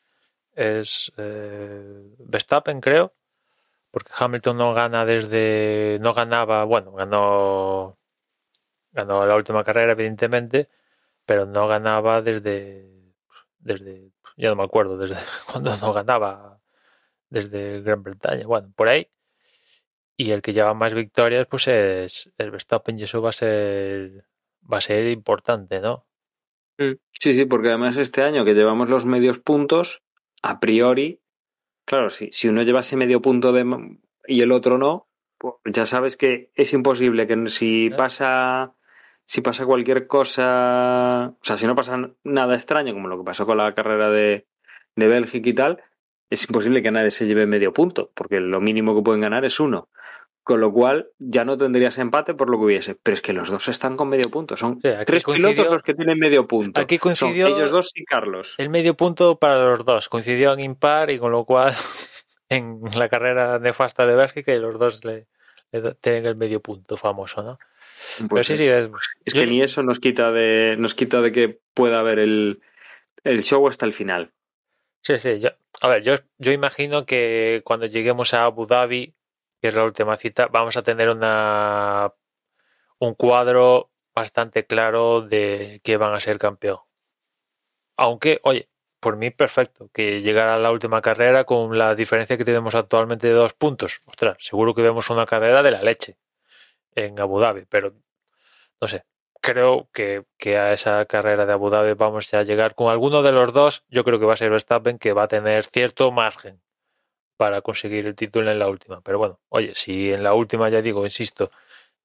es 0.55 1.13
eh, 1.17 2.15
Verstappen, 2.19 2.81
creo, 2.81 3.15
porque 3.91 4.13
Hamilton 4.17 4.57
no 4.57 4.75
gana 4.75 5.05
desde, 5.05 5.99
no 6.01 6.15
ganaba, 6.15 6.65
bueno, 6.65 6.93
ganó, 6.93 7.99
ganó 8.93 9.27
la 9.27 9.37
última 9.37 9.65
carrera, 9.65 9.93
evidentemente, 9.93 10.69
pero 11.25 11.47
no 11.47 11.67
ganaba 11.67 12.23
desde, 12.23 13.15
desde 13.59 14.11
ya 14.41 14.49
no 14.49 14.57
me 14.57 14.65
acuerdo 14.65 14.97
desde 14.97 15.17
cuando 15.51 15.77
no 15.77 15.93
ganaba 15.93 16.61
desde 17.29 17.81
Gran 17.83 18.03
Bretaña, 18.03 18.47
bueno, 18.47 18.73
por 18.75 18.89
ahí. 18.89 19.09
Y 20.17 20.33
el 20.33 20.43
que 20.43 20.53
lleva 20.53 20.75
más 20.75 20.93
victorias, 20.93 21.47
pues 21.49 21.69
es 21.69 22.33
el 22.37 22.51
Verstappen 22.51 22.99
y 22.99 23.05
eso 23.05 23.23
va 23.23 23.31
a 23.31 23.33
ser 23.33 24.27
va 24.71 24.79
a 24.79 24.83
ser 24.83 25.07
importante, 25.09 25.81
¿no? 25.81 26.07
Sí, 27.13 27.35
sí, 27.35 27.45
porque 27.45 27.69
además 27.69 27.97
este 27.99 28.23
año 28.23 28.45
que 28.45 28.55
llevamos 28.55 28.89
los 28.89 29.05
medios 29.05 29.39
puntos, 29.39 30.03
a 30.43 30.61
priori, 30.61 31.21
claro, 31.85 32.09
si, 32.09 32.31
si 32.33 32.49
uno 32.49 32.63
llevase 32.63 32.97
medio 32.97 33.21
punto 33.21 33.53
de 33.53 33.99
y 34.27 34.41
el 34.41 34.53
otro 34.53 34.79
no, 34.79 35.09
pues 35.37 35.55
ya 35.67 35.85
sabes 35.85 36.17
que 36.17 36.51
es 36.55 36.73
imposible 36.73 37.27
que 37.27 37.47
si 37.49 37.91
pasa 37.91 38.75
si 39.31 39.43
pasa 39.43 39.65
cualquier 39.65 40.09
cosa, 40.09 41.29
o 41.41 41.45
sea, 41.45 41.57
si 41.57 41.65
no 41.67 41.77
pasa 41.77 42.11
nada 42.25 42.55
extraño, 42.57 42.93
como 42.93 43.07
lo 43.07 43.17
que 43.19 43.25
pasó 43.25 43.47
con 43.47 43.59
la 43.59 43.73
carrera 43.75 44.11
de, 44.11 44.47
de 44.97 45.07
Bélgica 45.07 45.49
y 45.49 45.53
tal, 45.53 45.83
es 46.31 46.43
imposible 46.49 46.83
que 46.83 46.91
nadie 46.91 47.13
se 47.13 47.27
lleve 47.27 47.47
medio 47.47 47.73
punto, 47.73 48.11
porque 48.15 48.41
lo 48.41 48.61
mínimo 48.61 48.95
que 48.97 49.03
pueden 49.03 49.21
ganar 49.21 49.45
es 49.45 49.61
uno. 49.61 49.89
Con 50.43 50.61
lo 50.61 50.73
cual 50.73 51.11
ya 51.19 51.45
no 51.45 51.57
tendrías 51.57 51.97
empate 51.99 52.35
por 52.35 52.51
lo 52.51 52.59
que 52.59 52.65
hubiese. 52.65 52.95
Pero 53.01 53.15
es 53.15 53.21
que 53.23 53.33
los 53.33 53.51
dos 53.51 53.69
están 53.69 53.97
con 53.97 54.09
medio 54.09 54.31
punto. 54.31 54.57
Son 54.57 54.81
tres 55.05 55.23
pilotos 55.37 55.65
los 55.75 55.83
que 55.83 55.95
tienen 55.95 56.19
medio 56.19 56.49
punto. 56.49 56.81
Aquí 56.81 56.99
coincidió- 56.99 57.47
Son 57.49 57.57
ellos 57.59 57.71
dos 57.71 57.93
y 57.95 58.05
Carlos. 58.05 58.55
El 58.59 58.69
medio 58.71 58.95
punto 58.97 59.39
para 59.39 59.63
los 59.65 59.85
dos 59.85 60.09
coincidió 60.09 60.53
en 60.55 60.61
impar 60.61 61.11
y 61.11 61.21
con 61.21 61.31
lo 61.31 61.45
cual 61.45 61.73
en 62.49 62.81
la 62.97 63.09
carrera 63.09 63.61
nefasta 63.61 64.07
de 64.07 64.17
Bélgica 64.17 64.53
y 64.53 64.59
los 64.59 64.77
dos 64.77 65.05
le, 65.05 65.29
le 65.71 65.95
tienen 66.01 66.27
el 66.27 66.35
medio 66.37 66.61
punto 66.61 66.97
famoso, 66.97 67.43
¿no? 67.45 67.59
Pues 68.29 68.47
sí, 68.47 68.57
sí. 68.57 68.65
sí, 68.65 68.69
es, 68.69 68.89
Es 69.25 69.35
yo- 69.35 69.41
que 69.41 69.47
ni 69.47 69.63
eso 69.63 69.83
nos 69.83 70.01
quita 70.01 70.31
de, 70.33 70.77
nos 70.79 70.95
quita 70.95 71.21
de 71.21 71.33
que 71.33 71.61
pueda 71.75 72.01
haber 72.01 72.19
el, 72.19 72.61
el 73.25 73.43
show 73.43 73.67
hasta 73.69 73.87
el 73.87 73.93
final. 73.93 74.33
Sí, 75.03 75.19
sí. 75.19 75.39
Yo, 75.41 75.49
a 75.83 75.89
ver, 75.89 76.03
yo, 76.03 76.15
yo 76.39 76.53
imagino 76.53 77.07
que 77.07 77.63
cuando 77.65 77.87
lleguemos 77.87 78.35
a 78.35 78.45
Abu 78.45 78.67
Dhabi, 78.67 79.15
que 79.61 79.69
es 79.69 79.75
la 79.75 79.85
última 79.85 80.17
cita, 80.17 80.49
vamos 80.49 80.77
a 80.77 80.83
tener 80.83 81.09
una 81.09 82.13
un 82.99 83.15
cuadro 83.15 83.91
bastante 84.15 84.67
claro 84.67 85.23
de 85.23 85.81
que 85.83 85.97
van 85.97 86.13
a 86.15 86.21
ser 86.21 86.39
campeón. 86.39 86.79
Aunque, 87.97 88.41
oye, 88.43 88.69
por 89.01 89.17
mí 89.17 89.31
perfecto. 89.31 89.91
Que 89.93 90.21
llegara 90.21 90.55
a 90.55 90.59
la 90.59 90.71
última 90.71 91.01
carrera 91.01 91.45
con 91.45 91.77
la 91.79 91.95
diferencia 91.95 92.37
que 92.37 92.45
tenemos 92.45 92.75
actualmente 92.75 93.27
de 93.29 93.33
dos 93.35 93.55
puntos. 93.55 94.03
Ostras, 94.07 94.37
seguro 94.41 94.75
que 94.75 94.83
vemos 94.83 95.09
una 95.11 95.27
carrera 95.27 95.63
de 95.63 95.71
la 95.71 95.83
leche 95.83 96.17
en 96.95 97.19
Abu 97.21 97.41
Dhabi, 97.41 97.65
pero 97.69 97.95
no 98.81 98.89
sé. 98.89 99.05
Creo 99.43 99.89
que, 99.93 100.25
que 100.37 100.59
a 100.59 100.73
esa 100.75 101.05
carrera 101.07 101.47
de 101.47 101.53
Abu 101.55 101.71
Dhabi 101.71 101.95
vamos 101.95 102.33
a 102.35 102.43
llegar 102.43 102.75
con 102.75 102.89
alguno 102.91 103.23
de 103.23 103.33
los 103.33 103.53
dos. 103.55 103.85
Yo 103.89 104.05
creo 104.05 104.19
que 104.21 104.27
va 104.27 104.35
a 104.35 104.37
ser 104.37 104.51
Verstappen 104.51 104.99
que 104.99 105.15
va 105.15 105.23
a 105.23 105.29
tener 105.29 105.65
cierto 105.65 106.11
margen 106.13 106.61
para 107.39 107.63
conseguir 107.63 108.07
el 108.07 108.15
título 108.15 108.51
en 108.51 108.59
la 108.59 108.69
última. 108.69 109.01
Pero 109.01 109.19
bueno, 109.19 109.41
oye, 109.49 109.73
si 109.75 110.13
en 110.13 110.23
la 110.23 110.35
última, 110.35 110.69
ya 110.69 110.83
digo, 110.83 111.05
insisto, 111.05 111.51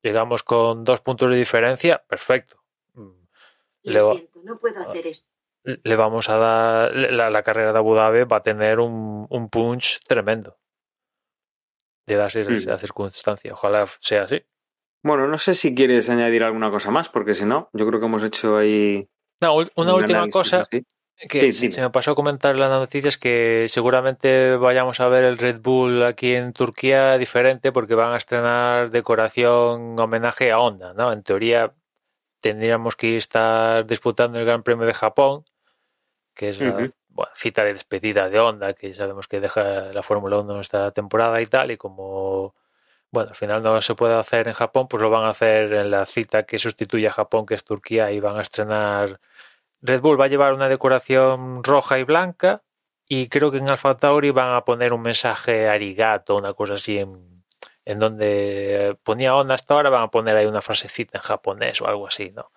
llegamos 0.02 0.44
con 0.44 0.86
dos 0.86 1.02
puntos 1.02 1.30
de 1.30 1.36
diferencia, 1.36 2.02
perfecto. 2.08 2.64
Le, 3.84 4.02
siento, 4.02 4.40
no 4.44 4.56
puedo 4.56 4.80
hacer 4.90 5.06
esto. 5.06 5.28
Le 5.64 5.96
vamos 5.96 6.30
a 6.30 6.38
dar. 6.38 6.96
La, 6.96 7.30
la, 7.30 7.44
carrera 7.44 7.74
de 7.74 7.78
Abu 7.80 7.96
Dhabi 7.96 8.24
va 8.24 8.38
a 8.38 8.44
tener 8.44 8.80
un, 8.80 9.28
un 9.30 9.50
punch 9.50 10.00
tremendo. 10.08 10.58
De 12.08 12.16
darse 12.16 12.44
Mm. 12.46 12.54
esa 12.56 12.78
circunstancia. 12.78 13.54
Ojalá 13.54 13.86
sea 13.88 14.24
así. 14.24 14.42
Bueno, 15.06 15.28
no 15.28 15.38
sé 15.38 15.54
si 15.54 15.76
quieres 15.76 16.10
añadir 16.10 16.44
alguna 16.44 16.72
cosa 16.72 16.90
más, 16.90 17.10
porque 17.10 17.36
si 17.36 17.46
no, 17.46 17.70
yo 17.74 17.86
creo 17.86 18.00
que 18.00 18.08
hemos 18.08 18.24
hecho 18.24 18.58
ahí. 18.58 19.08
No, 19.40 19.54
una 19.54 19.70
un 19.76 19.90
última 20.02 20.28
cosa 20.30 20.62
así. 20.62 20.84
que 21.30 21.54
Sí, 21.54 21.72
se 21.72 21.82
me 21.82 21.92
pasó 21.92 22.12
a 22.12 22.16
comentar 22.16 22.56
en 22.56 22.62
las 22.62 22.72
noticias 22.72 23.20
que 23.20 23.68
seguramente 23.70 24.56
vayamos 24.56 25.00
a 25.00 25.08
ver 25.08 25.24
el 25.26 25.38
Red 25.38 25.62
Bull 25.62 26.02
aquí 26.02 26.34
en 26.34 26.54
Turquía 26.54 27.20
diferente 27.20 27.72
porque 27.72 27.94
van 27.94 28.14
a 28.14 28.18
estrenar 28.18 28.90
decoración 28.90 30.00
homenaje 30.00 30.52
a 30.52 30.60
Honda, 30.60 30.96
¿no? 30.96 31.12
En 31.12 31.22
teoría 31.22 31.72
tendríamos 32.40 32.96
que 32.96 33.16
estar 33.16 33.86
disputando 33.86 34.40
el 34.40 34.46
Gran 34.46 34.64
Premio 34.64 34.88
de 34.88 34.94
Japón, 34.96 35.46
que 36.34 36.50
es 36.50 36.60
la 36.60 36.92
bueno, 37.10 37.32
cita 37.36 37.64
de 37.64 37.74
despedida 37.74 38.28
de 38.28 38.40
Honda, 38.40 38.74
que 38.74 38.92
sabemos 38.96 39.28
que 39.28 39.40
deja 39.40 39.94
la 39.94 40.02
Fórmula 40.02 40.40
1 40.40 40.62
esta 40.62 40.90
temporada 40.90 41.40
y 41.44 41.46
tal, 41.46 41.70
y 41.70 41.78
como 41.78 42.56
bueno, 43.16 43.30
al 43.30 43.36
final 43.38 43.64
no 43.64 43.80
se 43.80 43.96
puede 43.96 44.14
hacer 44.14 44.50
en 44.50 44.54
Japón, 44.54 44.90
pues 44.90 45.02
lo 45.02 45.10
van 45.10 45.24
a 45.24 45.30
hacer 45.30 45.72
en 45.72 45.90
la 45.90 46.06
cita 46.06 46.44
que 46.44 46.60
sustituye 46.60 47.08
a 47.08 47.14
Japón, 47.14 47.46
que 47.46 47.54
es 47.54 47.64
Turquía, 47.64 48.12
y 48.12 48.20
van 48.20 48.38
a 48.38 48.42
estrenar 48.42 49.22
Red 49.82 50.02
Bull 50.02 50.20
va 50.20 50.26
a 50.26 50.28
llevar 50.28 50.54
una 50.54 50.68
decoración 50.68 51.64
roja 51.64 51.98
y 51.98 52.04
blanca 52.04 52.64
y 53.08 53.30
creo 53.30 53.52
que 53.52 53.60
en 53.60 53.70
Alpha 53.70 53.96
Tauri 53.96 54.32
van 54.32 54.54
a 54.54 54.66
poner 54.66 54.92
un 54.92 55.02
mensaje 55.02 55.70
arigato, 55.70 56.36
una 56.36 56.54
cosa 56.54 56.74
así 56.74 56.98
en, 56.98 58.00
donde 58.00 58.98
ponía 59.04 59.36
Honda 59.36 59.54
hasta 59.54 59.76
ahora, 59.76 59.90
van 59.90 60.04
a 60.04 60.12
poner 60.12 60.36
ahí 60.36 60.46
una 60.46 60.62
frasecita 60.62 61.20
en 61.20 61.24
japonés 61.24 61.80
o 61.82 61.88
algo 61.88 62.08
así, 62.08 62.32
¿no? 62.32 62.52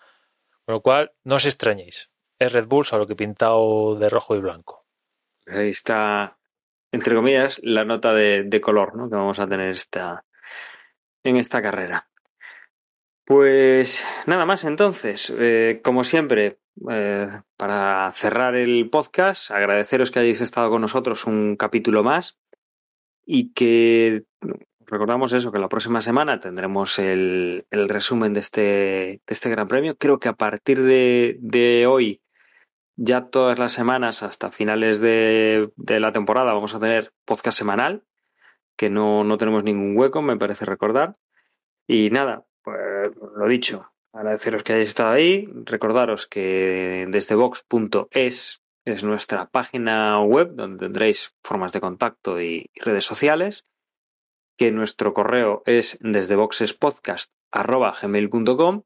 Con 0.64 0.74
lo 0.74 0.80
cual, 0.80 1.12
no 1.22 1.36
os 1.36 1.46
extrañéis. 1.46 2.10
Es 2.36 2.52
Red 2.52 2.66
Bull, 2.66 2.84
solo 2.84 3.06
que 3.06 3.14
pintado 3.14 3.94
de 3.94 4.08
rojo 4.08 4.34
y 4.34 4.40
blanco. 4.40 4.86
Ahí 5.46 5.68
está, 5.68 6.36
entre 6.90 7.14
comillas, 7.14 7.60
la 7.62 7.84
nota 7.84 8.12
de 8.12 8.60
color 8.60 8.96
¿no? 8.96 9.08
que 9.08 9.16
vamos 9.16 9.38
a 9.38 9.46
tener 9.46 9.70
esta, 9.70 10.24
en 11.24 11.36
esta 11.36 11.62
carrera. 11.62 12.08
Pues 13.24 14.06
nada 14.26 14.46
más 14.46 14.64
entonces, 14.64 15.34
Eh, 15.38 15.80
como 15.84 16.02
siempre, 16.02 16.60
eh, 16.90 17.28
para 17.56 18.10
cerrar 18.12 18.54
el 18.54 18.88
podcast, 18.88 19.50
agradeceros 19.50 20.10
que 20.10 20.20
hayáis 20.20 20.40
estado 20.40 20.70
con 20.70 20.80
nosotros 20.80 21.26
un 21.26 21.56
capítulo 21.56 22.02
más 22.02 22.38
y 23.26 23.52
que 23.52 24.24
recordamos 24.86 25.34
eso, 25.34 25.52
que 25.52 25.58
la 25.58 25.68
próxima 25.68 26.00
semana 26.00 26.40
tendremos 26.40 26.98
el, 26.98 27.66
resumen 27.70 28.32
de 28.32 28.40
este, 28.40 28.60
de 28.60 29.20
este 29.26 29.50
Gran 29.50 29.68
Premio. 29.68 29.98
Creo 29.98 30.18
que 30.18 30.30
a 30.30 30.32
partir 30.32 30.82
de, 30.82 31.36
de 31.40 31.86
hoy 31.86 32.22
ya 32.96 33.26
todas 33.26 33.58
las 33.58 33.72
semanas 33.72 34.22
hasta 34.22 34.50
finales 34.50 35.00
de, 35.00 35.70
de 35.76 36.00
la 36.00 36.12
temporada 36.12 36.54
vamos 36.54 36.74
a 36.74 36.80
tener 36.80 37.12
podcast 37.26 37.58
semanal, 37.58 38.04
que 38.78 38.88
no, 38.88 39.24
no 39.24 39.36
tenemos 39.36 39.62
ningún 39.64 39.94
hueco, 39.96 40.22
me 40.22 40.38
parece 40.38 40.64
recordar. 40.64 41.16
Y 41.86 42.08
nada, 42.10 42.46
pues 42.62 43.10
lo 43.36 43.46
dicho, 43.48 43.92
agradeceros 44.12 44.62
que 44.62 44.72
hayáis 44.72 44.88
estado 44.90 45.10
ahí, 45.10 45.48
recordaros 45.64 46.26
que 46.26 47.06
desde 47.10 47.34
vox.es 47.34 48.62
es 48.84 49.02
nuestra 49.04 49.50
página 49.50 50.22
web 50.22 50.52
donde 50.54 50.86
tendréis 50.86 51.34
formas 51.42 51.72
de 51.72 51.80
contacto 51.80 52.40
y, 52.40 52.70
redes 52.76 53.04
sociales, 53.04 53.66
que 54.56 54.70
nuestro 54.72 55.12
correo 55.12 55.62
es 55.66 55.98
desde 56.00 56.36
boxespodcast.gmail.com 56.36 58.82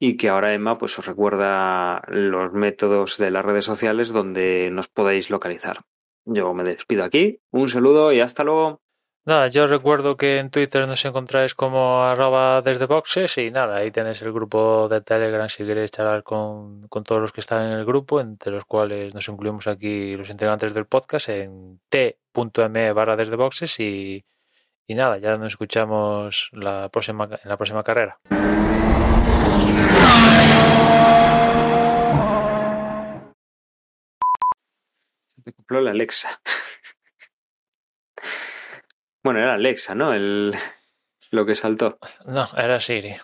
y 0.00 0.16
que 0.16 0.30
ahora 0.30 0.54
Emma 0.54 0.78
pues 0.78 0.98
os 0.98 1.06
recuerda 1.06 2.02
los 2.08 2.52
métodos 2.52 3.18
de 3.18 3.30
las 3.30 3.44
redes 3.44 3.66
sociales 3.66 4.12
donde 4.12 4.70
nos 4.72 4.88
podéis 4.88 5.30
localizar. 5.30 5.82
Yo 6.24 6.52
me 6.54 6.64
despido 6.64 7.04
aquí, 7.04 7.40
un 7.50 7.68
saludo 7.68 8.12
y 8.12 8.20
hasta 8.20 8.42
luego. 8.44 8.80
Nada, 9.26 9.48
yo 9.48 9.66
recuerdo 9.66 10.16
que 10.16 10.38
en 10.38 10.50
Twitter 10.50 10.88
nos 10.88 11.04
encontráis 11.04 11.54
como 11.54 12.02
arroba 12.02 12.62
desde 12.62 12.86
boxes 12.86 13.36
y 13.36 13.50
nada, 13.50 13.76
ahí 13.76 13.90
tenéis 13.90 14.22
el 14.22 14.32
grupo 14.32 14.88
de 14.88 15.02
Telegram 15.02 15.46
si 15.46 15.62
queréis 15.62 15.90
charlar 15.90 16.22
con, 16.22 16.88
con 16.88 17.04
todos 17.04 17.20
los 17.20 17.30
que 17.30 17.40
están 17.40 17.66
en 17.66 17.72
el 17.78 17.84
grupo, 17.84 18.18
entre 18.20 18.50
los 18.50 18.64
cuales 18.64 19.12
nos 19.14 19.28
incluimos 19.28 19.66
aquí 19.66 20.16
los 20.16 20.30
integrantes 20.30 20.72
del 20.72 20.86
podcast 20.86 21.28
en 21.28 21.80
t.me 21.90 22.92
barra 22.92 23.14
desde 23.14 23.36
boxes 23.36 23.78
y, 23.78 24.24
y 24.86 24.94
nada, 24.94 25.18
ya 25.18 25.34
nos 25.36 25.48
escuchamos 25.52 26.48
la 26.52 26.88
próxima, 26.88 27.24
en 27.24 27.48
la 27.48 27.58
próxima 27.58 27.84
carrera. 27.84 28.18
Se 35.26 35.42
te 35.42 35.50
acopló 35.50 35.82
la 35.82 35.90
Alexa. 35.90 36.40
Bueno, 39.22 39.40
era 39.40 39.54
Alexa, 39.54 39.94
¿no? 39.94 40.12
El, 40.12 40.54
lo 41.30 41.46
que 41.46 41.54
saltó. 41.54 41.98
No, 42.26 42.48
era 42.56 42.80
Siri. 42.80 43.16